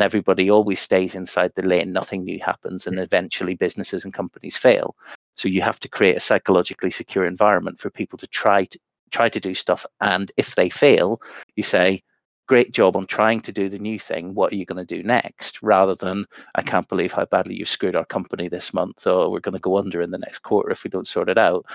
[0.00, 4.56] and everybody always stays inside the lane, nothing new happens, and eventually businesses and companies
[4.56, 4.96] fail.
[5.36, 8.78] So you have to create a psychologically secure environment for people to try to
[9.10, 9.84] try to do stuff.
[10.00, 11.20] And if they fail,
[11.54, 12.02] you say,
[12.48, 14.34] Great job on trying to do the new thing.
[14.34, 15.62] What are you going to do next?
[15.62, 16.24] Rather than,
[16.54, 19.60] I can't believe how badly you've screwed our company this month, or we're going to
[19.60, 21.66] go under in the next quarter if we don't sort it out.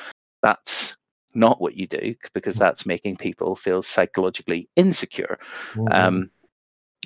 [0.41, 0.97] That's
[1.33, 5.37] not what you do because that's making people feel psychologically insecure.
[5.75, 5.87] Mm-hmm.
[5.91, 6.31] Um,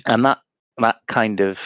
[0.06, 0.38] and that
[0.80, 1.58] that kind of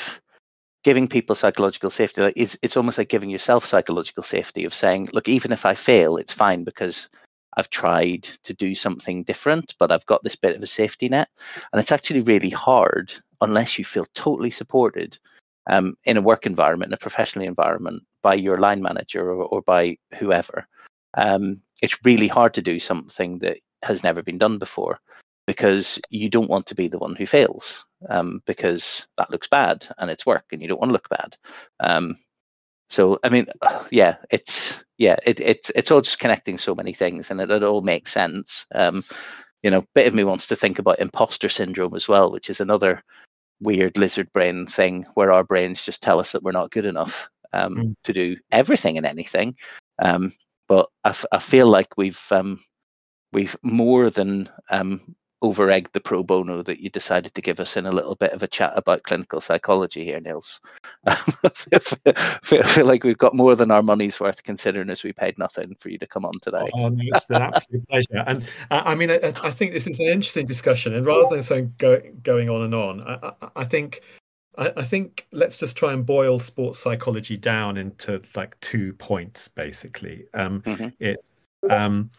[0.83, 5.09] giving people psychological safety like it's, it's almost like giving yourself psychological safety of saying
[5.13, 7.09] look even if i fail it's fine because
[7.57, 11.29] i've tried to do something different but i've got this bit of a safety net.
[11.73, 15.19] And it's actually really hard unless you feel totally supported
[15.67, 19.63] um, in a work environment in a professional environment by your line manager or, or
[19.63, 20.67] by whoever.
[21.17, 24.99] Um, it's really hard to do something that has never been done before
[25.47, 29.87] because you don't want to be the one who fails um, because that looks bad
[29.99, 31.37] and it's work and you don't want to look bad.
[31.81, 32.17] Um,
[32.91, 33.47] so I mean,
[33.91, 37.63] yeah, it's yeah, it, it's it's all just connecting so many things and it, it
[37.63, 38.67] all makes sense.
[38.75, 39.05] Um,
[39.63, 42.61] you know, bit of me wants to think about imposter syndrome as well, which is
[42.61, 43.03] another
[43.61, 47.29] weird lizard brain thing where our brains just tell us that we're not good enough
[47.55, 47.95] um, mm.
[48.05, 49.57] to do everything and anything.
[50.01, 50.33] Um,
[50.69, 52.63] but I, f- I feel like we've um,
[53.33, 55.15] we've more than um,
[55.45, 58.33] over egged the pro bono that you decided to give us in a little bit
[58.33, 60.59] of a chat about clinical psychology here, Niels.
[61.07, 61.19] I
[62.43, 65.91] feel like we've got more than our money's worth considering as we paid nothing for
[65.91, 66.71] you to come on today.
[66.73, 68.25] Oh, no, it's an absolute pleasure.
[68.27, 70.95] And uh, I mean, I, I, think this is an interesting discussion.
[70.95, 74.01] And rather than saying go, going on and on, I, I think
[74.57, 80.25] I, think let's just try and boil sports psychology down into like two points, basically.
[80.33, 80.89] Um, mm-hmm.
[81.01, 82.11] It's um,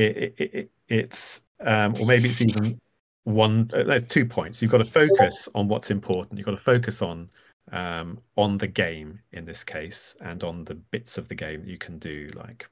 [0.00, 2.80] it, it, it, it's um, or maybe it's even
[3.24, 3.70] one.
[3.72, 4.62] Uh, there's two points.
[4.62, 6.38] You've got to focus on what's important.
[6.38, 7.28] You've got to focus on
[7.72, 11.68] um, on the game in this case, and on the bits of the game that
[11.68, 12.68] you can do, like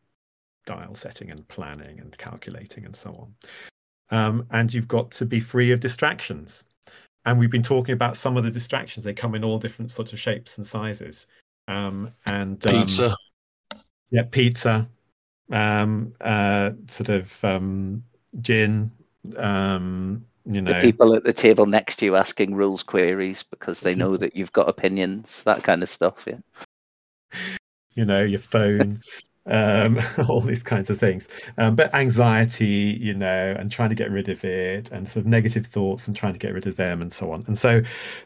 [0.67, 3.35] dial setting and planning and calculating and so on.
[4.11, 6.65] Um, and you've got to be free of distractions.
[7.25, 9.05] And we've been talking about some of the distractions.
[9.05, 11.27] They come in all different sorts of shapes and sizes.
[11.67, 13.17] Um, and um, pizza,
[14.11, 14.89] yeah, pizza,
[15.51, 18.03] um, uh, sort of um,
[18.41, 18.91] gin,
[19.37, 23.81] um, you know, the people at the table next to you asking rules queries because
[23.81, 26.25] they know that you've got opinions, that kind of stuff.
[26.27, 26.39] Yeah.
[27.95, 29.03] You know, your phone,
[29.47, 31.29] um, all these kinds of things.
[31.59, 35.27] Um, but anxiety, you know, and trying to get rid of it, and sort of
[35.27, 37.45] negative thoughts and trying to get rid of them, and so on.
[37.47, 37.83] And so,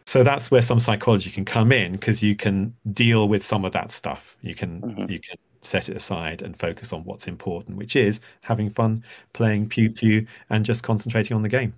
[0.06, 3.72] so that's where some psychology can come in because you can deal with some of
[3.72, 4.36] that stuff.
[4.42, 5.10] You can mm-hmm.
[5.10, 9.02] you can set it aside and focus on what's important, which is having fun,
[9.32, 11.74] playing pew pew, and just concentrating on the game.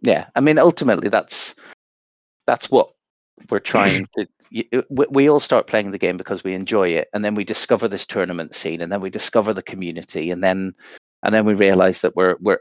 [0.00, 1.54] Yeah, I mean, ultimately, that's
[2.46, 2.92] that's what
[3.50, 4.26] we're trying to.
[5.10, 8.06] We all start playing the game because we enjoy it, and then we discover this
[8.06, 10.74] tournament scene, and then we discover the community, and then
[11.22, 12.60] and then we realize that we're we're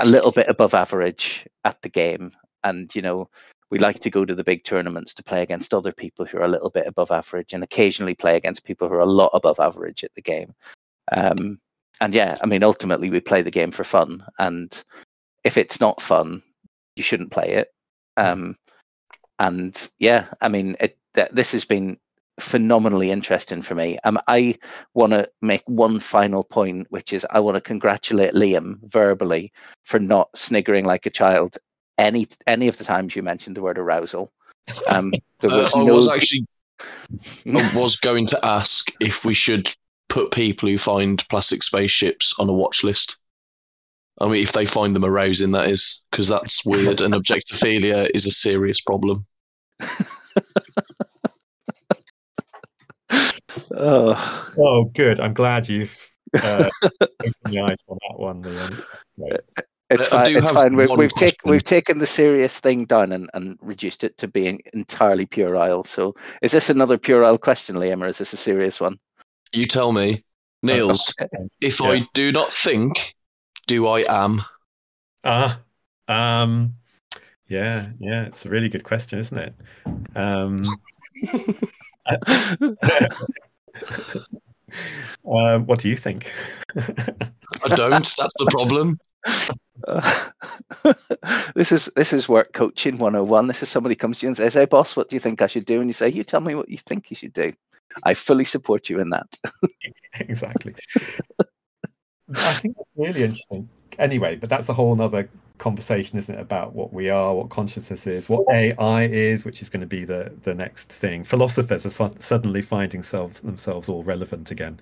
[0.00, 2.32] a little bit above average at the game,
[2.64, 3.28] and you know
[3.70, 6.44] we like to go to the big tournaments to play against other people who are
[6.44, 9.60] a little bit above average and occasionally play against people who are a lot above
[9.60, 10.54] average at the game.
[11.12, 11.60] Um,
[12.00, 14.24] and yeah, I mean, ultimately, we play the game for fun.
[14.38, 14.82] And
[15.44, 16.42] if it's not fun,
[16.96, 17.68] you shouldn't play it.
[18.16, 18.56] Um,
[19.38, 21.98] and yeah, I mean, it, th- this has been
[22.40, 23.98] phenomenally interesting for me.
[24.04, 24.58] Um, I
[24.94, 29.52] want to make one final point, which is I want to congratulate Liam verbally
[29.84, 31.56] for not sniggering like a child
[32.00, 34.32] any any of the times you mentioned the word arousal.
[34.88, 35.94] Um, there was uh, I no...
[35.94, 36.46] was actually
[37.46, 39.72] I was going to ask if we should
[40.08, 43.16] put people who find plastic spaceships on a watch list.
[44.20, 48.26] I mean, if they find them arousing, that is, because that's weird, and objectophilia is
[48.26, 49.24] a serious problem.
[53.74, 54.52] oh.
[54.58, 55.20] oh, good.
[55.20, 55.96] I'm glad you've
[56.42, 58.84] uh, opened the eyes on that one, Liam.
[59.16, 59.40] Right.
[59.90, 60.36] It's fine.
[60.36, 60.76] It's fine.
[60.76, 64.62] We, we've taken we've taken the serious thing down and, and reduced it to being
[64.72, 65.82] entirely puerile.
[65.82, 69.00] So, is this another puerile question, Liam, or is this a serious one?
[69.52, 70.22] You tell me,
[70.62, 71.12] Niels.
[71.60, 71.88] if yeah.
[71.88, 73.16] I do not think,
[73.66, 74.44] do I am?
[75.24, 75.60] Ah,
[76.08, 76.74] uh, um,
[77.48, 78.26] yeah, yeah.
[78.26, 79.54] It's a really good question, isn't it?
[80.14, 80.62] Um,
[85.26, 86.32] uh, what do you think?
[86.76, 87.90] I don't.
[87.90, 89.00] That's the problem.
[91.54, 94.54] this is this is work coaching 101 this is somebody comes to you and says
[94.54, 95.80] hey boss what do you think i should do?
[95.80, 97.52] And you say you tell me what you think you should do.
[98.04, 99.28] I fully support you in that.
[100.20, 100.74] Exactly.
[102.34, 103.68] I think that's really interesting.
[103.98, 105.28] Anyway but that's a whole other
[105.58, 109.68] conversation isn't it about what we are what consciousness is what ai is which is
[109.68, 111.22] going to be the the next thing.
[111.24, 114.80] Philosophers are so- suddenly finding themselves themselves all relevant again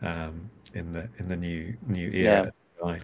[0.00, 2.52] um, in the in the new new era
[2.84, 2.98] yeah.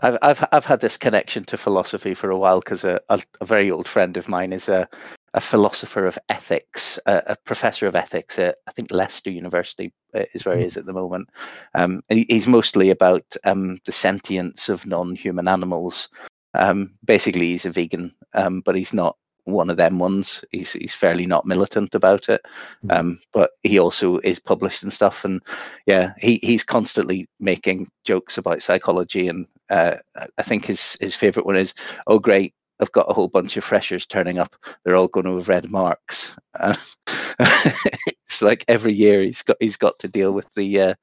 [0.00, 3.46] I've I've I've had this connection to philosophy for a while because a, a, a,
[3.46, 4.88] very old friend of mine is a
[5.34, 10.24] a philosopher of ethics, a, a professor of ethics at I think Leicester University uh,
[10.34, 11.28] is where he is at the moment.
[11.74, 16.08] Um, and he's mostly about um, the sentience of non-human animals.
[16.54, 20.44] Um, basically, he's a vegan, um, but he's not one of them ones.
[20.50, 22.40] He's he's fairly not militant about it,
[22.82, 22.90] hmm.
[22.90, 25.24] um, but he also is published and stuff.
[25.24, 25.42] And
[25.86, 29.28] yeah, he he's constantly making jokes about psychology.
[29.28, 29.96] And uh,
[30.36, 31.74] I think his his favorite one is,
[32.06, 34.54] "Oh great, I've got a whole bunch of freshers turning up.
[34.84, 36.76] They're all going to have read Marx." Uh,
[37.38, 40.94] it's like every year he's got he's got to deal with the uh,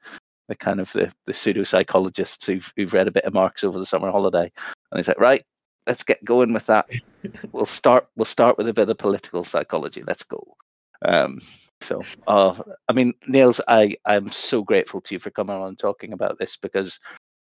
[0.48, 3.80] the kind of the, the pseudo psychologists who've who've read a bit of Marx over
[3.80, 4.52] the summer holiday,
[4.92, 5.44] and he's like, "Right,
[5.88, 6.90] let's get going with that.
[7.52, 8.08] we'll start.
[8.16, 10.04] We'll start with a bit of political psychology.
[10.06, 10.56] Let's go.
[11.02, 11.40] Um,
[11.82, 12.56] so, uh,
[12.88, 16.40] I mean, Niels, I I'm so grateful to you for coming on and talking about
[16.40, 17.00] this because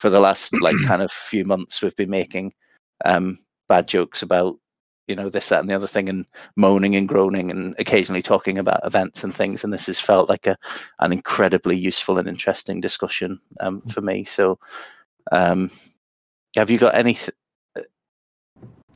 [0.06, 2.52] for the last like kind of few months we've been making
[3.04, 3.36] um,
[3.68, 4.56] bad jokes about
[5.08, 8.56] you know this that and the other thing and moaning and groaning and occasionally talking
[8.56, 10.56] about events and things and this has felt like a
[11.00, 14.56] an incredibly useful and interesting discussion um, for me so
[15.32, 15.72] um,
[16.54, 17.18] have you got any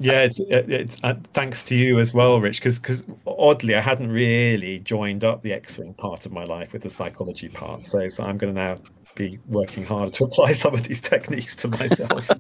[0.03, 2.61] yeah, it's it's uh, thanks to you as well, Rich.
[2.61, 6.81] Because because oddly, I hadn't really joined up the X-wing part of my life with
[6.81, 7.85] the psychology part.
[7.85, 8.79] So so I'm going to now
[9.15, 12.31] be working harder to apply some of these techniques to myself.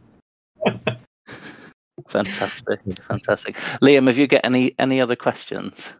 [2.08, 3.56] fantastic, fantastic.
[3.82, 5.92] Liam, have you got any any other questions?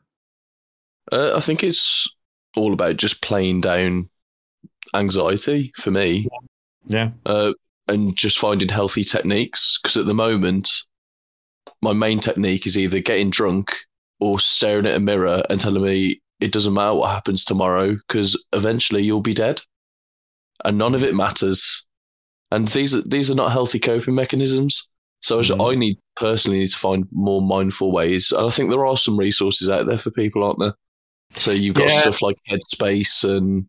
[1.10, 2.08] Uh, I think it's
[2.56, 4.08] all about just playing down
[4.94, 6.28] anxiety for me.
[6.86, 7.10] Yeah.
[7.26, 7.52] Uh,
[7.88, 9.78] and just finding healthy techniques.
[9.82, 10.70] Because at the moment,
[11.82, 13.74] my main technique is either getting drunk
[14.20, 18.42] or staring at a mirror and telling me it doesn't matter what happens tomorrow because
[18.52, 19.60] eventually you'll be dead,
[20.64, 21.84] and none of it matters.
[22.50, 24.86] And these are these are not healthy coping mechanisms.
[25.20, 25.60] So mm-hmm.
[25.60, 29.18] I need personally need to find more mindful ways, and I think there are some
[29.18, 30.74] resources out there for people, aren't there?
[31.32, 32.00] So you've got yeah.
[32.00, 33.68] stuff like Headspace and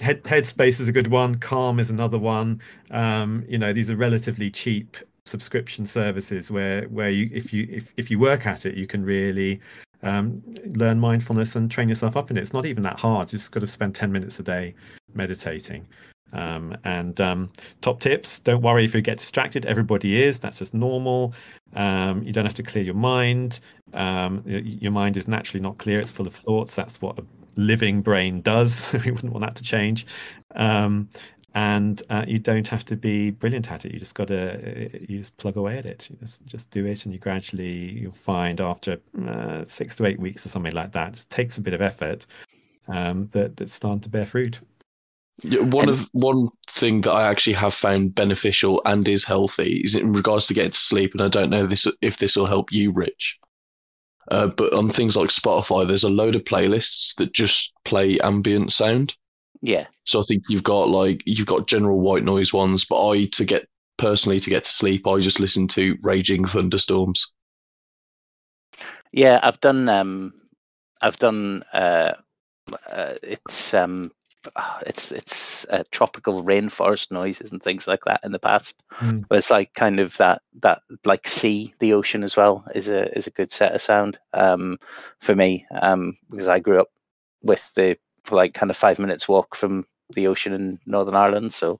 [0.00, 1.36] Head, Headspace is a good one.
[1.36, 2.60] Calm is another one.
[2.90, 7.92] Um, you know, these are relatively cheap subscription services where where you if you if,
[7.96, 9.60] if you work at it, you can really
[10.02, 10.42] um,
[10.76, 12.40] learn mindfulness and train yourself up in it.
[12.40, 13.32] It's not even that hard.
[13.32, 14.74] You just got to spend ten minutes a day
[15.14, 15.86] meditating.
[16.32, 17.50] Um, and um,
[17.80, 19.66] top tips: don't worry if you get distracted.
[19.66, 20.38] Everybody is.
[20.38, 21.34] That's just normal.
[21.74, 23.60] Um, you don't have to clear your mind.
[23.94, 26.00] Um, your mind is naturally not clear.
[26.00, 26.74] It's full of thoughts.
[26.74, 27.24] That's what a
[27.56, 28.92] living brain does.
[29.04, 30.06] we wouldn't want that to change.
[30.54, 31.08] Um,
[31.54, 33.92] and uh, you don't have to be brilliant at it.
[33.92, 36.08] You just got to uh, you just plug away at it.
[36.10, 40.18] You just just do it, and you gradually you'll find after uh, six to eight
[40.18, 41.18] weeks or something like that.
[41.18, 42.26] It takes a bit of effort
[42.88, 44.60] um, that that's starting to bear fruit.
[45.42, 49.80] Yeah, one and, of one thing that I actually have found beneficial and is healthy
[49.84, 51.12] is in regards to getting to sleep.
[51.12, 53.38] And I don't know this if this will help you, Rich.
[54.30, 58.72] Uh, but on things like Spotify, there's a load of playlists that just play ambient
[58.72, 59.14] sound.
[59.62, 59.86] Yeah.
[60.04, 63.44] So I think you've got like you've got general white noise ones, but I to
[63.44, 67.26] get personally to get to sleep, I just listen to raging thunderstorms.
[69.12, 70.34] Yeah, I've done um
[71.00, 72.14] I've done uh,
[72.90, 74.10] uh it's um
[74.84, 78.82] it's it's uh, tropical rainforest noises and things like that in the past.
[78.96, 79.24] Mm.
[79.28, 83.16] But it's like kind of that that like sea, the ocean as well is a
[83.16, 84.78] is a good set of sound um,
[85.20, 86.88] for me um, because I grew up
[87.42, 89.84] with the for like kind of five minutes walk from
[90.14, 91.52] the ocean in Northern Ireland.
[91.52, 91.78] So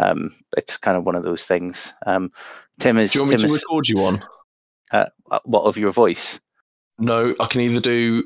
[0.00, 1.92] um, it's kind of one of those things.
[2.06, 2.32] Um,
[2.80, 3.12] Tim is.
[3.12, 4.24] Do you want Tim me to is, record you on?
[4.90, 5.06] Uh,
[5.44, 6.40] what of your voice?
[6.98, 8.24] No, I can either do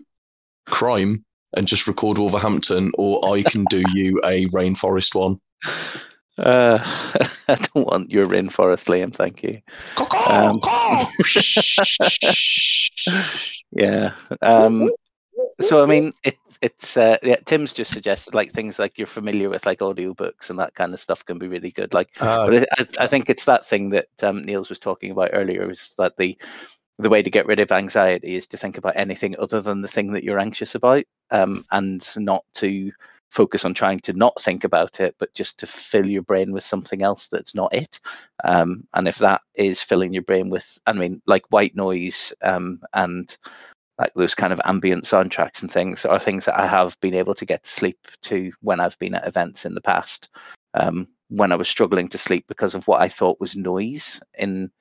[0.66, 1.24] crime
[1.55, 5.40] and just record Wolverhampton, or I can do you a rainforest one.
[6.39, 6.78] Uh,
[7.48, 9.14] I don't want your rainforest, Liam.
[9.14, 9.60] Thank you.
[10.28, 10.55] Um,
[13.72, 14.14] yeah.
[14.40, 14.90] Um,
[15.60, 17.36] so I mean, it, it's uh, yeah.
[17.44, 21.01] Tim's just suggested like things like you're familiar with like audiobooks and that kind of
[21.01, 21.93] stuff can be really good.
[21.93, 25.30] Like, uh, but I, I, think it's that thing that um, Niels was talking about
[25.32, 26.39] earlier is that the
[26.98, 29.89] the way to get rid of anxiety is to think about anything other than the
[29.89, 32.93] thing that you're anxious about, um, and not to
[33.28, 36.62] focus on trying to not think about it, but just to fill your brain with
[36.62, 37.98] something else that's not it.
[38.44, 42.80] Um, and if that is filling your brain with, I mean, like white noise um,
[42.93, 43.34] and
[44.03, 47.35] like those kind of ambient soundtracks and things are things that I have been able
[47.35, 50.29] to get to sleep to when I've been at events in the past.
[50.74, 54.73] Um, when I was struggling to sleep because of what I thought was noise in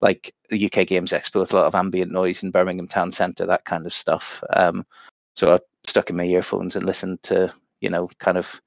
[0.00, 3.44] like the UK Games Expo with a lot of ambient noise in Birmingham Town Centre,
[3.44, 4.42] that kind of stuff.
[4.54, 4.86] Um,
[5.36, 7.52] so I stuck in my earphones and listened to,
[7.82, 8.62] you know, kind of,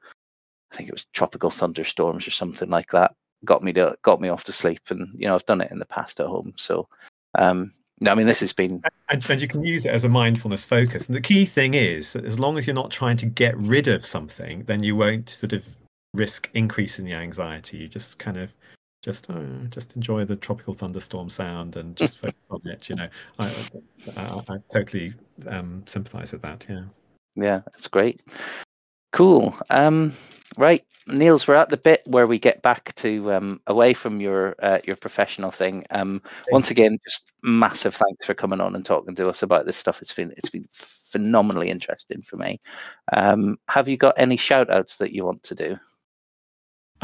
[0.72, 3.16] I think it was tropical thunderstorms or something like that.
[3.46, 5.80] Got me to got me off to sleep, and you know I've done it in
[5.80, 6.54] the past at home.
[6.56, 6.88] So
[7.36, 7.74] um,
[8.04, 10.66] no, I mean this has been, and, and, you can use it as a mindfulness
[10.66, 11.08] focus.
[11.08, 13.88] And the key thing is that as long as you're not trying to get rid
[13.88, 15.66] of something, then you won't sort of
[16.14, 17.78] risk increasing the anxiety.
[17.78, 18.54] You just kind of
[19.02, 19.40] just uh,
[19.70, 22.90] just enjoy the tropical thunderstorm sound and just focus on it.
[22.90, 23.08] You know,
[23.40, 23.54] I
[24.18, 25.14] I, I totally
[25.48, 26.66] um, sympathise with that.
[26.70, 26.84] Yeah,
[27.36, 28.22] yeah, that's great.
[29.14, 29.56] Cool.
[29.70, 30.14] Um,
[30.58, 34.56] right, Niels, we're at the bit where we get back to um, away from your
[34.62, 35.86] uh, your professional thing.
[35.92, 36.22] Um,
[36.52, 40.02] once again, just massive thanks for coming on and talking to us about this stuff.
[40.02, 42.60] It's been it's been phenomenally interesting for me.
[43.14, 45.78] Um, have you got any shout outs that you want to do?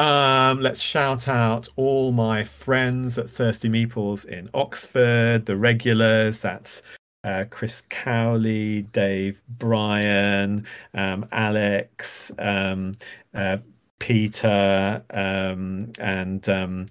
[0.01, 6.39] Um, let's shout out all my friends at Thirsty Meeples in Oxford, the regulars.
[6.39, 6.81] That's
[7.23, 12.93] uh, Chris Cowley, Dave Bryan, um, Alex, um,
[13.33, 13.57] uh,
[13.99, 16.85] Peter, um, and um,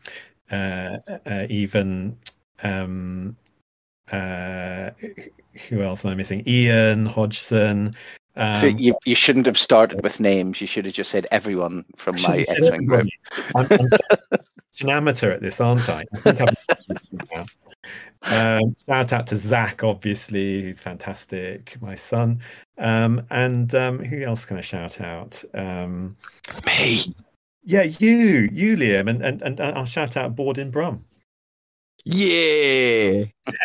[0.50, 2.16] uh, uh, even
[2.62, 3.36] um,
[4.12, 4.90] uh,
[5.68, 6.42] who else am I missing?
[6.46, 7.94] Ian Hodgson.
[8.36, 10.60] so you, you shouldn't have started with names.
[10.60, 12.44] You should have just said everyone from my
[12.86, 13.08] group.
[13.54, 13.88] I'm, I'm
[14.80, 16.04] an amateur at this, aren't I?
[16.24, 17.44] I
[18.22, 22.40] um, shout out to Zach, obviously, who's fantastic, my son.
[22.78, 25.42] Um, and um, who else can I shout out?
[25.54, 26.16] Um,
[26.66, 27.14] Me.
[27.64, 31.04] Yeah, you, you, Liam, and, and and I'll shout out Board in Brum.
[32.10, 33.24] Yeah.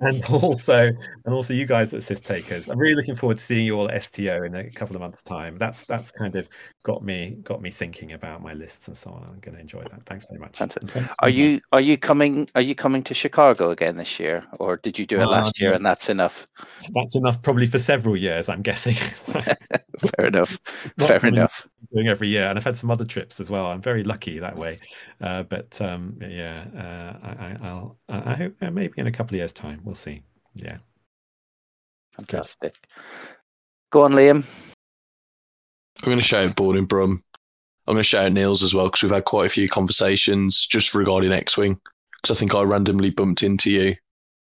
[0.00, 0.88] and also,
[1.24, 2.68] and also, you guys at Sith Takers.
[2.68, 5.22] I'm really looking forward to seeing you all at STO in a couple of months'
[5.22, 5.56] time.
[5.56, 6.48] That's that's kind of
[6.82, 9.22] got me got me thinking about my lists and so on.
[9.22, 10.04] I'm going to enjoy that.
[10.04, 10.58] Thanks very much.
[10.58, 14.76] Thanks are you are you coming are you coming to Chicago again this year, or
[14.76, 16.48] did you do it uh, last year and that's enough?
[16.92, 18.48] That's enough, probably for several years.
[18.48, 18.94] I'm guessing.
[19.36, 20.58] Fair enough.
[20.98, 21.68] Fair enough.
[21.92, 23.66] Doing every year, and I've had some other trips as well.
[23.66, 24.78] I'm very lucky that way.
[25.20, 27.26] Uh, but um, yeah, uh,
[27.62, 30.22] I, will I hope uh, maybe in a couple of years' time we'll see.
[30.54, 30.78] Yeah.
[32.16, 32.74] Fantastic.
[33.90, 34.44] Go on, Liam.
[35.98, 37.22] I'm going to shout Board in Brum.
[37.86, 40.94] I'm going to shout Niels as well because we've had quite a few conversations just
[40.94, 41.78] regarding X-wing.
[42.20, 43.96] Because I think I randomly bumped into you.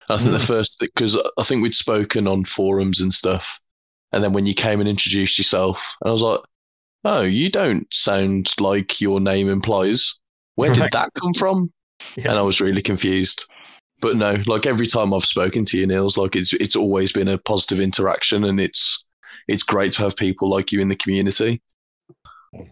[0.09, 0.33] I think mm.
[0.33, 0.45] the hmm.
[0.45, 3.59] first because I think we'd spoken on forums and stuff,
[4.11, 6.41] and then when you came and introduced yourself, and I was like,
[7.05, 10.15] "Oh, you don't sound like your name implies."
[10.55, 11.71] Where did that come from?
[12.15, 12.29] Yeah.
[12.29, 13.45] And I was really confused.
[14.01, 17.27] But no, like every time I've spoken to you, Niels, like it's it's always been
[17.27, 19.03] a positive interaction, and it's
[19.47, 21.61] it's great to have people like you in the community.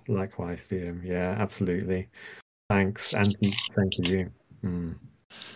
[0.08, 1.04] Likewise, Liam.
[1.04, 2.10] Yeah, absolutely.
[2.70, 3.36] Thanks, and
[3.72, 4.30] thank you.
[4.64, 4.96] Mm.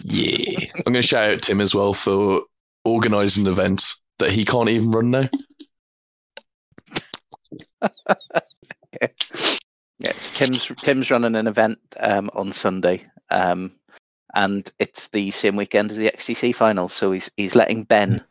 [0.04, 2.42] Yeah, I'm going to shout out Tim as well for
[2.84, 5.30] organising events that he can't even run now.
[10.00, 13.72] yes, Tim's Tim's running an event um, on Sunday, um,
[14.36, 16.90] and it's the same weekend as the XTC final.
[16.90, 18.24] So he's he's letting Ben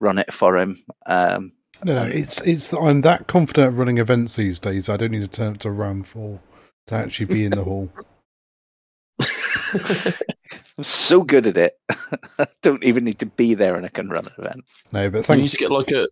[0.00, 0.82] run it for him.
[1.06, 1.52] Um,
[1.84, 2.72] no, no, it's it's.
[2.72, 4.88] I'm that confident at running events these days.
[4.88, 6.40] I don't need to turn to round four
[6.86, 7.90] to actually be in the hall.
[10.78, 11.78] I'm so good at it.
[12.38, 14.64] I don't even need to be there, and I can run an event.
[14.92, 15.38] No, but thanks.
[15.38, 16.08] You need to get like a,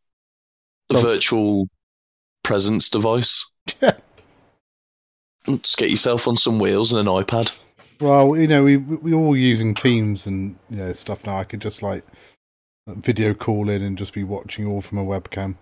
[0.90, 1.68] a virtual
[2.42, 3.46] presence device.
[3.80, 3.92] Yeah.
[5.46, 7.56] Just get yourself on some wheels and an iPad.
[8.00, 11.38] Well, you know, we we're all using Teams and you know stuff now.
[11.38, 12.04] I could just like
[12.86, 15.54] video call in and just be watching all from a webcam.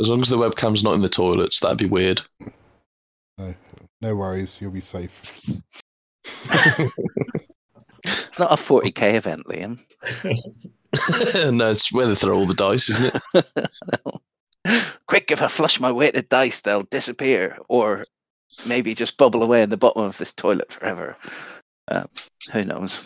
[0.00, 2.22] As long as the webcam's not in the toilets, that'd be weird.
[3.38, 3.54] No,
[4.00, 4.58] no worries.
[4.60, 5.22] You'll be safe.
[8.04, 9.78] it's not a 40k event, Liam.
[11.52, 13.44] no, it's where they throw all the dice, isn't it?
[15.06, 18.04] Quick, if I flush my weighted dice, they'll disappear, or
[18.66, 21.16] maybe just bubble away in the bottom of this toilet forever.
[21.88, 22.04] Uh,
[22.52, 23.02] who knows?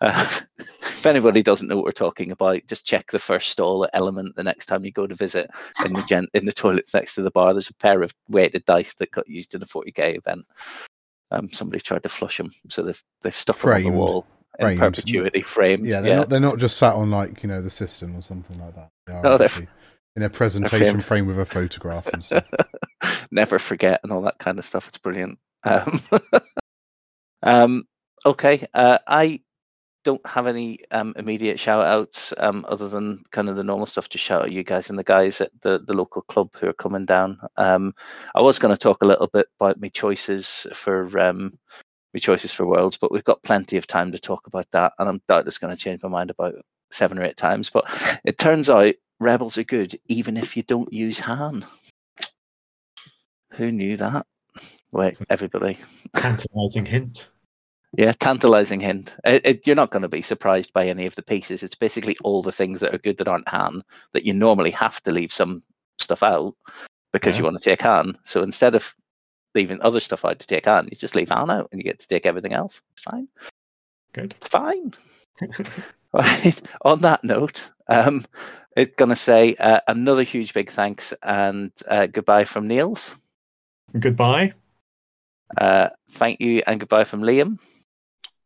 [0.00, 4.34] Uh, if anybody doesn't know what we're talking about, just check the first stall element
[4.34, 5.50] the next time you go to visit
[5.84, 7.52] in the gen- in the toilets next to the bar.
[7.52, 10.46] There's a pair of weighted dice that got used in a 40k event.
[11.30, 13.86] Um, somebody tried to flush them, so they've they've stuck framed.
[13.86, 14.26] them on the wall
[14.58, 14.80] in framed.
[14.80, 15.86] perpetuity, framed.
[15.86, 16.16] Yeah, they're yeah.
[16.20, 18.88] not they're not just sat on like you know the system or something like that.
[19.06, 19.50] They no, they're
[20.16, 22.44] in a presentation frame with a photograph and stuff.
[23.30, 24.88] Never forget and all that kind of stuff.
[24.88, 25.38] It's brilliant.
[25.64, 26.00] Um,
[27.42, 27.84] um,
[28.24, 29.40] okay, uh, I
[30.04, 34.08] don't have any um, immediate shout outs um, other than kind of the normal stuff.
[34.10, 36.74] to shout out you guys and the guys at the, the local club who are
[36.74, 37.40] coming down.
[37.56, 37.94] Um,
[38.34, 41.58] I was going to talk a little bit about my choices for um,
[42.12, 45.08] my choices for worlds, but we've got plenty of time to talk about that, and
[45.08, 46.54] I'm doubtless going to change my mind about
[46.92, 47.70] seven or eight times.
[47.70, 47.86] But
[48.24, 51.64] it turns out rebels are good even if you don't use Han.
[53.52, 54.26] Who knew that?
[54.92, 55.78] Wait, everybody.
[56.16, 57.28] Tantalizing hint.
[57.96, 59.14] Yeah, tantalizing hint.
[59.24, 61.62] It, it, you're not going to be surprised by any of the pieces.
[61.62, 63.82] It's basically all the things that are good that aren't Han
[64.12, 65.62] that you normally have to leave some
[65.98, 66.54] stuff out
[67.12, 67.40] because yeah.
[67.40, 68.18] you want to take Han.
[68.24, 68.94] So instead of
[69.54, 72.00] leaving other stuff out to take Han, you just leave Han out and you get
[72.00, 72.82] to take everything else.
[72.92, 73.28] It's fine.
[74.12, 74.34] Good.
[74.38, 74.94] It's fine.
[76.12, 76.60] right.
[76.82, 78.24] On that note, um,
[78.74, 83.14] going to say uh, another huge big thanks and uh, goodbye from Niels.
[83.98, 84.52] Goodbye.
[85.56, 87.58] Uh, thank you and goodbye from Liam.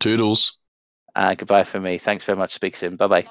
[0.00, 0.56] Toodles.
[1.14, 1.98] Uh, goodbye for me.
[1.98, 2.54] Thanks very much.
[2.54, 2.96] Speak soon.
[2.96, 3.26] Bye bye.